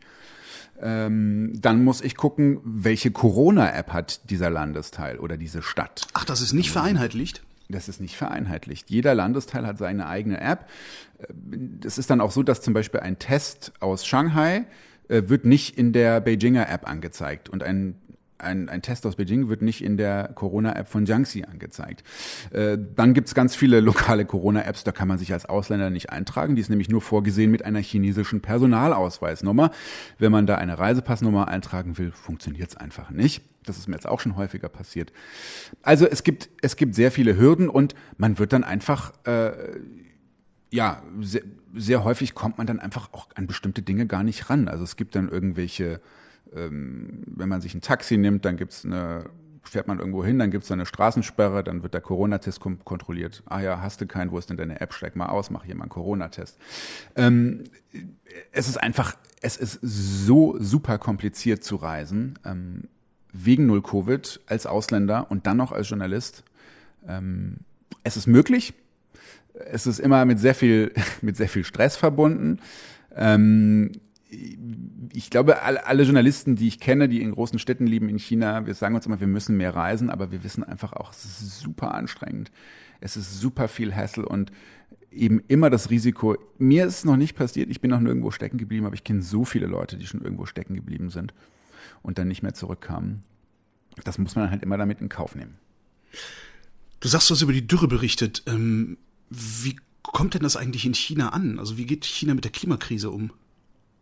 Ähm, 0.81 1.53
dann 1.55 1.85
muss 1.85 2.01
ich 2.01 2.17
gucken, 2.17 2.61
welche 2.65 3.11
Corona-App 3.11 3.93
hat 3.93 4.31
dieser 4.31 4.51
Landesteil 4.51 5.19
oder 5.19 5.37
diese 5.37 5.63
Stadt. 5.63 6.07
Ach, 6.15 6.25
das 6.25 6.41
ist 6.41 6.53
nicht 6.53 6.71
vereinheitlicht? 6.71 7.43
Das 7.69 7.89
ist 7.89 8.01
nicht 8.01 8.17
vereinheitlicht. 8.17 8.91
Jeder 8.91 9.15
Landesteil 9.15 9.67
hat 9.67 9.79
seine 9.79 10.07
eigene 10.07 10.41
App. 10.41 10.69
Es 11.85 11.99
ist 11.99 12.11
dann 12.11 12.21
auch 12.21 12.31
so, 12.31 12.43
dass 12.43 12.61
zum 12.61 12.75
Beispiel 12.75 13.01
ein 13.01 13.19
Test 13.19 13.73
aus 13.81 14.05
Shanghai 14.05 14.67
äh, 15.09 15.23
wird 15.27 15.45
nicht 15.45 15.79
in 15.79 15.93
der 15.93 16.21
Beijinger 16.21 16.69
App 16.69 16.89
angezeigt 16.89 17.49
und 17.49 17.63
ein 17.63 17.97
ein, 18.39 18.69
ein 18.69 18.83
Test 18.83 19.07
aus 19.07 19.17
Beijing 19.17 19.49
wird 19.49 19.63
nicht 19.63 19.83
in 19.83 19.97
der 19.97 20.31
Corona-App 20.35 20.89
von 20.89 21.07
Jiangxi 21.07 21.45
angezeigt. 21.45 22.05
Äh, 22.51 22.79
dann 22.95 23.15
gibt's 23.15 23.35
ganz 23.35 23.57
viele 23.57 23.81
lokale 23.81 24.25
Corona-Apps, 24.25 24.85
da 24.85 24.93
kann 24.93 25.09
man 25.09 25.19
sich 25.19 25.33
als 25.33 25.47
Ausländer 25.47 25.91
nicht 25.91 26.11
eintragen. 26.11 26.55
Die 26.55 26.61
ist 26.61 26.69
nämlich 26.69 26.89
nur 26.89 27.01
vorgesehen 27.01 27.51
mit 27.51 27.65
einer 27.65 27.81
chinesischen 27.81 28.41
Personalausweisnummer. 28.41 29.71
Wenn 30.19 30.33
man 30.33 30.47
da 30.47 30.57
eine 30.57 30.79
Reisepassnummer 30.79 31.49
eintragen 31.49 31.99
will, 31.99 32.13
funktioniert's 32.13 32.77
einfach 32.77 33.11
nicht. 33.11 33.43
Das 33.65 33.79
ist 33.79 33.89
mir 33.89 33.95
jetzt 33.95 34.07
auch 34.07 34.21
schon 34.21 34.37
häufiger 34.37 34.69
passiert. 34.69 35.13
Also 35.83 36.07
es 36.07 36.23
gibt, 36.23 36.51
es 36.63 36.77
gibt 36.77 36.95
sehr 36.95 37.11
viele 37.11 37.37
Hürden 37.37 37.69
und 37.69 37.95
man 38.17 38.39
wird 38.39 38.53
dann 38.53 38.65
einfach, 38.65 39.13
äh, 39.27 39.53
ja, 40.71 41.03
sehr, 41.21 41.43
sehr 41.75 42.05
häufig 42.05 42.35
kommt 42.35 42.59
man 42.59 42.67
dann 42.67 42.81
einfach 42.81 43.13
auch 43.13 43.29
an 43.35 43.47
bestimmte 43.47 43.83
Dinge 43.83 44.07
gar 44.07 44.23
nicht 44.23 44.51
ran. 44.51 44.69
Also 44.69 44.85
es 44.85 44.97
gibt 44.97 45.15
dann 45.15 45.29
irgendwelche 45.29 46.01
ähm, 46.55 47.23
wenn 47.27 47.49
man 47.49 47.61
sich 47.61 47.75
ein 47.75 47.81
Taxi 47.81 48.17
nimmt, 48.17 48.45
dann 48.45 48.57
gibt's 48.57 48.85
eine 48.85 49.25
fährt 49.67 49.89
man 49.89 49.99
irgendwo 49.99 50.23
hin, 50.23 50.39
dann 50.39 50.51
gibt's 50.51 50.69
da 50.69 50.75
eine 50.75 50.85
Straßensperre, 50.85 51.65
dann 51.65 51.83
wird 51.83 51.95
der 51.95 52.03
Corona-Test 52.03 52.61
kontrolliert. 52.61 53.43
Ah 53.47 53.61
ja, 53.61 53.81
hast 53.81 53.99
du 53.99 54.07
keinen, 54.07 54.31
wo 54.31 54.37
ist 54.37 54.51
denn 54.51 54.59
deine 54.59 54.83
App? 54.83 54.93
Steig 54.93 55.17
mal 55.17 55.31
aus, 55.31 55.49
mach 55.49 55.65
hier 55.65 55.75
mal 55.75 55.85
einen 55.85 55.91
Corona-Test. 55.91 56.59
Ähm, 57.17 57.65
es 58.53 58.69
ist 58.69 58.77
einfach, 58.77 59.17
es 59.41 59.57
ist 59.57 59.79
so 59.83 60.57
super 60.61 60.99
kompliziert 60.99 61.65
zu 61.65 61.77
reisen, 61.77 62.39
ähm, 62.45 62.89
wegen 63.35 63.67
Null 63.67 63.83
Covid 63.83 64.41
als 64.47 64.65
Ausländer 64.65 65.31
und 65.31 65.47
dann 65.47 65.57
noch 65.57 65.73
als 65.73 65.91
Journalist. 65.91 66.45
Ähm, 67.07 67.59
es 68.05 68.17
ist 68.17 68.27
möglich. 68.27 68.75
Es 69.71 69.87
ist 69.87 69.99
immer 69.99 70.25
mit 70.25 70.39
sehr 70.39 70.55
viel, 70.55 70.93
mit 71.21 71.37
sehr 71.37 71.49
viel 71.49 71.65
Stress 71.65 71.97
verbunden. 71.97 72.61
Ähm, 73.15 73.93
ich 75.13 75.31
glaube, 75.31 75.63
alle, 75.63 76.03
Journalisten, 76.03 76.57
die 76.57 76.67
ich 76.67 76.81
kenne, 76.81 77.09
die 77.09 77.23
in 77.23 77.33
großen 77.33 77.59
Städten 77.59 77.87
leben 77.87 78.09
in 78.09 78.19
China, 78.19 78.67
wir 78.67 78.75
sagen 78.75 78.95
uns 78.95 79.07
immer, 79.07 79.21
wir 79.21 79.29
müssen 79.29 79.57
mehr 79.57 79.75
reisen, 79.75 80.11
aber 80.11 80.33
wir 80.33 80.43
wissen 80.43 80.65
einfach 80.65 80.93
auch, 80.93 81.13
es 81.13 81.25
ist 81.25 81.61
super 81.61 81.95
anstrengend. 81.95 82.51
Es 83.01 83.17
ist 83.17 83.39
super 83.39 83.69
viel 83.69 83.95
Hassel 83.95 84.25
und 84.25 84.51
eben 85.13 85.41
immer 85.47 85.71
das 85.71 85.91
Risiko. 85.91 86.37
Mir 86.59 86.87
ist 86.87 86.99
es 86.99 87.05
noch 87.05 87.17
nicht 87.17 87.37
passiert, 87.37 87.71
ich 87.71 87.81
bin 87.81 87.91
noch 87.91 88.01
nirgendwo 88.01 88.33
stecken 88.33 88.59
geblieben, 88.59 88.87
aber 88.87 88.95
ich 88.95 89.05
kenne 89.05 89.23
so 89.23 89.45
viele 89.45 89.67
Leute, 89.67 89.97
die 89.97 90.07
schon 90.07 90.23
irgendwo 90.23 90.47
stecken 90.47 90.75
geblieben 90.75 91.11
sind 91.11 91.33
und 92.03 92.19
dann 92.19 92.29
nicht 92.29 92.43
mehr 92.43 92.55
zurückkamen. 92.55 93.23
Das 94.05 94.19
muss 94.19 94.37
man 94.37 94.51
halt 94.51 94.63
immer 94.63 94.77
damit 94.77 95.01
in 95.01 95.09
Kauf 95.09 95.35
nehmen. 95.35 95.57
Du 97.01 97.09
sagst, 97.09 97.29
du 97.29 97.35
hast 97.35 97.43
über 97.43 97.53
die 97.53 97.67
Dürre 97.67 97.89
berichtet. 97.89 98.43
Ähm, 98.47 98.97
wie 99.31 99.77
kommt 100.03 100.35
denn 100.35 100.43
das 100.43 100.57
eigentlich 100.57 100.87
in 100.87 100.95
China 100.95 101.31
an? 101.31 101.59
Also 101.59 101.77
wie 101.77 101.87
geht 101.87 102.05
China 102.05 102.35
mit 102.35 102.45
der 102.45 102.53
Klimakrise 102.53 103.11
um? 103.11 103.31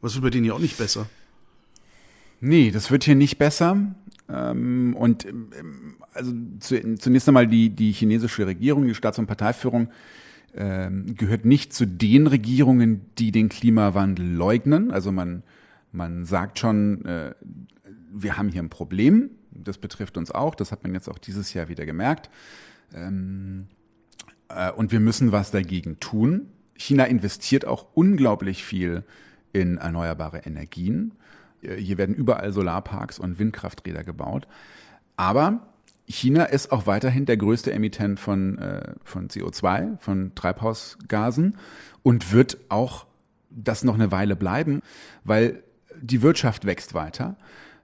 Was 0.01 0.15
wird 0.15 0.25
bei 0.25 0.31
denen 0.31 0.45
ja 0.45 0.55
auch 0.55 0.59
nicht 0.59 0.79
besser? 0.79 1.09
Nee, 2.41 2.71
das 2.71 2.91
wird 2.91 3.05
hier 3.05 3.15
nicht 3.15 3.39
besser. 3.39 3.95
Ähm, 4.29 4.95
und 4.97 5.25
ähm, 5.25 5.95
also 6.13 6.33
zunächst 6.59 7.29
einmal 7.29 7.47
die, 7.47 7.71
die 7.71 7.93
chinesische 7.93 8.47
Regierung, 8.47 8.87
die 8.87 8.95
Staats- 8.95 9.19
und 9.19 9.27
Parteiführung, 9.27 9.89
ähm, 10.55 11.15
gehört 11.17 11.45
nicht 11.45 11.73
zu 11.73 11.87
den 11.87 12.27
Regierungen, 12.27 13.03
die 13.19 13.33
den 13.33 13.49
Klimawandel 13.49 14.27
leugnen. 14.27 14.91
Also 14.91 15.13
man, 15.13 15.43
man 15.93 16.25
sagt 16.25 16.59
schon, 16.59 17.05
äh, 17.05 17.35
wir 18.13 18.37
haben 18.37 18.49
hier 18.49 18.63
ein 18.63 18.71
Problem. 18.71 19.31
Das 19.51 19.79
betrifft 19.79 20.17
uns 20.17 20.31
auch. 20.31 20.55
Das 20.55 20.73
hat 20.73 20.83
man 20.83 20.95
jetzt 20.95 21.09
auch 21.09 21.19
dieses 21.19 21.53
Jahr 21.55 21.69
wieder 21.69 21.87
gemerkt. 21.87 22.31
Äh, 22.93 23.11
und 24.73 24.93
wir 24.93 25.01
müssen 25.01 25.33
was 25.33 25.51
dagegen 25.51 26.01
tun. 26.01 26.49
China 26.75 27.05
investiert 27.05 27.65
auch 27.65 27.87
unglaublich 27.95 28.65
viel 28.65 29.05
in 29.53 29.77
erneuerbare 29.79 30.39
Energien. 30.39 31.13
Hier 31.61 31.97
werden 31.97 32.15
überall 32.15 32.53
Solarparks 32.53 33.19
und 33.21 33.39
Windkrafträder 33.39 34.03
gebaut. 34.03 34.49
Aber 35.17 35.73
China 36.07 36.45
ist 36.45 36.73
auch 36.73 36.87
weiterhin 36.87 37.27
der 37.27 37.37
größte 37.37 37.73
Emittent 37.73 38.19
von, 38.19 38.59
äh, 38.59 38.95
von 39.05 39.29
CO2, 39.29 39.99
von 39.99 40.35
Treibhausgasen 40.35 41.57
und 42.03 42.33
wird 42.33 42.59
auch 42.69 43.07
das 43.51 43.85
noch 43.85 43.95
eine 43.95 44.11
Weile 44.11 44.35
bleiben, 44.35 44.81
weil 45.25 45.63
die 46.03 46.23
Wirtschaft 46.23 46.67
wächst 46.67 46.95
weiter 46.95 47.37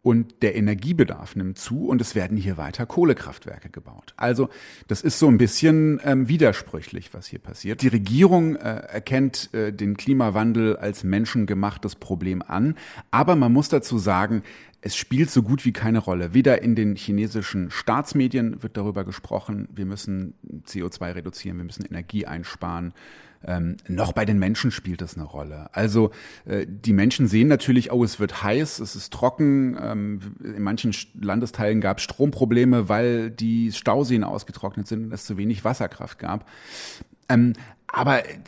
und 0.03 0.43
der 0.43 0.55
Energiebedarf 0.55 1.37
nimmt 1.37 1.59
zu 1.59 1.87
und 1.89 2.01
es 2.01 2.15
werden 2.15 2.37
hier 2.37 2.57
weiter 2.57 2.87
Kohlekraftwerke 2.87 3.69
gebaut. 3.69 4.15
Also 4.17 4.49
das 4.87 5.03
ist 5.03 5.19
so 5.19 5.29
ein 5.29 5.39
bisschen 5.39 6.01
ähm, 6.05 6.29
widersprüchlich, 6.29 7.13
was 7.15 7.27
hier 7.27 7.41
passiert. 7.41 7.83
Die 7.83 7.89
Regierung 7.89 8.57
äh, 8.57 8.61
erkennt 8.61 9.53
äh, 9.53 9.73
den 9.73 9.97
Klimawandel 9.97 10.77
als 10.77 11.05
menschengemachtes 11.05 11.97
Problem 11.97 12.43
an, 12.47 12.77
aber 13.11 13.37
man 13.37 13.53
muss 13.53 13.69
dazu 13.69 13.99
sagen, 13.99 14.43
es 14.81 14.97
spielt 14.97 15.31
so 15.31 15.43
gut 15.43 15.65
wie 15.65 15.73
keine 15.73 15.99
Rolle. 15.99 16.35
Weder 16.35 16.63
in 16.63 16.77
den 16.77 16.95
chinesischen 16.95 17.71
Staatsmedien 17.71 18.63
wird 18.63 18.77
darüber 18.77 19.05
gesprochen, 19.05 19.69
wir 19.75 19.87
müssen 19.87 20.35
CO2 20.67 21.17
reduzieren, 21.17 21.57
wir 21.59 21.65
müssen 21.65 21.85
Energie 21.85 22.27
einsparen. 22.27 22.95
Ähm, 23.45 23.77
noch 23.87 24.13
bei 24.13 24.25
den 24.25 24.39
Menschen 24.39 24.71
spielt 24.71 25.01
das 25.01 25.17
eine 25.17 25.25
Rolle. 25.25 25.71
Also 25.73 26.11
äh, 26.45 26.67
die 26.69 26.93
Menschen 26.93 27.29
sehen 27.29 27.49
natürlich, 27.49 27.93
oh, 27.93 28.03
es 28.03 28.19
wird 28.19 28.43
heiß, 28.43 28.81
es 28.81 28.97
ist 28.97 29.13
trocken. 29.13 29.77
Ähm, 29.81 30.21
in 30.43 30.63
manchen 30.63 30.95
Landesteilen 31.21 31.81
gab 31.81 31.99
es 31.99 32.05
Stromprobleme, 32.05 32.89
weil 32.89 33.31
die 33.31 33.73
Stauseen 33.73 34.25
ausgetrocknet 34.25 34.87
sind 34.87 35.05
und 35.05 35.13
es 35.13 35.25
zu 35.25 35.37
wenig 35.37 35.65
Wasserkraft 35.65 36.19
gab. 36.19 36.49
Ähm, 37.29 37.53
aber 37.87 38.29
äh, 38.29 38.39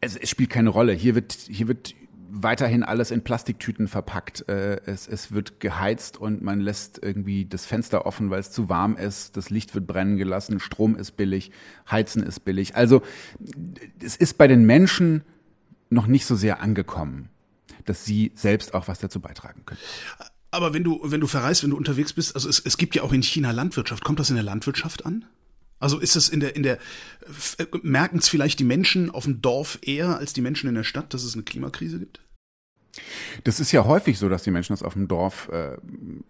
es, 0.00 0.16
es 0.16 0.30
spielt 0.30 0.50
keine 0.50 0.70
Rolle. 0.70 0.92
Hier 0.92 1.14
wird, 1.14 1.32
hier 1.32 1.68
wird 1.68 1.94
weiterhin 2.34 2.82
alles 2.82 3.10
in 3.10 3.22
Plastiktüten 3.22 3.88
verpackt. 3.88 4.48
Äh, 4.48 4.80
es, 4.86 5.06
es 5.06 5.32
wird 5.32 5.60
geheizt 5.60 6.16
und 6.16 6.42
man 6.42 6.60
lässt 6.60 6.98
irgendwie 7.02 7.44
das 7.44 7.64
Fenster 7.64 8.06
offen, 8.06 8.30
weil 8.30 8.40
es 8.40 8.50
zu 8.50 8.68
warm 8.68 8.96
ist. 8.96 9.36
Das 9.36 9.50
Licht 9.50 9.74
wird 9.74 9.86
brennen 9.86 10.16
gelassen. 10.16 10.60
Strom 10.60 10.96
ist 10.96 11.12
billig. 11.12 11.50
Heizen 11.90 12.22
ist 12.22 12.44
billig. 12.44 12.74
Also 12.74 13.02
es 14.02 14.16
ist 14.16 14.36
bei 14.36 14.48
den 14.48 14.64
Menschen 14.64 15.22
noch 15.90 16.06
nicht 16.06 16.26
so 16.26 16.34
sehr 16.34 16.60
angekommen, 16.60 17.28
dass 17.84 18.04
sie 18.04 18.32
selbst 18.34 18.74
auch 18.74 18.88
was 18.88 18.98
dazu 18.98 19.20
beitragen 19.20 19.62
können. 19.64 19.80
Aber 20.50 20.74
wenn 20.74 20.84
du, 20.84 21.00
wenn 21.04 21.20
du 21.20 21.26
verreist, 21.26 21.62
wenn 21.62 21.70
du 21.70 21.76
unterwegs 21.76 22.12
bist, 22.12 22.34
also 22.34 22.48
es, 22.48 22.58
es 22.58 22.76
gibt 22.76 22.94
ja 22.94 23.02
auch 23.02 23.12
in 23.12 23.22
China 23.22 23.50
Landwirtschaft. 23.52 24.04
Kommt 24.04 24.20
das 24.20 24.30
in 24.30 24.36
der 24.36 24.44
Landwirtschaft 24.44 25.06
an? 25.06 25.24
Also 25.78 25.98
ist 25.98 26.16
es 26.16 26.28
in 26.28 26.40
der, 26.40 26.56
in 26.56 26.62
der, 26.62 26.78
merken 27.82 28.18
es 28.18 28.28
vielleicht 28.28 28.58
die 28.58 28.64
Menschen 28.64 29.10
auf 29.10 29.24
dem 29.24 29.42
Dorf 29.42 29.78
eher 29.82 30.16
als 30.16 30.32
die 30.32 30.40
Menschen 30.40 30.68
in 30.68 30.74
der 30.74 30.84
Stadt, 30.84 31.12
dass 31.12 31.24
es 31.24 31.34
eine 31.34 31.42
Klimakrise 31.42 31.98
gibt? 31.98 32.20
Das 33.44 33.60
ist 33.60 33.72
ja 33.72 33.84
häufig 33.84 34.18
so, 34.18 34.28
dass 34.28 34.42
die 34.42 34.50
Menschen 34.50 34.72
das 34.72 34.82
auf 34.82 34.94
dem 34.94 35.08
Dorf 35.08 35.50
äh, 35.52 35.76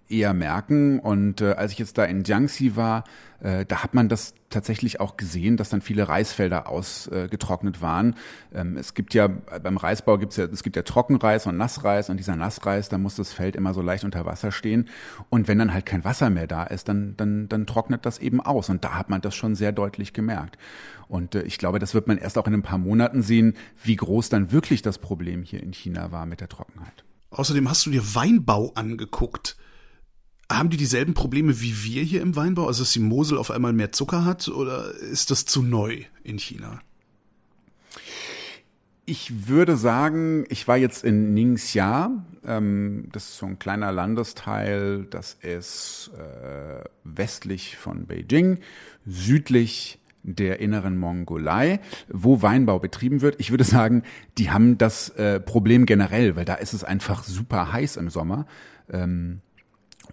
eher 0.08 0.34
merken. 0.34 0.98
Und 0.98 1.40
äh, 1.40 1.52
als 1.52 1.72
ich 1.72 1.78
jetzt 1.78 1.98
da 1.98 2.04
in 2.04 2.24
Jiangxi 2.24 2.76
war, 2.76 3.04
äh, 3.44 3.66
da 3.66 3.82
hat 3.82 3.92
man 3.92 4.08
das 4.08 4.34
tatsächlich 4.48 5.00
auch 5.00 5.18
gesehen, 5.18 5.58
dass 5.58 5.68
dann 5.68 5.82
viele 5.82 6.08
Reisfelder 6.08 6.66
ausgetrocknet 6.68 7.82
waren. 7.82 8.14
Ähm, 8.54 8.78
es 8.78 8.94
gibt 8.94 9.12
ja 9.12 9.28
beim 9.28 9.76
Reisbau 9.76 10.16
gibt's 10.16 10.36
ja 10.36 10.46
es 10.46 10.62
gibt 10.62 10.76
ja 10.76 10.82
Trockenreis 10.82 11.46
und 11.46 11.58
Nassreis 11.58 12.08
und 12.08 12.16
dieser 12.16 12.36
Nassreis, 12.36 12.88
da 12.88 12.96
muss 12.96 13.16
das 13.16 13.34
Feld 13.34 13.54
immer 13.54 13.74
so 13.74 13.82
leicht 13.82 14.04
unter 14.04 14.24
Wasser 14.24 14.50
stehen. 14.50 14.88
Und 15.28 15.46
wenn 15.46 15.58
dann 15.58 15.74
halt 15.74 15.84
kein 15.84 16.04
Wasser 16.04 16.30
mehr 16.30 16.46
da 16.46 16.64
ist, 16.64 16.88
dann 16.88 17.16
dann 17.18 17.48
dann 17.48 17.66
trocknet 17.66 18.06
das 18.06 18.18
eben 18.18 18.40
aus. 18.40 18.70
Und 18.70 18.82
da 18.82 18.94
hat 18.94 19.10
man 19.10 19.20
das 19.20 19.34
schon 19.34 19.54
sehr 19.54 19.72
deutlich 19.72 20.14
gemerkt. 20.14 20.56
Und 21.06 21.34
äh, 21.34 21.42
ich 21.42 21.58
glaube, 21.58 21.78
das 21.78 21.92
wird 21.92 22.08
man 22.08 22.16
erst 22.16 22.38
auch 22.38 22.46
in 22.46 22.54
ein 22.54 22.62
paar 22.62 22.78
Monaten 22.78 23.22
sehen, 23.22 23.54
wie 23.82 23.96
groß 23.96 24.30
dann 24.30 24.52
wirklich 24.52 24.80
das 24.80 24.96
Problem 24.96 25.42
hier 25.42 25.62
in 25.62 25.74
China 25.74 26.12
war 26.12 26.24
mit 26.24 26.40
der 26.40 26.48
Trockenheit. 26.48 27.04
Außerdem 27.28 27.68
hast 27.68 27.84
du 27.84 27.90
dir 27.90 28.14
Weinbau 28.14 28.72
angeguckt. 28.74 29.58
Haben 30.50 30.70
die 30.70 30.76
dieselben 30.76 31.14
Probleme 31.14 31.60
wie 31.60 31.84
wir 31.84 32.02
hier 32.02 32.20
im 32.20 32.36
Weinbau? 32.36 32.66
Also, 32.66 32.82
dass 32.82 32.92
die 32.92 33.00
Mosel 33.00 33.38
auf 33.38 33.50
einmal 33.50 33.72
mehr 33.72 33.92
Zucker 33.92 34.24
hat? 34.24 34.48
Oder 34.48 34.90
ist 34.94 35.30
das 35.30 35.46
zu 35.46 35.62
neu 35.62 36.04
in 36.22 36.38
China? 36.38 36.80
Ich 39.06 39.48
würde 39.48 39.76
sagen, 39.76 40.44
ich 40.48 40.66
war 40.66 40.76
jetzt 40.76 41.04
in 41.04 41.34
Ningxia. 41.34 42.24
Ähm, 42.46 43.08
das 43.12 43.24
ist 43.24 43.38
so 43.38 43.46
ein 43.46 43.58
kleiner 43.58 43.92
Landesteil. 43.92 45.04
Das 45.04 45.34
ist 45.40 46.10
äh, 46.18 46.84
westlich 47.04 47.76
von 47.76 48.06
Beijing, 48.06 48.60
südlich 49.04 49.98
der 50.22 50.60
inneren 50.60 50.96
Mongolei, 50.96 51.80
wo 52.08 52.40
Weinbau 52.40 52.78
betrieben 52.78 53.20
wird. 53.20 53.38
Ich 53.38 53.50
würde 53.50 53.64
sagen, 53.64 54.02
die 54.38 54.50
haben 54.50 54.78
das 54.78 55.10
äh, 55.10 55.38
Problem 55.38 55.84
generell, 55.84 56.34
weil 56.34 56.46
da 56.46 56.54
ist 56.54 56.72
es 56.72 56.82
einfach 56.82 57.24
super 57.24 57.72
heiß 57.72 57.96
im 57.96 58.08
Sommer. 58.08 58.46
Ähm, 58.90 59.42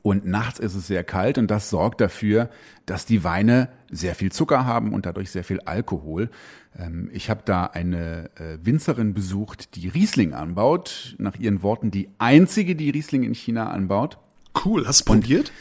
und 0.01 0.25
nachts 0.25 0.59
ist 0.59 0.75
es 0.75 0.87
sehr 0.87 1.03
kalt 1.03 1.37
und 1.37 1.51
das 1.51 1.69
sorgt 1.69 2.01
dafür, 2.01 2.49
dass 2.85 3.05
die 3.05 3.23
Weine 3.23 3.69
sehr 3.91 4.15
viel 4.15 4.31
Zucker 4.31 4.65
haben 4.65 4.93
und 4.93 5.05
dadurch 5.05 5.29
sehr 5.31 5.43
viel 5.43 5.59
Alkohol. 5.61 6.29
Ähm, 6.77 7.09
ich 7.13 7.29
habe 7.29 7.41
da 7.45 7.65
eine 7.65 8.29
äh, 8.35 8.57
Winzerin 8.63 9.13
besucht, 9.13 9.75
die 9.75 9.87
Riesling 9.87 10.33
anbaut. 10.33 11.15
Nach 11.19 11.37
ihren 11.37 11.61
Worten 11.61 11.91
die 11.91 12.09
einzige, 12.17 12.75
die 12.75 12.89
Riesling 12.89 13.23
in 13.23 13.35
China 13.35 13.69
anbaut. 13.69 14.17
Cool, 14.65 14.87
hast 14.87 15.01
du 15.01 15.13
probiert? 15.13 15.51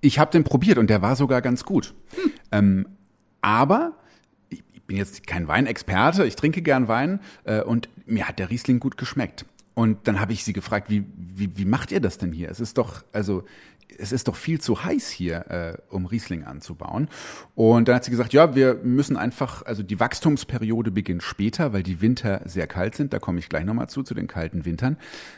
Ich 0.00 0.18
habe 0.18 0.30
den 0.30 0.44
probiert 0.44 0.78
und 0.78 0.88
der 0.88 1.02
war 1.02 1.16
sogar 1.16 1.42
ganz 1.42 1.64
gut. 1.64 1.94
Hm. 2.14 2.32
Ähm, 2.52 2.86
aber 3.42 3.92
ich 4.48 4.62
bin 4.84 4.96
jetzt 4.96 5.26
kein 5.26 5.46
Weinexperte, 5.48 6.24
ich 6.24 6.36
trinke 6.36 6.62
gern 6.62 6.88
Wein 6.88 7.20
äh, 7.44 7.60
und 7.60 7.88
mir 8.06 8.26
hat 8.26 8.38
der 8.38 8.50
Riesling 8.50 8.80
gut 8.80 8.96
geschmeckt. 8.96 9.44
Und 9.78 10.08
dann 10.08 10.18
habe 10.18 10.32
ich 10.32 10.42
sie 10.42 10.52
gefragt, 10.52 10.90
wie, 10.90 11.06
wie, 11.16 11.56
wie 11.56 11.64
macht 11.64 11.92
ihr 11.92 12.00
das 12.00 12.18
denn 12.18 12.32
hier? 12.32 12.50
Es 12.50 12.58
ist 12.58 12.78
doch, 12.78 13.04
also 13.12 13.44
es 13.96 14.10
ist 14.10 14.26
doch 14.26 14.34
viel 14.34 14.60
zu 14.60 14.82
heiß 14.82 15.08
hier, 15.08 15.46
äh, 15.52 15.94
um 15.94 16.06
Riesling 16.06 16.42
anzubauen. 16.42 17.06
Und 17.54 17.86
dann 17.86 17.94
hat 17.94 18.02
sie 18.02 18.10
gesagt, 18.10 18.32
ja, 18.32 18.56
wir 18.56 18.74
müssen 18.82 19.16
einfach, 19.16 19.64
also 19.64 19.84
die 19.84 20.00
Wachstumsperiode 20.00 20.90
beginnt 20.90 21.22
später, 21.22 21.72
weil 21.72 21.84
die 21.84 22.00
Winter 22.00 22.40
sehr 22.44 22.66
kalt 22.66 22.96
sind. 22.96 23.12
Da 23.12 23.20
komme 23.20 23.38
ich 23.38 23.48
gleich 23.48 23.64
nochmal 23.64 23.88
zu, 23.88 24.02
zu 24.02 24.14
den 24.14 24.26
kalten 24.26 24.64
Wintern. 24.64 24.96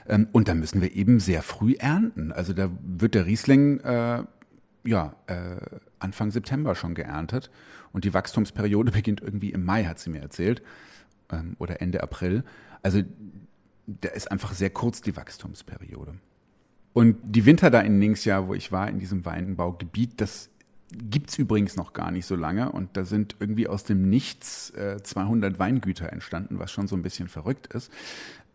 Ähm, 0.08 0.26
und 0.32 0.48
da 0.48 0.54
müssen 0.54 0.80
wir 0.80 0.96
eben 0.96 1.20
sehr 1.20 1.42
früh 1.42 1.74
ernten. 1.74 2.32
Also 2.32 2.54
da 2.54 2.70
wird 2.82 3.14
der 3.14 3.26
Riesling, 3.26 3.80
äh, 3.80 4.22
ja, 4.84 5.16
äh, 5.26 5.56
Anfang 5.98 6.30
September 6.30 6.74
schon 6.76 6.94
geerntet. 6.94 7.50
Und 7.92 8.06
die 8.06 8.14
Wachstumsperiode 8.14 8.90
beginnt 8.92 9.20
irgendwie 9.20 9.50
im 9.50 9.66
Mai, 9.66 9.84
hat 9.84 9.98
sie 9.98 10.08
mir 10.08 10.22
erzählt. 10.22 10.62
Ähm, 11.30 11.56
oder 11.58 11.82
Ende 11.82 12.02
April. 12.02 12.42
Also 12.82 13.02
da 14.00 14.08
ist 14.10 14.30
einfach 14.30 14.52
sehr 14.52 14.70
kurz 14.70 15.00
die 15.00 15.16
Wachstumsperiode. 15.16 16.14
Und 16.92 17.16
die 17.22 17.46
Winter 17.46 17.70
da 17.70 17.80
in 17.80 17.98
Ningxia, 17.98 18.46
wo 18.48 18.54
ich 18.54 18.72
war, 18.72 18.88
in 18.88 18.98
diesem 18.98 19.24
Weinbaugebiet, 19.24 20.20
das 20.20 20.50
gibt's 20.92 21.38
übrigens 21.38 21.76
noch 21.76 21.92
gar 21.92 22.10
nicht 22.10 22.26
so 22.26 22.34
lange. 22.34 22.72
Und 22.72 22.96
da 22.96 23.04
sind 23.04 23.36
irgendwie 23.38 23.68
aus 23.68 23.84
dem 23.84 24.08
Nichts 24.08 24.70
äh, 24.70 25.00
200 25.02 25.58
Weingüter 25.58 26.12
entstanden, 26.12 26.58
was 26.58 26.72
schon 26.72 26.88
so 26.88 26.96
ein 26.96 27.02
bisschen 27.02 27.28
verrückt 27.28 27.72
ist. 27.72 27.92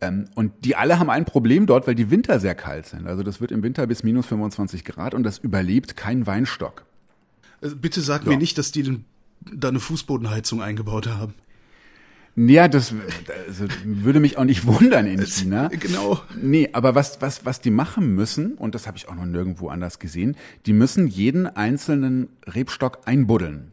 Ähm, 0.02 0.26
und 0.36 0.52
die 0.66 0.76
alle 0.76 1.00
haben 1.00 1.10
ein 1.10 1.24
Problem 1.24 1.66
dort, 1.66 1.88
weil 1.88 1.96
die 1.96 2.12
Winter 2.12 2.40
sehr 2.42 2.56
kalt 2.56 2.86
sind. 2.86 3.08
Also 3.08 3.24
das 3.24 3.40
wird 3.40 3.52
im 3.52 3.64
Winter 3.64 3.88
bis 3.88 4.04
minus 4.04 4.26
25 4.26 4.84
Grad 4.84 5.14
und 5.14 5.24
das 5.24 5.38
überlebt 5.38 5.96
kein 5.96 6.28
Weinstock. 6.28 6.86
Also 7.62 7.78
bitte 7.78 8.02
sag 8.02 8.24
ja. 8.24 8.32
mir 8.32 8.38
nicht, 8.38 8.58
dass 8.58 8.72
die 8.74 9.02
da 9.40 9.70
eine 9.70 9.80
Fußbodenheizung 9.80 10.62
eingebaut 10.62 11.08
haben. 11.08 11.36
Ja, 12.36 12.68
das 12.68 12.94
also, 13.48 13.66
würde 13.86 14.20
mich 14.20 14.38
auch 14.38 14.44
nicht 14.44 14.66
wundern 14.66 15.08
in 15.08 15.26
China. 15.26 15.70
Genau. 15.70 16.20
Nee, 16.36 16.70
aber 16.74 16.94
was, 16.94 17.22
was, 17.22 17.46
was 17.46 17.62
die 17.62 17.72
machen 17.72 18.14
müssen, 18.14 18.56
und 18.56 18.76
das 18.76 18.88
habe 18.88 18.98
ich 18.98 19.08
auch 19.08 19.16
noch 19.16 19.26
nirgendwo 19.26 19.70
anders 19.70 20.00
gesehen, 20.00 20.36
die 20.66 20.74
müssen 20.74 21.08
jeden 21.08 21.48
einzelnen 21.48 22.28
Rebstock 22.46 23.00
einbuddeln. 23.06 23.72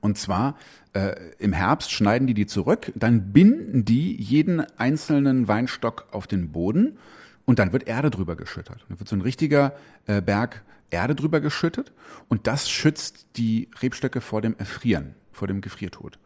Und 0.00 0.18
zwar 0.18 0.56
äh, 0.92 1.14
im 1.38 1.52
Herbst 1.52 1.92
schneiden 1.92 2.26
die 2.26 2.34
die 2.34 2.46
zurück, 2.46 2.90
dann 2.96 3.32
binden 3.32 3.84
die 3.84 4.20
jeden 4.20 4.60
einzelnen 4.76 5.46
Weinstock 5.46 6.08
auf 6.10 6.26
den 6.26 6.50
Boden 6.50 6.98
und 7.44 7.60
dann 7.60 7.72
wird 7.72 7.86
Erde 7.86 8.10
drüber 8.10 8.34
geschüttet. 8.34 8.84
Dann 8.88 8.98
wird 8.98 9.08
so 9.08 9.14
ein 9.14 9.20
richtiger 9.20 9.72
äh, 10.06 10.20
Berg 10.20 10.64
Erde 10.90 11.14
drüber 11.14 11.40
geschüttet 11.40 11.92
und 12.28 12.48
das 12.48 12.68
schützt 12.68 13.26
die 13.36 13.68
Rebstöcke 13.80 14.20
vor 14.20 14.42
dem 14.42 14.56
Erfrieren 14.58 15.14
vor 15.32 15.48
dem 15.48 15.60
Gefriertod. 15.60 16.18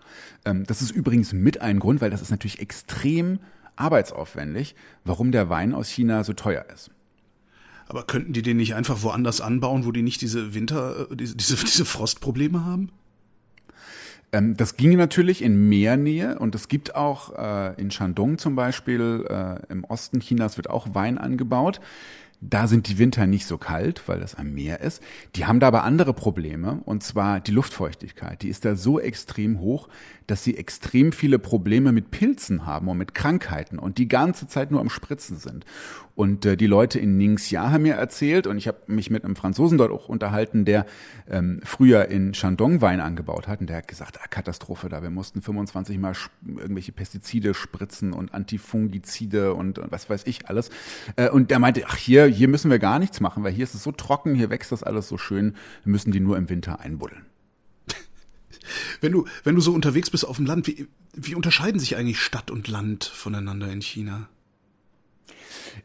Ähm, 0.44 0.64
das 0.64 0.82
ist 0.82 0.90
übrigens 0.90 1.32
mit 1.32 1.60
ein 1.60 1.78
Grund, 1.78 2.00
weil 2.00 2.10
das 2.10 2.22
ist 2.22 2.30
natürlich 2.30 2.60
extrem 2.60 3.40
arbeitsaufwendig, 3.76 4.74
warum 5.04 5.32
der 5.32 5.48
Wein 5.48 5.74
aus 5.74 5.88
China 5.88 6.24
so 6.24 6.32
teuer 6.32 6.64
ist. 6.72 6.90
Aber 7.88 8.04
könnten 8.04 8.32
die 8.32 8.42
den 8.42 8.56
nicht 8.56 8.74
einfach 8.74 9.02
woanders 9.02 9.40
anbauen, 9.40 9.84
wo 9.84 9.92
die 9.92 10.02
nicht 10.02 10.20
diese 10.20 10.54
Winter, 10.54 11.08
äh, 11.10 11.16
diese, 11.16 11.36
diese, 11.36 11.56
diese 11.64 11.84
Frostprobleme 11.84 12.64
haben? 12.64 12.90
Ähm, 14.32 14.56
das 14.56 14.76
ginge 14.76 14.96
natürlich 14.96 15.42
in 15.42 15.68
Meernähe 15.68 16.38
und 16.38 16.54
es 16.54 16.68
gibt 16.68 16.96
auch 16.96 17.36
äh, 17.38 17.80
in 17.80 17.90
Shandong 17.90 18.38
zum 18.38 18.56
Beispiel, 18.56 19.24
äh, 19.28 19.72
im 19.72 19.84
Osten 19.84 20.20
Chinas 20.20 20.56
wird 20.56 20.68
auch 20.68 20.94
Wein 20.94 21.18
angebaut. 21.18 21.80
Da 22.40 22.66
sind 22.66 22.88
die 22.88 22.98
Winter 22.98 23.26
nicht 23.26 23.46
so 23.46 23.56
kalt, 23.56 24.06
weil 24.06 24.20
das 24.20 24.34
am 24.34 24.52
Meer 24.52 24.80
ist. 24.80 25.02
Die 25.34 25.46
haben 25.46 25.58
da 25.58 25.68
aber 25.68 25.84
andere 25.84 26.12
Probleme, 26.12 26.80
und 26.84 27.02
zwar 27.02 27.40
die 27.40 27.50
Luftfeuchtigkeit. 27.52 28.42
Die 28.42 28.48
ist 28.48 28.64
da 28.64 28.76
so 28.76 29.00
extrem 29.00 29.60
hoch, 29.60 29.88
dass 30.26 30.44
sie 30.44 30.56
extrem 30.56 31.12
viele 31.12 31.38
Probleme 31.38 31.92
mit 31.92 32.10
Pilzen 32.10 32.66
haben 32.66 32.88
und 32.88 32.98
mit 32.98 33.14
Krankheiten 33.14 33.78
und 33.78 33.98
die 33.98 34.08
ganze 34.08 34.46
Zeit 34.46 34.70
nur 34.70 34.80
am 34.80 34.90
Spritzen 34.90 35.38
sind. 35.38 35.64
Und 36.16 36.46
äh, 36.46 36.56
die 36.56 36.66
Leute 36.66 36.98
in 36.98 37.18
Ningxia 37.18 37.70
haben 37.70 37.82
mir 37.82 37.94
erzählt, 37.94 38.46
und 38.46 38.56
ich 38.56 38.66
habe 38.66 38.78
mich 38.86 39.10
mit 39.10 39.24
einem 39.24 39.36
Franzosen 39.36 39.76
dort 39.76 39.92
auch 39.92 40.08
unterhalten, 40.08 40.64
der 40.64 40.86
ähm, 41.28 41.60
früher 41.62 42.08
in 42.08 42.32
Shandong 42.32 42.80
Wein 42.80 43.00
angebaut 43.00 43.46
hat, 43.46 43.60
und 43.60 43.68
der 43.68 43.76
hat 43.76 43.88
gesagt, 43.88 44.18
ah, 44.22 44.26
Katastrophe 44.26 44.88
da, 44.88 45.02
wir 45.02 45.10
mussten 45.10 45.42
25 45.42 45.98
Mal 45.98 46.14
irgendwelche 46.56 46.92
Pestizide 46.92 47.52
spritzen 47.52 48.14
und 48.14 48.32
Antifungizide 48.32 49.52
und, 49.52 49.78
und 49.78 49.92
was 49.92 50.08
weiß 50.08 50.22
ich 50.26 50.48
alles. 50.48 50.70
Äh, 51.16 51.28
und 51.28 51.50
der 51.50 51.58
meinte, 51.58 51.82
ach 51.86 51.96
hier, 51.96 52.24
hier 52.24 52.48
müssen 52.48 52.70
wir 52.70 52.78
gar 52.78 52.98
nichts 52.98 53.20
machen, 53.20 53.44
weil 53.44 53.52
hier 53.52 53.64
ist 53.64 53.74
es 53.74 53.82
so 53.82 53.92
trocken, 53.92 54.34
hier 54.34 54.48
wächst 54.48 54.72
das 54.72 54.82
alles 54.82 55.08
so 55.08 55.18
schön, 55.18 55.54
wir 55.84 55.92
müssen 55.92 56.12
die 56.12 56.20
nur 56.20 56.38
im 56.38 56.48
Winter 56.48 56.80
einbuddeln. 56.80 57.26
Wenn 59.00 59.12
du, 59.12 59.26
wenn 59.44 59.54
du 59.54 59.60
so 59.60 59.72
unterwegs 59.72 60.10
bist 60.10 60.26
auf 60.26 60.36
dem 60.36 60.46
Land, 60.46 60.66
wie, 60.66 60.88
wie 61.14 61.34
unterscheiden 61.34 61.80
sich 61.80 61.96
eigentlich 61.96 62.20
Stadt 62.20 62.50
und 62.50 62.68
Land 62.68 63.04
voneinander 63.04 63.70
in 63.70 63.80
China? 63.80 64.28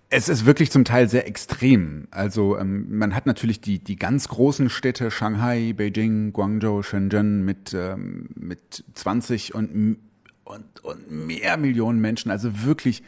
Es 0.10 0.30
ist 0.30 0.46
wirklich 0.46 0.72
zum 0.72 0.84
Teil 0.84 1.10
sehr 1.10 1.28
extrem. 1.28 2.08
Also 2.12 2.58
ähm, 2.58 2.98
man 2.98 3.16
hat 3.16 3.26
natürlich 3.26 3.62
die, 3.62 3.80
die 3.80 3.96
ganz 3.96 4.28
großen 4.28 4.70
Städte, 4.70 5.12
Shanghai, 5.12 5.74
Beijing, 5.74 6.34
Guangzhou, 6.34 6.84
Shenzhen 6.84 7.44
mit, 7.44 7.74
ähm, 7.74 8.30
mit 8.36 8.84
20 8.94 9.56
und, 9.56 9.98
und, 10.44 10.84
und 10.84 11.12
mehr 11.12 11.58
Millionen 11.58 12.00
Menschen. 12.00 12.32
Also 12.32 12.64
wirklich 12.64 13.04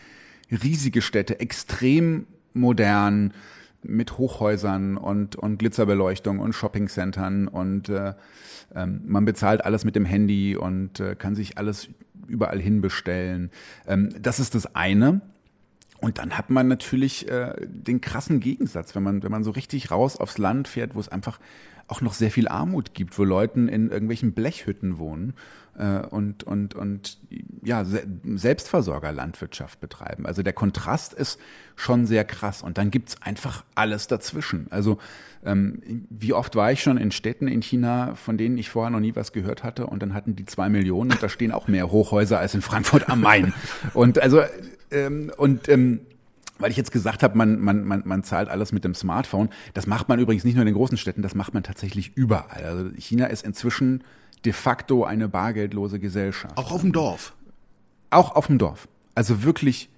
riesige 0.52 1.02
Städte, 1.02 1.40
extrem 1.40 2.28
modern, 2.54 3.34
mit 3.84 4.18
Hochhäusern 4.18 4.98
und, 4.98 5.36
und 5.36 5.58
Glitzerbeleuchtung 5.58 6.40
und 6.40 6.54
Shoppingcentern 6.54 7.48
und 7.48 7.90
äh, 7.90 8.14
ähm, 8.76 9.02
man 9.06 9.26
bezahlt 9.26 9.66
alles 9.66 9.86
mit 9.86 9.96
dem 9.96 10.06
Handy 10.06 10.56
und 10.56 11.00
äh, 11.00 11.16
kann 11.16 11.36
sich 11.36 11.58
alles 11.58 11.90
überall 12.28 12.60
hin 12.60 12.82
bestellen. 12.82 13.52
Ähm, 13.88 14.10
das 14.22 14.40
ist 14.40 14.56
das 14.56 14.76
eine. 14.76 15.22
Und 16.02 16.18
dann 16.18 16.38
hat 16.38 16.50
man 16.50 16.68
natürlich 16.68 17.30
äh, 17.30 17.54
den 17.66 18.02
krassen 18.02 18.42
Gegensatz, 18.42 18.94
wenn 18.94 19.04
man, 19.04 19.24
wenn 19.24 19.32
man 19.32 19.46
so 19.46 19.52
richtig 19.52 19.90
raus 19.90 20.18
aufs 20.18 20.38
Land 20.38 20.68
fährt, 20.68 20.96
wo 20.96 21.00
es 21.00 21.08
einfach 21.08 21.40
auch 21.88 22.02
noch 22.02 22.14
sehr 22.14 22.32
viel 22.32 22.48
Armut 22.48 22.94
gibt, 22.94 23.18
wo 23.18 23.24
Leuten 23.24 23.70
in 23.70 23.90
irgendwelchen 23.90 24.34
Blechhütten 24.34 24.98
wohnen 24.98 25.34
und, 25.82 26.44
und, 26.44 26.76
und 26.76 27.18
ja, 27.64 27.84
Se 27.84 28.06
Selbstversorgerlandwirtschaft 28.24 29.80
betreiben. 29.80 30.26
Also 30.26 30.44
der 30.44 30.54
Kontrast 30.54 31.14
ist 31.14 31.40
schon 31.76 32.06
sehr 32.06 32.26
krass. 32.26 32.62
Und 32.62 32.78
dann 32.78 32.92
gibt's 32.92 33.16
einfach 33.22 33.64
alles 33.74 34.08
dazwischen. 34.08 34.68
Also 34.70 35.00
ähm, 35.44 35.82
wie 36.10 36.34
oft 36.34 36.56
war 36.56 36.72
ich 36.72 36.84
schon 36.84 36.98
in 36.98 37.12
Städten 37.12 37.48
in 37.48 37.62
China, 37.62 38.16
von 38.16 38.38
denen 38.38 38.58
ich 38.58 38.70
vorher 38.70 38.92
noch 38.92 39.00
nie 39.00 39.16
was 39.16 39.34
gehört 39.34 39.64
hatte, 39.64 39.88
und 39.88 40.02
dann 40.02 40.14
hatten 40.14 40.36
die 40.36 40.46
zwei 40.46 40.70
Millionen 40.70 41.12
und 41.12 41.24
da 41.24 41.30
stehen 41.30 41.52
auch 41.52 41.68
mehr 41.68 41.92
Hochhäuser 41.92 42.40
als 42.40 42.54
in 42.54 42.62
Frankfurt 42.62 43.10
am 43.10 43.22
Main. 43.22 43.54
Und 43.94 44.20
also 44.20 44.42
ähm, 44.92 45.32
und 45.38 45.70
ähm, 45.70 46.02
weil 46.60 46.72
ich 46.72 46.78
jetzt 46.78 46.92
gesagt 46.92 47.24
habe, 47.24 47.38
man, 47.38 47.60
man, 47.60 47.84
man, 47.84 48.04
man 48.06 48.24
zahlt 48.24 48.48
alles 48.48 48.72
mit 48.72 48.84
dem 48.86 48.94
Smartphone. 48.94 49.50
Das 49.74 49.88
macht 49.88 50.08
man 50.08 50.20
übrigens 50.20 50.44
nicht 50.44 50.54
nur 50.54 50.62
in 50.62 50.68
den 50.68 50.76
großen 50.76 50.98
Städten, 50.98 51.22
das 51.22 51.36
macht 51.36 51.54
man 51.54 51.64
tatsächlich 51.64 52.16
überall. 52.16 52.64
Also 52.64 52.90
China 52.96 53.26
ist 53.26 53.44
inzwischen 53.44 54.04
de 54.46 54.54
facto 54.54 55.04
eine 55.04 55.30
bargeldlose 55.30 56.00
Gesellschaft. 56.00 56.58
Auch 56.58 56.72
auf 56.72 56.82
dem 56.82 56.92
Dorf. 56.92 57.34
Auch 58.10 58.36
auf 58.36 58.48
dem 58.48 58.58
Dorf. 58.58 58.88
Also 59.16 59.44
wirklich 59.44 59.90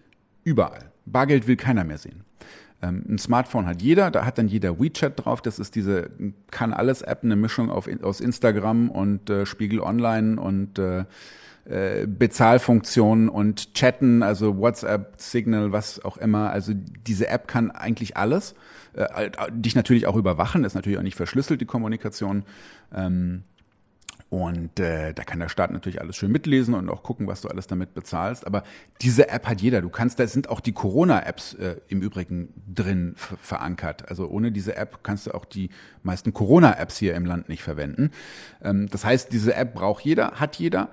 überall. 0.44 0.92
Bargeld 1.06 1.48
will 1.48 1.56
keiner 1.56 1.84
mehr 1.84 1.98
sehen. 1.98 2.24
Ähm, 2.82 3.04
ein 3.08 3.18
Smartphone 3.18 3.66
hat 3.66 3.82
jeder, 3.82 4.12
da 4.12 4.26
hat 4.26 4.38
dann 4.38 4.48
jeder 4.48 4.80
WeChat 4.80 5.26
drauf. 5.26 5.42
Das 5.42 5.60
ist 5.60 5.76
diese 5.76 6.10
kann 6.52 6.74
alles 6.74 7.02
App, 7.02 7.24
eine 7.24 7.36
Mischung 7.36 7.70
auf, 7.70 7.90
aus 8.04 8.22
Instagram 8.22 8.90
und 8.90 9.30
äh, 9.30 9.46
Spiegel 9.46 9.80
Online 9.80 10.40
und 10.40 10.80
äh, 10.80 11.06
äh, 11.66 12.06
Bezahlfunktionen 12.06 13.30
und 13.30 13.74
Chatten, 13.74 14.22
also 14.22 14.58
WhatsApp, 14.58 15.16
Signal, 15.18 15.72
was 15.72 16.04
auch 16.04 16.18
immer. 16.18 16.52
Also 16.52 16.74
diese 16.76 17.28
App 17.28 17.48
kann 17.48 17.72
eigentlich 17.72 18.18
alles. 18.18 18.56
Äh, 18.94 19.32
dich 19.52 19.76
natürlich 19.76 20.06
auch 20.06 20.16
überwachen, 20.16 20.64
ist 20.64 20.76
natürlich 20.76 21.00
auch 21.00 21.04
nicht 21.04 21.16
verschlüsselt, 21.16 21.62
die 21.62 21.66
Kommunikation. 21.66 22.44
Ähm, 22.94 23.44
Und 24.30 24.80
äh, 24.80 25.14
da 25.14 25.24
kann 25.24 25.40
der 25.40 25.50
Staat 25.50 25.72
natürlich 25.72 26.02
alles 26.02 26.16
schön 26.16 26.32
mitlesen 26.32 26.74
und 26.74 26.90
auch 26.90 27.04
gucken, 27.04 27.28
was 27.28 27.42
du 27.42 27.48
alles 27.48 27.68
damit 27.68 27.94
bezahlst. 27.94 28.48
Aber 28.48 28.64
diese 29.02 29.30
App 29.30 29.48
hat 29.48 29.62
jeder. 29.62 29.82
Du 29.82 29.90
kannst, 29.90 30.20
da 30.20 30.28
sind 30.28 30.50
auch 30.50 30.60
die 30.60 30.72
Corona-Apps 30.72 31.54
äh, 31.54 31.76
im 31.88 32.02
Übrigen 32.02 32.50
drin 32.68 33.14
verankert. 33.16 34.10
Also 34.10 34.28
ohne 34.28 34.52
diese 34.52 34.76
App 34.76 35.04
kannst 35.04 35.28
du 35.28 35.32
auch 35.32 35.46
die 35.46 35.70
meisten 36.02 36.34
Corona-Apps 36.34 36.98
hier 36.98 37.14
im 37.14 37.26
Land 37.26 37.50
nicht 37.50 37.62
verwenden. 37.62 38.12
Ähm, 38.64 38.90
das 38.90 39.06
heißt, 39.06 39.32
diese 39.32 39.56
App 39.56 39.76
braucht 39.76 40.04
jeder, 40.04 40.32
hat 40.32 40.56
jeder. 40.56 40.90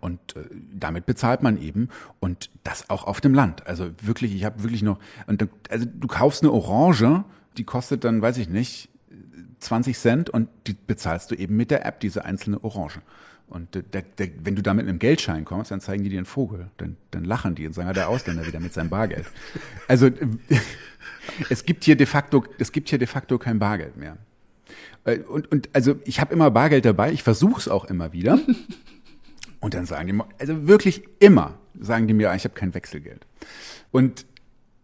Und 0.00 0.36
äh, 0.36 0.44
damit 0.72 1.06
bezahlt 1.06 1.42
man 1.42 1.60
eben 1.60 1.88
und 2.20 2.50
das 2.62 2.88
auch 2.88 3.04
auf 3.04 3.20
dem 3.20 3.34
Land. 3.34 3.66
Also 3.66 3.90
wirklich, 4.00 4.34
ich 4.34 4.44
habe 4.44 4.62
wirklich 4.62 4.82
noch, 4.82 4.98
und 5.26 5.48
also 5.68 5.86
du 5.92 6.06
kaufst 6.06 6.42
eine 6.42 6.52
Orange, 6.52 7.24
die 7.56 7.64
kostet 7.64 8.04
dann, 8.04 8.22
weiß 8.22 8.38
ich 8.38 8.48
nicht, 8.48 8.90
20 9.66 9.98
Cent 9.98 10.30
und 10.30 10.48
die 10.66 10.74
bezahlst 10.74 11.30
du 11.30 11.34
eben 11.34 11.56
mit 11.56 11.70
der 11.70 11.84
App, 11.84 12.00
diese 12.00 12.24
einzelne 12.24 12.62
Orange. 12.64 13.00
Und 13.48 13.74
der, 13.74 14.02
der, 14.02 14.28
wenn 14.42 14.56
du 14.56 14.62
da 14.62 14.74
mit 14.74 14.88
einem 14.88 14.98
Geldschein 14.98 15.44
kommst, 15.44 15.70
dann 15.70 15.80
zeigen 15.80 16.02
die 16.02 16.10
dir 16.10 16.18
einen 16.18 16.26
Vogel. 16.26 16.68
Dann, 16.78 16.96
dann 17.12 17.24
lachen 17.24 17.54
die 17.54 17.66
und 17.66 17.74
sagen, 17.74 17.88
ah, 17.88 17.92
der 17.92 18.08
Ausländer 18.08 18.44
wieder 18.44 18.58
mit 18.58 18.72
seinem 18.72 18.90
Bargeld. 18.90 19.26
Also 19.86 20.10
es 21.50 21.64
gibt 21.64 21.84
hier 21.84 21.96
de 21.96 22.06
facto, 22.06 22.44
es 22.58 22.72
gibt 22.72 22.88
hier 22.88 22.98
de 22.98 23.06
facto 23.06 23.38
kein 23.38 23.60
Bargeld 23.60 23.96
mehr. 23.96 24.16
Äh, 25.04 25.20
und, 25.20 25.50
und 25.52 25.68
also 25.72 25.96
ich 26.04 26.20
habe 26.20 26.34
immer 26.34 26.50
Bargeld 26.50 26.84
dabei, 26.84 27.12
ich 27.12 27.22
versuche 27.22 27.60
es 27.60 27.68
auch 27.68 27.84
immer 27.84 28.12
wieder. 28.12 28.38
Und 29.58 29.74
dann 29.74 29.86
sagen 29.86 30.06
die, 30.06 30.24
also 30.38 30.68
wirklich 30.68 31.02
immer 31.18 31.58
sagen 31.80 32.06
die 32.06 32.14
mir, 32.14 32.32
ich 32.34 32.44
habe 32.44 32.54
kein 32.54 32.74
Wechselgeld. 32.74 33.26
Und 33.90 34.26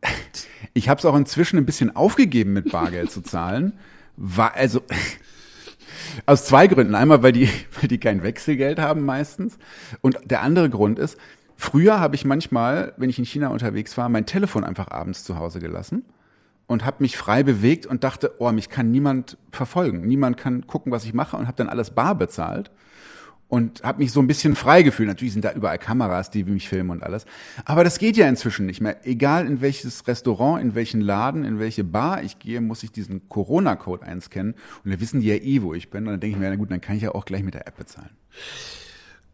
ich 0.75 0.89
habe 0.89 0.99
es 0.99 1.05
auch 1.05 1.15
inzwischen 1.15 1.59
ein 1.59 1.67
bisschen 1.67 1.95
aufgegeben, 1.95 2.53
mit 2.53 2.73
Bargeld 2.73 3.11
zu 3.11 3.21
zahlen, 3.21 3.75
war 4.17 4.55
also 4.55 4.83
aus 6.27 6.47
zwei 6.47 6.67
Gründen. 6.67 6.95
Einmal, 6.95 7.23
weil 7.23 7.33
die, 7.33 7.49
weil 7.81 7.89
die 7.89 7.99
kein 7.99 8.23
Wechselgeld 8.23 8.79
haben 8.79 9.05
meistens. 9.05 9.59
Und 10.01 10.19
der 10.25 10.43
andere 10.43 10.71
Grund 10.71 10.99
ist, 10.99 11.19
früher 11.57 12.01
habe 12.01 12.15
ich 12.15 12.25
manchmal, 12.25 12.95
wenn 12.97 13.11
ich 13.11 13.19
in 13.19 13.25
China 13.25 13.49
unterwegs 13.49 13.97
war, 13.97 14.09
mein 14.09 14.27
Telefon 14.27 14.65
einfach 14.65 14.91
abends 14.91 15.25
zu 15.25 15.39
Hause 15.39 15.61
gelassen 15.61 16.05
und 16.67 16.85
habe 16.85 16.97
mich 17.01 17.17
frei 17.17 17.43
bewegt 17.43 17.87
und 17.87 18.05
dachte, 18.05 18.35
oh, 18.39 18.51
mich 18.53 18.69
kann 18.69 18.91
niemand 18.91 19.37
verfolgen. 19.51 20.07
Niemand 20.07 20.37
kann 20.37 20.67
gucken, 20.67 20.93
was 20.93 21.05
ich 21.05 21.15
mache 21.15 21.37
und 21.37 21.47
habe 21.47 21.57
dann 21.57 21.69
alles 21.69 21.91
bar 21.91 22.15
bezahlt 22.15 22.71
und 23.53 23.83
habe 23.83 23.99
mich 23.99 24.13
so 24.13 24.21
ein 24.21 24.27
bisschen 24.27 24.57
frei 24.57 24.83
gefühlt. 24.83 25.09
Natürlich 25.09 25.35
sind 25.35 25.45
da 25.45 25.53
überall 25.53 25.77
Kameras, 25.77 26.31
die 26.31 26.45
mich 26.45 26.71
filmen 26.71 26.89
und 26.89 27.03
alles. 27.03 27.27
Aber 27.67 27.85
das 27.85 27.99
geht 27.99 28.17
ja 28.17 28.27
inzwischen 28.27 28.65
nicht 28.65 28.81
mehr. 28.81 29.07
Egal 29.07 29.47
in 29.47 29.61
welches 29.61 30.07
Restaurant, 30.09 30.63
in 30.63 30.75
welchen 30.75 31.03
Laden, 31.03 31.45
in 31.45 31.59
welche 31.59 31.85
Bar 31.85 32.23
ich 32.23 32.39
gehe, 32.39 32.63
muss 32.63 32.83
ich 32.83 32.93
diesen 32.93 33.29
Corona-Code 33.29 34.07
einscannen. 34.07 34.55
Und 34.85 34.91
da 34.91 34.99
wissen 35.01 35.21
die 35.21 35.27
ja 35.27 35.35
eh, 35.35 35.61
wo 35.61 35.75
ich 35.75 35.91
bin. 35.91 36.07
Und 36.07 36.13
dann 36.13 36.21
denke 36.21 36.37
ich 36.37 36.41
mir, 36.41 36.49
na 36.49 36.57
gut, 36.57 36.71
dann 36.71 36.81
kann 36.81 36.97
ich 36.97 37.03
ja 37.03 37.15
auch 37.15 37.27
gleich 37.27 37.43
mit 37.43 37.53
der 37.53 37.67
App 37.67 37.77
bezahlen. 37.77 38.09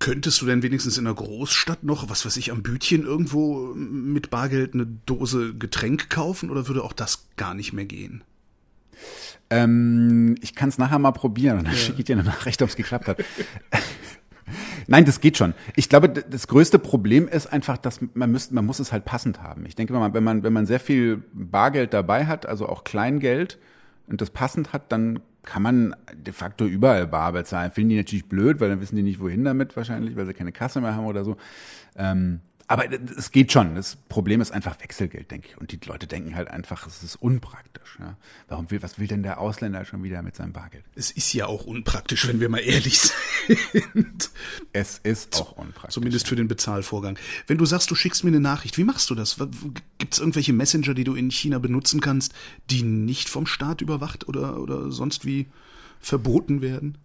Könntest 0.01 0.41
du 0.41 0.47
denn 0.47 0.64
wenigstens 0.64 0.99
in 0.99 1.07
einer 1.07 1.14
Großstadt 1.14 1.85
noch, 1.85 2.11
was 2.11 2.27
weiß 2.27 2.39
ich, 2.39 2.51
am 2.51 2.64
Bütchen 2.64 3.05
irgendwo 3.05 3.73
mit 3.77 4.31
Bargeld 4.31 4.75
eine 4.75 4.87
Dose 5.07 5.55
Getränk 5.55 6.11
kaufen 6.11 6.51
oder 6.51 6.66
würde 6.66 6.83
auch 6.83 6.93
das 6.93 7.29
gar 7.37 7.55
nicht 7.55 7.73
mehr 7.73 7.85
gehen? 7.85 8.25
Ähm, 9.51 10.37
ich 10.43 10.55
kann 10.55 10.69
es 10.69 10.79
nachher 10.79 10.99
mal 10.99 11.13
probieren 11.13 11.59
und 11.59 11.65
dann 11.65 11.75
ja. 11.75 11.79
schicke 11.79 12.01
ich 12.01 12.05
dir 12.05 12.17
eine 12.17 12.25
Nachricht, 12.25 12.61
ob 12.63 12.69
es 12.69 12.77
geklappt 12.77 13.09
hat. 13.09 13.19
Nein, 14.87 15.05
das 15.05 15.21
geht 15.21 15.37
schon. 15.37 15.55
Ich 15.77 15.89
glaube, 15.89 16.09
das 16.09 16.49
größte 16.49 16.79
Problem 16.79 17.29
ist 17.29 17.47
einfach, 17.47 17.77
dass 17.77 18.01
man 18.15 18.31
müsste, 18.31 18.55
man 18.55 18.65
muss 18.65 18.79
es 18.79 18.93
halt 18.93 19.05
passend 19.05 19.43
haben. 19.43 19.67
Ich 19.67 19.75
denke, 19.75 19.93
man, 19.93 20.15
wenn 20.15 20.25
man, 20.25 20.43
wenn 20.43 20.53
man 20.53 20.65
sehr 20.65 20.81
viel 20.81 21.23
Bargeld 21.33 21.93
dabei 21.93 22.27
hat, 22.27 22.47
also 22.47 22.67
auch 22.69 22.85
Kleingeld 22.85 23.59
und 24.07 24.21
das 24.23 24.31
passend 24.31 24.73
hat, 24.73 24.91
dann 24.91 25.21
kann 25.43 25.63
man 25.63 25.97
de 26.15 26.33
facto 26.33 26.65
überall 26.65 27.07
bar 27.07 27.33
bezahlen. 27.33 27.71
Finden 27.71 27.91
die 27.91 27.97
natürlich 27.97 28.29
blöd, 28.29 28.61
weil 28.61 28.69
dann 28.71 28.81
wissen 28.81 28.97
die 28.97 29.03
nicht, 29.03 29.21
wohin 29.21 29.45
damit 29.45 29.77
wahrscheinlich, 29.77 30.17
weil 30.17 30.27
sie 30.27 30.35
keine 30.35 30.53
Kasse 30.53 30.81
mehr 30.81 30.95
haben 30.95 31.07
oder 31.07 31.25
so. 31.25 31.37
Ähm, 31.97 32.41
aber 32.69 32.85
es 33.16 33.33
geht 33.33 33.51
schon. 33.51 33.75
Das 33.75 33.97
Problem 33.97 34.43
ist 34.43 34.51
einfach 34.51 34.79
Wechselgeld, 34.81 35.31
denke 35.31 35.49
ich. 35.49 35.57
Und 35.57 35.73
die 35.73 35.81
Leute 35.87 36.07
denken 36.07 36.37
halt 36.37 36.49
einfach, 36.49 36.87
es 36.87 37.03
ist 37.03 37.16
unpraktisch. 37.16 37.97
Ja. 37.99 38.19
Warum 38.47 38.71
will, 38.71 38.83
was 38.83 38.99
will 38.99 39.07
denn 39.07 39.23
der 39.23 39.41
Ausländer 39.41 39.87
schon 39.87 40.03
wieder 40.03 40.21
mit 40.21 40.37
seinem 40.37 40.53
Bargeld? 40.53 40.85
Es 40.95 41.11
ist 41.11 41.33
ja 41.33 41.47
auch 41.47 41.64
unpraktisch, 41.64 42.29
wenn 42.29 42.41
wir 42.41 42.51
mal 42.51 42.59
ehrlich 42.59 43.01
sind. 43.01 44.31
Es 44.75 44.99
ist 45.03 45.41
auch 45.41 45.53
unpraktisch. 45.53 45.95
Zumindest 45.95 46.29
für 46.29 46.37
den 46.37 46.47
Bezahlvorgang. 46.47 47.19
Wenn 47.47 47.57
du 47.57 47.64
sagst, 47.64 47.91
du 47.91 47.95
schickst 47.95 48.23
mir 48.23 48.31
eine 48.31 48.41
Nachricht, 48.41 48.77
wie 48.77 48.85
machst 48.85 49.09
du 49.09 49.14
das? 49.14 49.39
Gibt 49.97 50.12
es 50.12 50.21
irgendwelche 50.21 50.53
Messenger, 50.53 50.93
die 50.93 51.05
du 51.05 51.14
in 51.14 51.31
China 51.31 51.59
benutzen 51.59 52.03
kannst, 52.03 52.35
die 52.69 52.83
nicht 52.83 53.31
vom 53.31 53.47
Staat 53.47 53.81
überwacht 53.81 54.29
oder, 54.29 54.61
oder 54.61 54.93
sonst 54.93 55.25
wie 55.25 55.47
verboten 56.01 56.61
werden? 56.61 56.99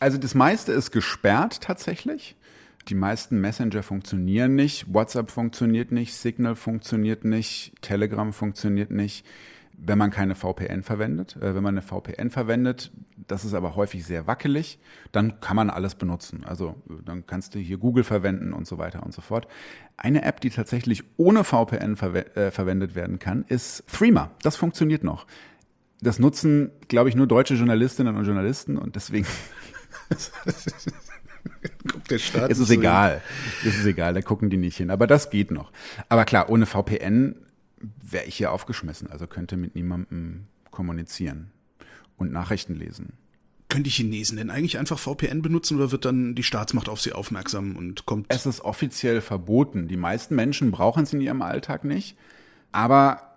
Also 0.00 0.18
das 0.18 0.34
meiste 0.34 0.72
ist 0.72 0.90
gesperrt 0.90 1.60
tatsächlich. 1.60 2.34
Die 2.90 2.96
meisten 2.96 3.40
Messenger 3.40 3.84
funktionieren 3.84 4.56
nicht. 4.56 4.92
WhatsApp 4.92 5.30
funktioniert 5.30 5.92
nicht, 5.92 6.12
Signal 6.12 6.56
funktioniert 6.56 7.24
nicht, 7.24 7.72
Telegram 7.82 8.32
funktioniert 8.32 8.90
nicht, 8.90 9.24
wenn 9.78 9.96
man 9.96 10.10
keine 10.10 10.34
VPN 10.34 10.82
verwendet. 10.82 11.36
Äh, 11.36 11.54
wenn 11.54 11.62
man 11.62 11.78
eine 11.78 11.82
VPN 11.82 12.30
verwendet, 12.30 12.90
das 13.28 13.44
ist 13.44 13.54
aber 13.54 13.76
häufig 13.76 14.04
sehr 14.04 14.26
wackelig, 14.26 14.80
dann 15.12 15.40
kann 15.40 15.54
man 15.54 15.70
alles 15.70 15.94
benutzen. 15.94 16.42
Also 16.44 16.74
dann 17.04 17.26
kannst 17.26 17.54
du 17.54 17.60
hier 17.60 17.78
Google 17.78 18.02
verwenden 18.02 18.52
und 18.52 18.66
so 18.66 18.76
weiter 18.76 19.04
und 19.04 19.14
so 19.14 19.20
fort. 19.20 19.46
Eine 19.96 20.24
App, 20.24 20.40
die 20.40 20.50
tatsächlich 20.50 21.04
ohne 21.16 21.44
VPN 21.44 21.94
verwe 21.94 22.34
äh, 22.34 22.50
verwendet 22.50 22.96
werden 22.96 23.20
kann, 23.20 23.44
ist 23.46 23.84
Threema. 23.86 24.32
Das 24.42 24.56
funktioniert 24.56 25.04
noch. 25.04 25.28
Das 26.00 26.18
nutzen, 26.18 26.72
glaube 26.88 27.08
ich, 27.08 27.14
nur 27.14 27.28
deutsche 27.28 27.54
Journalistinnen 27.54 28.16
und 28.16 28.24
Journalisten 28.24 28.78
und 28.78 28.96
deswegen 28.96 29.28
Guckt 31.86 32.10
der 32.10 32.18
Staat 32.18 32.50
es 32.50 32.58
ist 32.58 32.70
egal. 32.70 33.22
Es 33.64 33.78
ist 33.78 33.86
egal, 33.86 34.14
da 34.14 34.22
gucken 34.22 34.50
die 34.50 34.56
nicht 34.56 34.76
hin. 34.76 34.90
Aber 34.90 35.06
das 35.06 35.30
geht 35.30 35.50
noch. 35.50 35.72
Aber 36.08 36.24
klar, 36.24 36.48
ohne 36.50 36.66
VPN 36.66 37.36
wäre 38.02 38.24
ich 38.24 38.36
hier 38.36 38.52
aufgeschmissen. 38.52 39.10
Also 39.10 39.26
könnte 39.26 39.56
mit 39.56 39.74
niemandem 39.74 40.46
kommunizieren 40.70 41.50
und 42.16 42.32
Nachrichten 42.32 42.74
lesen. 42.74 43.14
Können 43.68 43.84
die 43.84 43.90
Chinesen 43.90 44.36
denn 44.36 44.50
eigentlich 44.50 44.78
einfach 44.78 44.98
VPN 44.98 45.42
benutzen 45.42 45.76
oder 45.76 45.92
wird 45.92 46.04
dann 46.04 46.34
die 46.34 46.42
Staatsmacht 46.42 46.88
auf 46.88 47.00
sie 47.00 47.12
aufmerksam 47.12 47.76
und 47.76 48.04
kommt? 48.04 48.26
Es 48.28 48.44
ist 48.44 48.62
offiziell 48.62 49.20
verboten. 49.20 49.86
Die 49.86 49.96
meisten 49.96 50.34
Menschen 50.34 50.72
brauchen 50.72 51.04
es 51.04 51.12
in 51.12 51.20
ihrem 51.20 51.40
Alltag 51.40 51.84
nicht. 51.84 52.16
Aber 52.72 53.36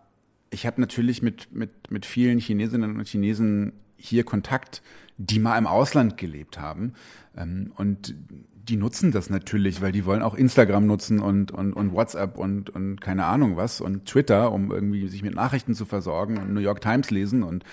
ich 0.50 0.66
habe 0.66 0.82
natürlich 0.82 1.22
mit, 1.22 1.54
mit, 1.54 1.92
mit 1.92 2.06
vielen 2.06 2.40
Chinesinnen 2.40 2.98
und 2.98 3.08
Chinesen 3.08 3.74
hier 3.96 4.24
Kontakt, 4.24 4.82
die 5.18 5.40
mal 5.40 5.58
im 5.58 5.68
Ausland 5.68 6.18
gelebt 6.18 6.60
haben. 6.60 6.94
Ähm, 7.38 7.72
und 7.76 8.16
die 8.56 8.78
nutzen 8.78 9.12
das 9.12 9.30
natürlich, 9.30 9.82
weil 9.82 9.92
die 9.92 10.06
wollen 10.06 10.22
auch 10.22 10.36
Instagram 10.36 10.86
nutzen 10.86 11.20
und, 11.20 11.52
und, 11.52 11.74
und 11.74 11.92
WhatsApp 11.94 12.38
und, 12.38 12.70
und 12.70 13.02
keine 13.02 13.26
Ahnung 13.26 13.58
was 13.58 13.82
und 13.82 14.06
Twitter, 14.06 14.52
um 14.52 14.72
irgendwie 14.72 15.08
sich 15.10 15.22
mit 15.22 15.36
Nachrichten 15.36 15.76
zu 15.76 15.86
versorgen 15.86 16.38
und 16.38 16.54
New 16.54 16.62
York 16.62 16.80
Times 16.80 17.12
lesen 17.12 17.44
und 17.44 17.66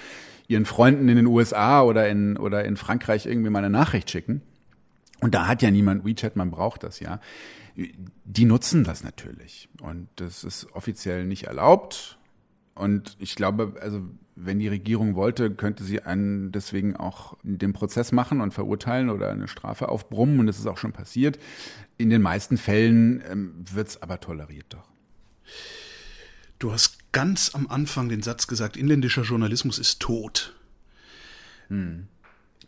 ihren 0.48 0.64
Freunden 0.64 1.08
in 1.08 1.16
den 1.16 1.26
USA 1.26 1.82
oder 1.82 2.08
in, 2.08 2.36
oder 2.36 2.64
in 2.64 2.76
Frankreich 2.76 3.26
irgendwie 3.26 3.50
mal 3.50 3.60
eine 3.60 3.70
Nachricht 3.70 4.10
schicken. 4.10 4.42
Und 5.20 5.34
da 5.34 5.46
hat 5.46 5.62
ja 5.62 5.70
niemand 5.70 6.04
WeChat, 6.04 6.34
man 6.34 6.50
braucht 6.50 6.82
das 6.82 6.98
ja. 6.98 7.20
Die 8.24 8.44
nutzen 8.44 8.82
das 8.82 9.04
natürlich. 9.04 9.68
Und 9.80 10.08
das 10.16 10.42
ist 10.42 10.66
offiziell 10.72 11.24
nicht 11.24 11.44
erlaubt. 11.44 12.18
Und 12.74 13.16
ich 13.18 13.34
glaube, 13.34 13.74
also 13.80 14.02
wenn 14.36 14.58
die 14.58 14.68
Regierung 14.68 15.14
wollte, 15.14 15.50
könnte 15.50 15.84
sie 15.84 16.02
einen 16.02 16.52
deswegen 16.52 16.96
auch 16.96 17.36
den 17.42 17.72
Prozess 17.72 18.12
machen 18.12 18.40
und 18.40 18.54
verurteilen 18.54 19.10
oder 19.10 19.30
eine 19.30 19.48
Strafe 19.48 19.88
aufbrummen. 19.88 20.40
Und 20.40 20.46
das 20.46 20.58
ist 20.58 20.66
auch 20.66 20.78
schon 20.78 20.92
passiert. 20.92 21.38
In 21.98 22.10
den 22.10 22.22
meisten 22.22 22.56
Fällen 22.56 23.22
ähm, 23.30 23.64
wird 23.70 23.88
es 23.88 24.02
aber 24.02 24.20
toleriert 24.20 24.66
doch. 24.70 24.88
Du 26.58 26.72
hast 26.72 27.12
ganz 27.12 27.54
am 27.54 27.66
Anfang 27.68 28.08
den 28.08 28.22
Satz 28.22 28.46
gesagt, 28.46 28.76
inländischer 28.76 29.22
Journalismus 29.22 29.78
ist 29.78 30.00
tot. 30.00 30.54
Hm. 31.68 32.08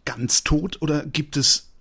Ganz 0.04 0.44
tot 0.44 0.80
oder 0.82 1.06
gibt 1.06 1.36
es 1.36 1.71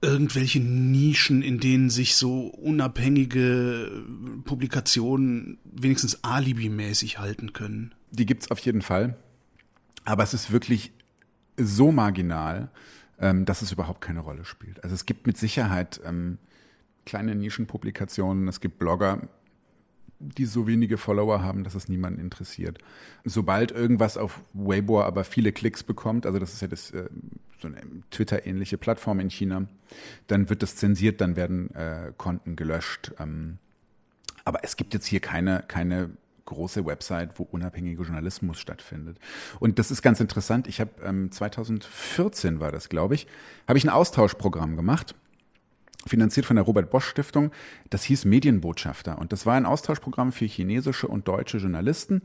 irgendwelche 0.00 0.60
Nischen, 0.60 1.42
in 1.42 1.60
denen 1.60 1.90
sich 1.90 2.16
so 2.16 2.46
unabhängige 2.48 4.04
Publikationen 4.44 5.58
wenigstens 5.64 6.22
alibimäßig 6.22 7.18
halten 7.18 7.52
können? 7.52 7.94
Die 8.10 8.26
gibt's 8.26 8.50
auf 8.50 8.58
jeden 8.60 8.82
Fall. 8.82 9.16
Aber 10.04 10.22
es 10.22 10.34
ist 10.34 10.52
wirklich 10.52 10.92
so 11.56 11.92
marginal, 11.92 12.70
ähm, 13.18 13.44
dass 13.44 13.62
es 13.62 13.72
überhaupt 13.72 14.00
keine 14.00 14.20
Rolle 14.20 14.44
spielt. 14.44 14.82
Also 14.84 14.94
es 14.94 15.06
gibt 15.06 15.26
mit 15.26 15.38
Sicherheit 15.38 16.00
ähm, 16.04 16.38
kleine 17.06 17.34
Nischenpublikationen, 17.34 18.48
es 18.48 18.60
gibt 18.60 18.78
Blogger, 18.78 19.28
die 20.18 20.46
so 20.46 20.66
wenige 20.66 20.96
Follower 20.96 21.42
haben, 21.42 21.64
dass 21.64 21.74
es 21.74 21.88
niemanden 21.88 22.20
interessiert. 22.20 22.78
Sobald 23.24 23.72
irgendwas 23.72 24.16
auf 24.16 24.40
Weibo 24.52 25.02
aber 25.02 25.24
viele 25.24 25.52
Klicks 25.52 25.82
bekommt, 25.82 26.26
also 26.26 26.38
das 26.38 26.54
ist 26.54 26.62
ja 26.62 26.68
das, 26.68 26.90
äh, 26.92 27.08
so 27.64 27.68
eine 27.68 27.80
Twitter-ähnliche 28.10 28.78
Plattform 28.78 29.20
in 29.20 29.30
China, 29.30 29.66
dann 30.26 30.48
wird 30.48 30.62
das 30.62 30.76
zensiert, 30.76 31.20
dann 31.20 31.36
werden 31.36 31.74
äh, 31.74 32.12
Konten 32.16 32.56
gelöscht. 32.56 33.12
Ähm, 33.18 33.58
aber 34.44 34.60
es 34.62 34.76
gibt 34.76 34.94
jetzt 34.94 35.06
hier 35.06 35.20
keine, 35.20 35.64
keine 35.66 36.10
große 36.44 36.84
Website, 36.84 37.38
wo 37.38 37.44
unabhängiger 37.44 38.02
Journalismus 38.02 38.58
stattfindet. 38.58 39.18
Und 39.60 39.78
das 39.78 39.90
ist 39.90 40.02
ganz 40.02 40.20
interessant. 40.20 40.68
Ich 40.68 40.80
habe 40.80 40.90
ähm, 41.02 41.32
2014 41.32 42.60
war 42.60 42.70
das, 42.70 42.88
glaube 42.88 43.14
ich, 43.14 43.26
habe 43.66 43.78
ich 43.78 43.84
ein 43.84 43.90
Austauschprogramm 43.90 44.76
gemacht 44.76 45.14
finanziert 46.06 46.44
von 46.44 46.56
der 46.56 46.66
Robert 46.66 46.90
Bosch 46.90 47.06
Stiftung. 47.06 47.50
Das 47.88 48.04
hieß 48.04 48.26
Medienbotschafter 48.26 49.16
und 49.18 49.32
das 49.32 49.46
war 49.46 49.54
ein 49.54 49.64
Austauschprogramm 49.64 50.32
für 50.32 50.44
chinesische 50.44 51.08
und 51.08 51.26
deutsche 51.26 51.56
Journalisten. 51.56 52.20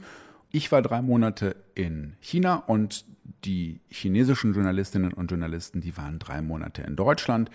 Ich 0.51 0.71
war 0.71 0.81
drei 0.81 1.01
Monate 1.01 1.55
in 1.75 2.13
China 2.21 2.55
und 2.55 3.05
die 3.45 3.81
chinesischen 3.89 4.53
Journalistinnen 4.53 5.13
und 5.13 5.29
Journalisten, 5.29 5.81
die 5.81 5.95
waren 5.95 6.19
drei 6.19 6.41
Monate 6.41 6.81
in 6.81 6.95
Deutschland. 6.95 7.51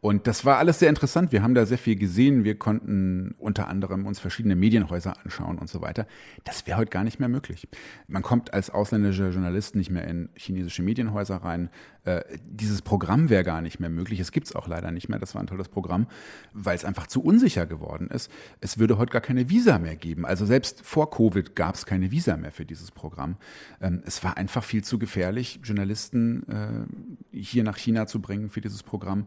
Und 0.00 0.26
das 0.26 0.46
war 0.46 0.56
alles 0.56 0.78
sehr 0.78 0.88
interessant. 0.88 1.30
Wir 1.30 1.42
haben 1.42 1.54
da 1.54 1.66
sehr 1.66 1.76
viel 1.76 1.96
gesehen. 1.96 2.42
Wir 2.42 2.58
konnten 2.58 3.34
unter 3.38 3.68
anderem 3.68 4.06
uns 4.06 4.18
verschiedene 4.18 4.56
Medienhäuser 4.56 5.14
anschauen 5.22 5.58
und 5.58 5.68
so 5.68 5.82
weiter. 5.82 6.06
Das 6.44 6.66
wäre 6.66 6.78
heute 6.78 6.90
gar 6.90 7.04
nicht 7.04 7.20
mehr 7.20 7.28
möglich. 7.28 7.68
Man 8.08 8.22
kommt 8.22 8.54
als 8.54 8.70
ausländischer 8.70 9.28
Journalist 9.28 9.74
nicht 9.74 9.90
mehr 9.90 10.08
in 10.08 10.30
chinesische 10.34 10.82
Medienhäuser 10.82 11.36
rein. 11.36 11.68
Äh, 12.04 12.22
dieses 12.42 12.80
Programm 12.80 13.28
wäre 13.28 13.44
gar 13.44 13.60
nicht 13.60 13.78
mehr 13.78 13.90
möglich. 13.90 14.20
Es 14.20 14.32
gibt 14.32 14.46
es 14.46 14.56
auch 14.56 14.68
leider 14.68 14.90
nicht 14.90 15.10
mehr. 15.10 15.18
Das 15.18 15.34
war 15.34 15.42
ein 15.42 15.46
tolles 15.46 15.68
Programm, 15.68 16.06
weil 16.54 16.76
es 16.76 16.86
einfach 16.86 17.06
zu 17.06 17.22
unsicher 17.22 17.66
geworden 17.66 18.08
ist. 18.08 18.30
Es 18.62 18.78
würde 18.78 18.96
heute 18.96 19.12
gar 19.12 19.20
keine 19.20 19.50
Visa 19.50 19.78
mehr 19.78 19.96
geben. 19.96 20.24
Also 20.24 20.46
selbst 20.46 20.80
vor 20.82 21.10
Covid 21.10 21.54
gab 21.54 21.74
es 21.74 21.84
keine 21.84 22.10
Visa 22.10 22.38
mehr 22.38 22.52
für 22.52 22.64
dieses 22.64 22.90
Programm. 22.90 23.36
Ähm, 23.82 24.02
es 24.06 24.24
war 24.24 24.38
einfach 24.38 24.64
viel 24.64 24.82
zu 24.82 24.98
gefährlich, 24.98 25.60
Journalisten 25.62 26.46
äh, 26.48 27.36
hier 27.36 27.64
nach 27.64 27.76
China 27.76 28.06
zu 28.06 28.22
bringen 28.22 28.48
für 28.48 28.62
dieses 28.62 28.82
Programm. 28.82 29.26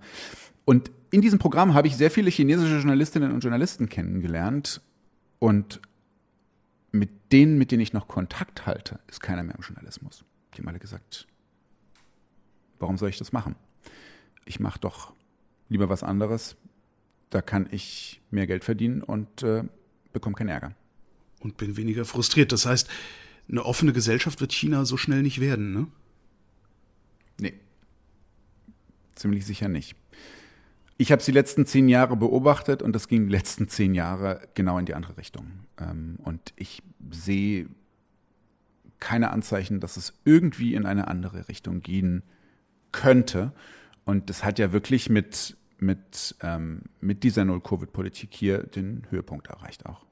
Und 0.65 0.91
in 1.11 1.21
diesem 1.21 1.39
Programm 1.39 1.73
habe 1.73 1.87
ich 1.87 1.95
sehr 1.95 2.11
viele 2.11 2.29
chinesische 2.29 2.77
Journalistinnen 2.77 3.31
und 3.31 3.41
Journalisten 3.41 3.89
kennengelernt. 3.89 4.81
Und 5.39 5.81
mit 6.91 7.09
denen, 7.31 7.57
mit 7.57 7.71
denen 7.71 7.81
ich 7.81 7.93
noch 7.93 8.07
Kontakt 8.07 8.65
halte, 8.65 8.99
ist 9.07 9.19
keiner 9.19 9.43
mehr 9.43 9.55
im 9.55 9.61
Journalismus. 9.61 10.23
Die 10.53 10.59
haben 10.59 10.67
alle 10.67 10.79
gesagt, 10.79 11.27
warum 12.79 12.97
soll 12.97 13.09
ich 13.09 13.17
das 13.17 13.33
machen? 13.33 13.55
Ich 14.45 14.59
mache 14.59 14.79
doch 14.79 15.13
lieber 15.69 15.89
was 15.89 16.03
anderes. 16.03 16.55
Da 17.29 17.41
kann 17.41 17.67
ich 17.71 18.21
mehr 18.29 18.47
Geld 18.47 18.63
verdienen 18.63 19.01
und 19.01 19.43
äh, 19.43 19.63
bekomme 20.13 20.35
keinen 20.35 20.49
Ärger. 20.49 20.75
Und 21.39 21.57
bin 21.57 21.77
weniger 21.77 22.05
frustriert. 22.05 22.51
Das 22.51 22.65
heißt, 22.65 22.89
eine 23.49 23.65
offene 23.65 23.91
Gesellschaft 23.91 24.39
wird 24.39 24.53
China 24.53 24.85
so 24.85 24.97
schnell 24.97 25.23
nicht 25.23 25.41
werden, 25.41 25.73
ne? 25.73 25.87
Nee. 27.39 27.59
Ziemlich 29.15 29.45
sicher 29.45 29.67
nicht. 29.67 29.95
Ich 31.03 31.11
habe 31.11 31.19
es 31.19 31.25
die 31.25 31.33
letzten 31.33 31.65
zehn 31.65 31.89
Jahre 31.89 32.15
beobachtet 32.15 32.81
und 32.81 32.93
das 32.93 33.09
ging 33.09 33.25
die 33.25 33.31
letzten 33.33 33.67
zehn 33.67 33.93
Jahre 33.93 34.39
genau 34.53 34.77
in 34.77 34.85
die 34.85 34.93
andere 34.93 35.17
Richtung. 35.17 35.47
Ähm, 35.77 36.17
und 36.23 36.53
ich 36.55 36.81
sehe 37.11 37.67
keine 39.01 39.31
Anzeichen, 39.31 39.81
dass 39.81 39.97
es 39.97 40.13
irgendwie 40.23 40.75
in 40.75 40.85
eine 40.85 41.09
andere 41.09 41.49
Richtung 41.49 41.81
gehen 41.81 42.23
könnte. 42.93 43.51
Und 44.05 44.29
das 44.29 44.45
hat 44.45 44.59
ja 44.59 44.71
wirklich 44.71 45.09
mit, 45.09 45.57
mit, 45.77 46.37
ähm, 46.39 46.83
mit 47.01 47.23
dieser 47.23 47.43
Null-Covid-Politik 47.43 48.29
hier 48.31 48.59
den 48.59 49.05
Höhepunkt 49.09 49.47
erreicht 49.47 49.85
auch. 49.85 50.05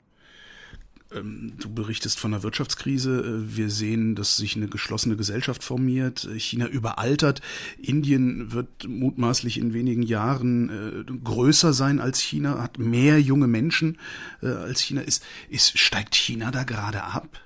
Ähm, 1.13 1.53
du 1.59 1.73
berichtest 1.73 2.19
von 2.19 2.33
einer 2.33 2.43
Wirtschaftskrise. 2.43 3.19
Äh, 3.19 3.55
wir 3.55 3.69
sehen, 3.69 4.15
dass 4.15 4.37
sich 4.37 4.55
eine 4.55 4.67
geschlossene 4.67 5.15
Gesellschaft 5.15 5.63
formiert. 5.63 6.25
Äh, 6.25 6.39
China 6.39 6.67
überaltert. 6.67 7.41
Indien 7.81 8.51
wird 8.51 8.87
mutmaßlich 8.87 9.57
in 9.57 9.73
wenigen 9.73 10.03
Jahren 10.03 10.69
äh, 10.69 11.11
größer 11.23 11.73
sein 11.73 11.99
als 11.99 12.19
China, 12.19 12.61
hat 12.61 12.79
mehr 12.79 13.19
junge 13.19 13.47
Menschen 13.47 13.97
als 14.41 14.81
China. 14.81 15.01
Ist, 15.01 15.23
ist, 15.49 15.77
steigt 15.77 16.15
China 16.15 16.51
da 16.51 16.63
gerade 16.63 17.03
ab? 17.03 17.39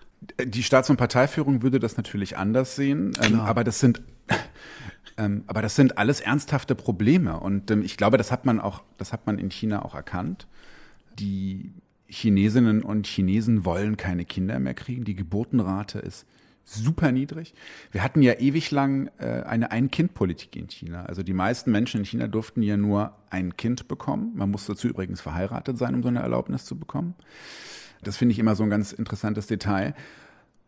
Die 0.44 0.64
Staats- 0.64 0.90
und 0.90 0.98
Parteiführung 0.98 1.62
würde 1.62 1.80
das 1.80 1.98
natürlich 1.98 2.38
anders 2.38 2.76
sehen. 2.76 3.18
Ähm, 3.22 3.40
aber 3.40 3.64
das 3.64 3.80
sind 3.80 4.02
ähm, 5.18 5.44
aber 5.48 5.62
das 5.62 5.76
sind 5.76 5.98
alles 5.98 6.20
ernsthafte 6.22 6.76
Probleme. 6.76 7.40
Und 7.40 7.70
ich 7.72 7.98
glaube, 7.98 8.18
das 8.18 8.32
hat 8.32 8.46
man 8.46 8.60
auch, 8.60 8.84
das 8.98 9.14
hat 9.14 9.28
man 9.28 9.40
in 9.40 9.50
China 9.50 9.84
auch 9.84 9.96
erkannt. 9.96 10.48
Die 11.20 11.72
Chinesinnen 12.16 12.82
und 12.82 13.08
Chinesen 13.08 13.66
wollen 13.66 13.98
keine 13.98 14.24
Kinder 14.24 14.58
mehr 14.60 14.74
kriegen. 14.74 15.04
Die 15.04 15.16
Geburtenrate 15.16 16.00
ist 16.00 16.26
super 16.64 17.12
niedrig. 17.12 17.54
Wir 17.92 18.04
hatten 18.04 18.22
ja 18.22 18.34
ewig 18.40 18.72
lang 18.72 19.12
äh, 19.18 19.44
eine 19.44 19.72
Ein-Kind-Politik 19.72 20.56
in 20.56 20.70
China. 20.70 21.06
Also 21.06 21.24
die 21.24 21.34
meisten 21.34 21.72
Menschen 21.72 22.00
in 22.00 22.06
China 22.06 22.28
durften 22.28 22.62
ja 22.62 22.78
nur 22.78 23.14
ein 23.30 23.58
Kind 23.58 23.90
bekommen. 23.90 24.32
Man 24.34 24.50
muss 24.50 24.66
dazu 24.66 24.88
übrigens 24.88 25.20
verheiratet 25.20 25.78
sein, 25.78 25.94
um 25.94 26.04
so 26.04 26.08
eine 26.08 26.22
Erlaubnis 26.22 26.64
zu 26.64 26.80
bekommen. 26.80 27.16
Das 28.02 28.16
finde 28.16 28.32
ich 28.32 28.40
immer 28.40 28.56
so 28.56 28.64
ein 28.64 28.70
ganz 28.70 28.94
interessantes 28.94 29.48
Detail. 29.48 29.94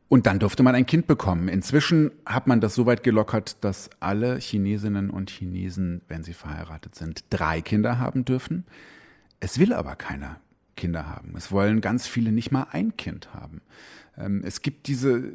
Und 0.10 0.26
dann 0.26 0.40
durfte 0.40 0.64
man 0.64 0.76
ein 0.76 0.86
Kind 0.86 1.08
bekommen. 1.08 1.48
Inzwischen 1.48 2.12
hat 2.26 2.48
man 2.48 2.60
das 2.60 2.76
so 2.76 2.86
weit 2.86 3.04
gelockert, 3.04 3.64
dass 3.64 3.90
alle 4.02 4.38
Chinesinnen 4.38 5.10
und 5.10 5.30
Chinesen, 5.30 6.02
wenn 6.10 6.24
sie 6.24 6.34
verheiratet 6.34 6.96
sind, 6.96 7.24
drei 7.30 7.62
Kinder 7.62 8.00
haben 8.00 8.26
dürfen. 8.26 8.66
Es 9.40 9.60
will 9.60 9.74
aber 9.74 9.96
keiner 9.96 10.42
Kinder 10.78 11.08
haben. 11.08 11.34
Es 11.36 11.52
wollen 11.52 11.82
ganz 11.82 12.08
viele 12.08 12.32
nicht 12.32 12.52
mal 12.52 12.68
ein 12.72 12.96
Kind 12.96 13.34
haben. 13.34 13.62
Ähm, 14.18 14.42
es 14.46 14.62
gibt 14.62 14.88
diese, 14.88 15.34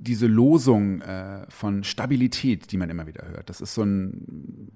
diese 0.00 0.26
Losung 0.26 1.00
äh, 1.02 1.46
von 1.48 1.84
Stabilität, 1.84 2.72
die 2.72 2.76
man 2.76 2.90
immer 2.90 3.06
wieder 3.06 3.28
hört. 3.28 3.48
Das 3.48 3.60
ist 3.60 3.74
so 3.74 3.84
ein, 3.84 4.72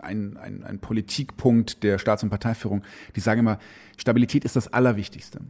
ein, 0.00 0.36
ein, 0.36 0.64
ein 0.64 0.80
Politikpunkt 0.80 1.84
der 1.84 1.98
Staats- 1.98 2.24
und 2.24 2.30
Parteiführung. 2.30 2.82
Die 3.14 3.20
sagen 3.20 3.40
immer, 3.40 3.60
Stabilität 3.96 4.44
ist 4.44 4.56
das 4.56 4.72
Allerwichtigste. 4.72 5.40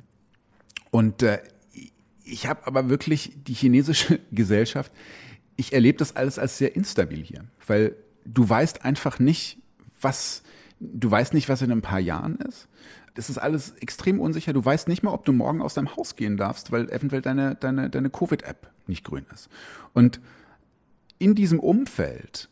Und 0.90 1.22
äh, 1.22 1.40
ich 2.24 2.46
habe 2.46 2.66
aber 2.66 2.88
wirklich 2.88 3.32
die 3.46 3.54
chinesische 3.54 4.20
Gesellschaft, 4.32 4.92
ich 5.56 5.72
erlebe 5.72 5.98
das 5.98 6.16
alles 6.16 6.38
als 6.38 6.58
sehr 6.58 6.74
instabil 6.74 7.22
hier, 7.22 7.44
weil 7.66 7.94
du 8.24 8.48
weißt 8.48 8.84
einfach 8.84 9.18
nicht, 9.18 9.58
was 10.00 10.42
Du 10.80 11.10
weißt 11.10 11.34
nicht, 11.34 11.48
was 11.48 11.62
in 11.62 11.72
ein 11.72 11.82
paar 11.82 12.00
Jahren 12.00 12.36
ist. 12.36 12.68
Das 13.14 13.30
ist 13.30 13.38
alles 13.38 13.70
extrem 13.80 14.20
unsicher. 14.20 14.52
Du 14.52 14.64
weißt 14.64 14.88
nicht 14.88 15.02
mal, 15.02 15.12
ob 15.12 15.24
du 15.24 15.32
morgen 15.32 15.62
aus 15.62 15.74
deinem 15.74 15.96
Haus 15.96 16.16
gehen 16.16 16.36
darfst, 16.36 16.72
weil 16.72 16.90
eventuell 16.90 17.22
deine, 17.22 17.54
deine, 17.54 17.88
deine 17.88 18.10
Covid-App 18.10 18.70
nicht 18.86 19.04
grün 19.04 19.24
ist. 19.32 19.48
Und 19.92 20.20
in 21.18 21.34
diesem 21.34 21.60
Umfeld, 21.60 22.48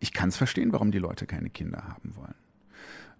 ich 0.00 0.12
kann 0.12 0.28
es 0.28 0.36
verstehen, 0.36 0.72
warum 0.72 0.90
die 0.90 0.98
Leute 0.98 1.26
keine 1.26 1.50
Kinder 1.50 1.82
haben 1.88 2.14
wollen. 2.14 2.34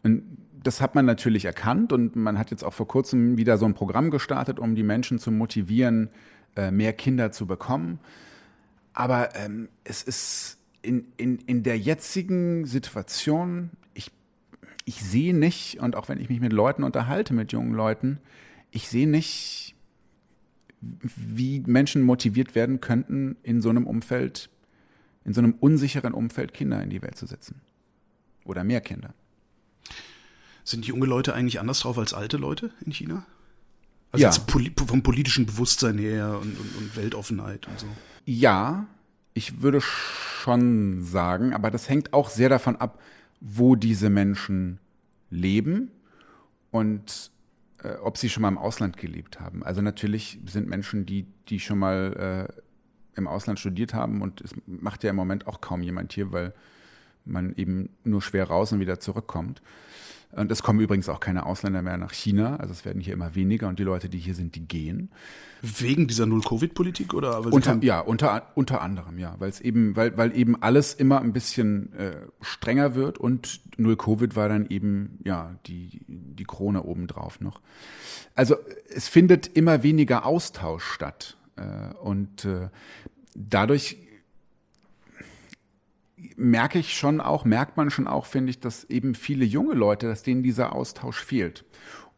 Und 0.02 0.22
das 0.62 0.80
hat 0.80 0.94
man 0.94 1.06
natürlich 1.06 1.44
erkannt 1.44 1.92
und 1.92 2.14
man 2.16 2.38
hat 2.38 2.50
jetzt 2.50 2.64
auch 2.64 2.74
vor 2.74 2.88
kurzem 2.88 3.36
wieder 3.36 3.58
so 3.58 3.64
ein 3.64 3.74
Programm 3.74 4.10
gestartet, 4.10 4.58
um 4.58 4.74
die 4.74 4.82
Menschen 4.82 5.18
zu 5.18 5.30
motivieren, 5.30 6.10
äh, 6.56 6.70
mehr 6.70 6.92
Kinder 6.92 7.32
zu 7.32 7.46
bekommen. 7.46 8.00
Aber 8.92 9.34
ähm, 9.36 9.68
es 9.84 10.02
ist 10.02 10.57
in, 10.82 11.06
in, 11.16 11.38
in 11.40 11.62
der 11.62 11.78
jetzigen 11.78 12.64
Situation, 12.64 13.70
ich, 13.94 14.10
ich 14.84 15.02
sehe 15.02 15.34
nicht, 15.34 15.80
und 15.80 15.96
auch 15.96 16.08
wenn 16.08 16.20
ich 16.20 16.28
mich 16.28 16.40
mit 16.40 16.52
Leuten 16.52 16.84
unterhalte, 16.84 17.34
mit 17.34 17.52
jungen 17.52 17.74
Leuten, 17.74 18.18
ich 18.70 18.88
sehe 18.88 19.08
nicht, 19.08 19.74
wie 20.80 21.60
Menschen 21.60 22.02
motiviert 22.02 22.54
werden 22.54 22.80
könnten, 22.80 23.36
in 23.42 23.60
so 23.60 23.70
einem 23.70 23.86
Umfeld, 23.86 24.50
in 25.24 25.34
so 25.34 25.40
einem 25.40 25.54
unsicheren 25.58 26.14
Umfeld 26.14 26.54
Kinder 26.54 26.82
in 26.82 26.90
die 26.90 27.02
Welt 27.02 27.16
zu 27.16 27.26
setzen. 27.26 27.60
Oder 28.44 28.64
mehr 28.64 28.80
Kinder. 28.80 29.14
Sind 30.64 30.86
junge 30.86 31.06
Leute 31.06 31.34
eigentlich 31.34 31.60
anders 31.60 31.80
drauf 31.80 31.98
als 31.98 32.14
alte 32.14 32.36
Leute 32.36 32.70
in 32.84 32.92
China? 32.92 33.26
Also 34.10 34.24
ja. 34.24 34.32
vom 34.86 35.02
politischen 35.02 35.44
Bewusstsein 35.44 35.98
her 35.98 36.38
und, 36.40 36.58
und, 36.58 36.76
und 36.76 36.96
Weltoffenheit 36.96 37.66
und 37.66 37.78
so. 37.78 37.86
Ja, 38.24 38.86
ich 39.38 39.62
würde 39.62 39.80
schon 39.80 41.04
sagen, 41.04 41.54
aber 41.54 41.70
das 41.70 41.88
hängt 41.88 42.12
auch 42.12 42.28
sehr 42.28 42.48
davon 42.48 42.74
ab, 42.74 43.00
wo 43.40 43.76
diese 43.76 44.10
Menschen 44.10 44.80
leben 45.30 45.92
und 46.72 47.30
äh, 47.84 47.94
ob 48.02 48.18
sie 48.18 48.28
schon 48.28 48.42
mal 48.42 48.48
im 48.48 48.58
Ausland 48.58 48.96
gelebt 48.96 49.38
haben. 49.38 49.62
Also 49.62 49.80
natürlich 49.80 50.40
sind 50.44 50.68
Menschen, 50.68 51.06
die, 51.06 51.24
die 51.48 51.60
schon 51.60 51.78
mal 51.78 52.48
äh, 52.50 53.16
im 53.16 53.28
Ausland 53.28 53.60
studiert 53.60 53.94
haben 53.94 54.22
und 54.22 54.40
es 54.40 54.50
macht 54.66 55.04
ja 55.04 55.10
im 55.10 55.16
Moment 55.16 55.46
auch 55.46 55.60
kaum 55.60 55.82
jemand 55.82 56.12
hier, 56.12 56.32
weil 56.32 56.52
man 57.24 57.54
eben 57.54 57.90
nur 58.02 58.22
schwer 58.22 58.48
raus 58.48 58.72
und 58.72 58.80
wieder 58.80 58.98
zurückkommt. 58.98 59.62
Und 60.32 60.52
es 60.52 60.62
kommen 60.62 60.80
übrigens 60.80 61.08
auch 61.08 61.20
keine 61.20 61.46
Ausländer 61.46 61.80
mehr 61.80 61.96
nach 61.96 62.12
China. 62.12 62.56
Also 62.56 62.72
es 62.72 62.84
werden 62.84 63.00
hier 63.00 63.14
immer 63.14 63.34
weniger 63.34 63.68
und 63.68 63.78
die 63.78 63.84
Leute, 63.84 64.08
die 64.08 64.18
hier 64.18 64.34
sind, 64.34 64.54
die 64.56 64.66
gehen. 64.66 65.10
Wegen 65.62 66.06
dieser 66.06 66.26
Null-Covid-Politik 66.26 67.14
oder? 67.14 67.44
Unter, 67.46 67.78
ja, 67.82 68.00
unter, 68.00 68.52
unter 68.54 68.82
anderem, 68.82 69.18
ja. 69.18 69.34
Weil 69.38 69.48
es 69.48 69.60
eben, 69.60 69.96
weil, 69.96 70.16
weil 70.18 70.36
eben 70.36 70.60
alles 70.62 70.92
immer 70.92 71.20
ein 71.20 71.32
bisschen 71.32 71.92
äh, 71.94 72.16
strenger 72.42 72.94
wird 72.94 73.18
und 73.18 73.60
Null-Covid 73.78 74.36
war 74.36 74.48
dann 74.48 74.66
eben, 74.66 75.18
ja, 75.24 75.54
die, 75.66 76.02
die 76.06 76.44
Krone 76.44 76.82
obendrauf 76.82 77.40
noch. 77.40 77.60
Also 78.34 78.56
es 78.94 79.08
findet 79.08 79.46
immer 79.46 79.82
weniger 79.82 80.26
Austausch 80.26 80.84
statt. 80.84 81.38
Äh, 81.56 81.94
und 82.02 82.44
äh, 82.44 82.68
dadurch 83.34 83.96
merke 86.36 86.78
ich 86.78 86.96
schon 86.96 87.20
auch, 87.20 87.44
merkt 87.44 87.76
man 87.76 87.90
schon 87.90 88.06
auch, 88.06 88.26
finde 88.26 88.50
ich, 88.50 88.60
dass 88.60 88.84
eben 88.84 89.14
viele 89.14 89.44
junge 89.44 89.74
Leute, 89.74 90.06
dass 90.06 90.22
denen 90.22 90.42
dieser 90.42 90.74
Austausch 90.74 91.22
fehlt. 91.22 91.64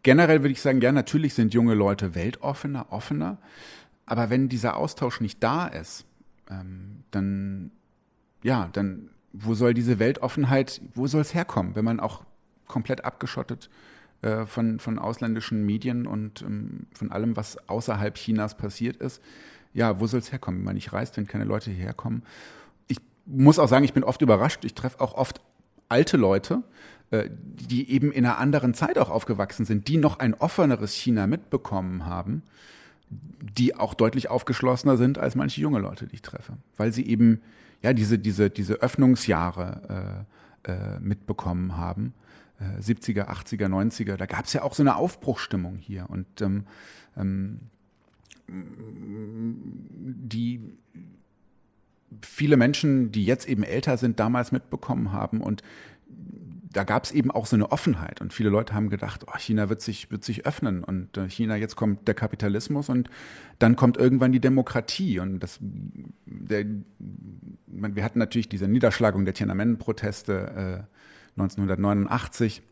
generell 0.03 0.41
würde 0.43 0.53
ich 0.53 0.63
sagen, 0.63 0.81
ja, 0.81 0.93
natürlich 0.93 1.35
sind 1.35 1.53
junge 1.53 1.75
Leute 1.75 2.15
weltoffener, 2.15 2.87
offener. 2.91 3.39
Aber 4.07 4.31
wenn 4.31 4.49
dieser 4.49 4.77
Austausch 4.77 5.21
nicht 5.21 5.43
da 5.43 5.67
ist, 5.67 6.07
ähm, 6.51 7.05
dann, 7.11 7.71
ja, 8.43 8.69
dann, 8.73 9.11
wo 9.33 9.55
soll 9.55 9.75
diese 9.75 9.99
Weltoffenheit, 9.99 10.81
wo 10.95 11.07
soll 11.07 11.21
es 11.21 11.35
herkommen, 11.35 11.75
wenn 11.75 11.85
man 11.85 12.01
auch 12.01 12.25
komplett 12.67 13.05
abgeschottet 13.05 13.69
äh, 14.23 14.47
von, 14.47 14.81
von 14.81 14.99
ausländischen 14.99 15.65
Medien 15.65 16.07
und 16.07 16.43
ähm, 16.43 16.87
von 16.95 17.13
allem, 17.13 17.37
was 17.37 17.69
außerhalb 17.69 18.15
Chinas 18.15 18.57
passiert 18.57 18.97
ist? 18.97 19.23
Ja, 19.73 20.01
wo 20.01 20.07
soll 20.07 20.21
es 20.21 20.33
herkommen, 20.33 20.61
wenn 20.61 20.65
man 20.65 20.75
nicht 20.75 20.93
reist, 20.93 21.17
wenn 21.17 21.27
keine 21.27 21.45
Leute 21.45 21.71
hierher 21.71 21.95
kommen? 21.95 22.23
Muss 23.33 23.59
auch 23.59 23.69
sagen, 23.69 23.85
ich 23.85 23.93
bin 23.93 24.05
oft 24.05 24.23
überrascht. 24.23 24.65
Ich 24.65 24.75
treffe 24.75 25.01
auch 25.01 25.15
oft 25.15 25.41
alte 25.89 26.17
Leute, 26.17 26.63
äh, 27.11 27.29
die 27.31 27.91
eben 27.91 28.13
in 28.13 28.25
einer 28.25 28.39
anderen 28.39 28.75
Zeit 28.75 28.99
auch 28.99 29.11
aufgewachsen 29.11 29.65
sind, 29.65 29.89
die 29.89 29.97
noch 29.97 30.19
ein 30.19 30.35
offeneres 30.35 30.95
China 30.95 31.27
mitbekommen 31.27 32.07
haben, 32.07 32.43
die 33.09 33.75
auch 33.77 33.95
deutlich 33.95 34.31
aufgeschlossener 34.31 34.97
sind 34.97 35.19
als 35.19 35.35
manche 35.35 35.61
junge 35.61 35.81
Leute, 35.81 36.07
die 36.07 36.15
ich 36.15 36.23
treffe, 36.23 36.55
weil 36.77 36.93
sie 36.93 37.07
eben 37.07 37.41
ja 37.83 37.93
diese 37.93 38.19
diese 38.19 38.51
diese 38.51 38.75
Öffnungsjahre 38.75 40.27
äh, 40.67 40.73
äh, 40.73 41.01
mitbekommen 41.01 41.77
haben. 41.77 42.15
70er, 42.79 43.27
80er, 43.27 43.69
90er, 43.69 44.17
da 44.17 44.27
gab 44.27 44.45
es 44.45 44.53
ja 44.53 44.61
auch 44.61 44.75
so 44.75 44.83
eine 44.83 44.97
Aufbruchstimmung 44.97 45.77
hier 45.77 46.05
und 46.11 46.43
ähm, 46.43 46.67
ähm, 47.17 47.61
die 50.01 50.61
viele 52.23 52.57
Menschen, 52.57 53.13
die 53.13 53.25
jetzt 53.25 53.49
eben 53.49 53.63
älter 53.63 53.97
sind, 53.97 54.21
damals 54.21 54.53
mitbekommen 54.53 55.13
haben. 55.13 55.41
Und 55.41 55.63
da 56.73 56.85
gab 56.85 57.05
es 57.05 57.13
eben 57.13 57.31
auch 57.31 57.47
so 57.47 57.57
eine 57.57 57.73
Offenheit. 57.73 58.21
Und 58.21 58.33
viele 58.33 58.49
Leute 58.49 58.75
haben 58.75 58.91
gedacht, 58.91 59.25
oh, 59.27 59.37
China 59.39 59.69
wird 59.69 59.81
sich, 59.81 60.11
wird 60.11 60.25
sich 60.25 60.47
öffnen. 60.47 60.85
Und 60.85 61.17
äh, 61.17 61.29
China, 61.29 61.57
jetzt 61.57 61.75
kommt 61.77 62.07
der 62.07 62.15
Kapitalismus 62.15 62.89
und 62.89 63.11
dann 63.59 63.77
kommt 63.77 63.97
irgendwann 63.97 64.33
die 64.33 64.41
Demokratie. 64.41 65.19
Und 65.19 65.41
das, 65.41 65.59
der, 66.27 66.67
wir 67.67 68.05
hatten 68.05 68.21
natürlich 68.21 68.49
diese 68.49 68.69
Niederschlagung 68.69 69.25
der 69.25 69.35
Tiananmen-Proteste 69.35 70.87
äh, 70.87 71.41
1989. 71.41 72.63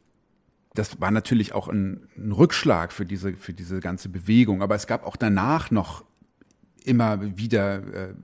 Das 0.74 1.00
war 1.00 1.10
natürlich 1.10 1.52
auch 1.52 1.68
ein, 1.68 2.06
ein 2.16 2.30
Rückschlag 2.30 2.92
für 2.92 3.04
diese, 3.04 3.32
für 3.34 3.52
diese 3.52 3.80
ganze 3.80 4.08
Bewegung, 4.08 4.62
aber 4.62 4.76
es 4.76 4.86
gab 4.86 5.04
auch 5.04 5.16
danach 5.16 5.72
noch 5.72 6.04
immer 6.84 7.36
wieder 7.36 8.10
äh, 8.10 8.14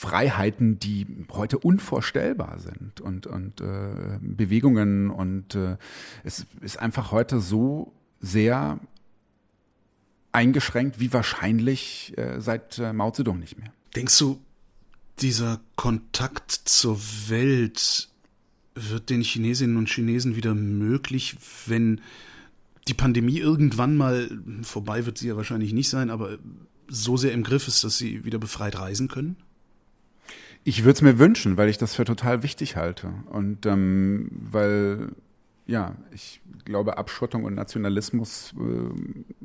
Freiheiten, 0.00 0.78
die 0.78 1.06
heute 1.30 1.58
unvorstellbar 1.58 2.58
sind 2.58 3.02
und, 3.02 3.26
und 3.26 3.60
äh, 3.60 4.18
Bewegungen 4.22 5.10
und 5.10 5.54
äh, 5.54 5.76
es 6.24 6.46
ist 6.62 6.78
einfach 6.78 7.12
heute 7.12 7.38
so 7.38 7.92
sehr 8.18 8.80
eingeschränkt 10.32 11.00
wie 11.00 11.12
wahrscheinlich 11.12 12.14
äh, 12.16 12.40
seit 12.40 12.78
äh, 12.78 12.94
Mao 12.94 13.10
Zedong 13.10 13.40
nicht 13.40 13.58
mehr. 13.58 13.74
Denkst 13.94 14.16
du, 14.18 14.40
dieser 15.18 15.60
Kontakt 15.76 16.50
zur 16.50 16.98
Welt 17.28 18.08
wird 18.74 19.10
den 19.10 19.20
Chinesinnen 19.20 19.76
und 19.76 19.90
Chinesen 19.90 20.34
wieder 20.34 20.54
möglich, 20.54 21.36
wenn 21.66 22.00
die 22.88 22.94
Pandemie 22.94 23.36
irgendwann 23.36 23.98
mal 23.98 24.30
vorbei 24.62 25.04
wird 25.04 25.18
sie 25.18 25.28
ja 25.28 25.36
wahrscheinlich 25.36 25.74
nicht 25.74 25.90
sein, 25.90 26.08
aber 26.08 26.38
so 26.88 27.18
sehr 27.18 27.32
im 27.32 27.42
Griff 27.42 27.68
ist, 27.68 27.84
dass 27.84 27.98
sie 27.98 28.24
wieder 28.24 28.38
befreit 28.38 28.78
reisen 28.78 29.08
können? 29.08 29.36
Ich 30.64 30.84
würde 30.84 30.92
es 30.92 31.02
mir 31.02 31.18
wünschen, 31.18 31.56
weil 31.56 31.68
ich 31.68 31.78
das 31.78 31.94
für 31.94 32.04
total 32.04 32.42
wichtig 32.42 32.76
halte. 32.76 33.12
Und 33.30 33.66
ähm, 33.66 34.28
weil, 34.32 35.12
ja, 35.66 35.96
ich 36.12 36.40
glaube, 36.64 36.98
Abschottung 36.98 37.44
und 37.44 37.54
Nationalismus 37.54 38.54
äh, 38.58 39.44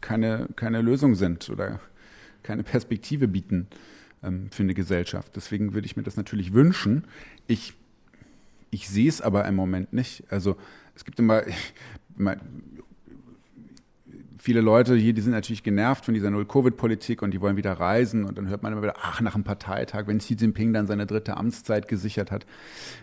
keine, 0.00 0.48
keine 0.56 0.82
Lösung 0.82 1.14
sind 1.14 1.48
oder 1.48 1.80
keine 2.42 2.62
Perspektive 2.62 3.28
bieten 3.28 3.68
ähm, 4.22 4.48
für 4.50 4.62
eine 4.62 4.74
Gesellschaft. 4.74 5.34
Deswegen 5.34 5.74
würde 5.74 5.86
ich 5.86 5.96
mir 5.96 6.02
das 6.02 6.16
natürlich 6.16 6.52
wünschen. 6.52 7.04
Ich, 7.46 7.74
ich 8.70 8.88
sehe 8.88 9.08
es 9.08 9.20
aber 9.20 9.46
im 9.46 9.54
Moment 9.54 9.92
nicht. 9.92 10.24
Also 10.30 10.56
es 10.94 11.04
gibt 11.04 11.18
immer, 11.18 11.46
ich, 11.46 11.74
viele 14.40 14.62
Leute 14.62 14.96
hier, 14.96 15.12
die 15.12 15.20
sind 15.20 15.32
natürlich 15.32 15.62
genervt 15.62 16.06
von 16.06 16.14
dieser 16.14 16.30
Null-Covid-Politik 16.30 17.20
und 17.20 17.32
die 17.32 17.40
wollen 17.40 17.56
wieder 17.56 17.74
reisen 17.74 18.24
und 18.24 18.38
dann 18.38 18.48
hört 18.48 18.62
man 18.62 18.72
immer 18.72 18.82
wieder, 18.82 18.96
ach, 19.02 19.20
nach 19.20 19.34
einem 19.34 19.44
Parteitag, 19.44 20.06
wenn 20.06 20.18
Xi 20.18 20.34
Jinping 20.34 20.72
dann 20.72 20.86
seine 20.86 21.06
dritte 21.06 21.36
Amtszeit 21.36 21.88
gesichert 21.88 22.30
hat, 22.30 22.46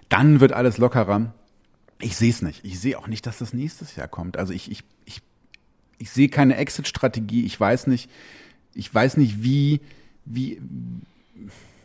dann 0.10 0.40
wird 0.40 0.52
alles 0.52 0.80
lockerer. 0.80 1.34
Ich 2.00 2.16
sehe 2.16 2.32
es 2.32 2.42
nicht. 2.42 2.66
Ich 2.66 2.80
sehe 2.80 2.98
auch 2.98 3.08
nicht, 3.08 3.26
dass 3.28 3.38
das 3.38 3.54
nächstes 3.54 3.96
Jahr 3.96 4.08
kommt. 4.08 4.38
Also 4.38 4.52
ich, 4.52 4.72
ich, 4.72 4.84
ich, 5.06 5.22
ich 6.00 6.10
sehe 6.10 6.30
keine 6.30 6.58
Exit-Strategie. 6.58 7.46
Ich 7.46 7.60
weiß 7.60 7.86
nicht, 7.86 8.10
ich 8.74 8.94
weiß 8.94 9.18
nicht, 9.18 9.44
wie, 9.44 9.82
wie, 10.26 10.60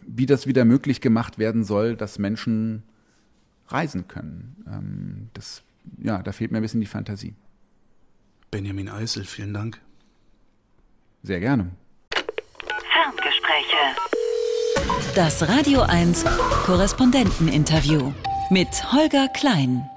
wie 0.07 0.26
das 0.26 0.46
wieder 0.46 0.64
möglich 0.64 1.03
gemacht 1.03 1.38
werden 1.38 1.64
soll, 1.64 1.94
dass 1.94 2.18
Menschen 2.18 2.84
reisen 3.68 4.09
können. 4.09 4.57
Ähm, 4.66 5.28
das, 5.34 5.62
ja, 6.03 6.22
da 6.22 6.32
fehlt 6.32 6.53
mir 6.53 6.59
ein 6.59 6.62
bisschen 6.62 6.80
die 6.80 6.86
Fantasie. 6.86 7.34
Benjamin 8.53 8.90
Eisel, 8.90 9.24
vielen 9.24 9.55
Dank. 9.55 9.80
Sehr 11.22 11.40
gerne. 11.40 11.70
Ferngespräche. 12.92 13.96
Das 15.14 15.48
Radio 15.48 15.80
1 15.80 16.26
Korrespondenteninterview 16.66 18.12
mit 18.50 18.92
Holger 18.92 19.28
Klein. 19.28 19.88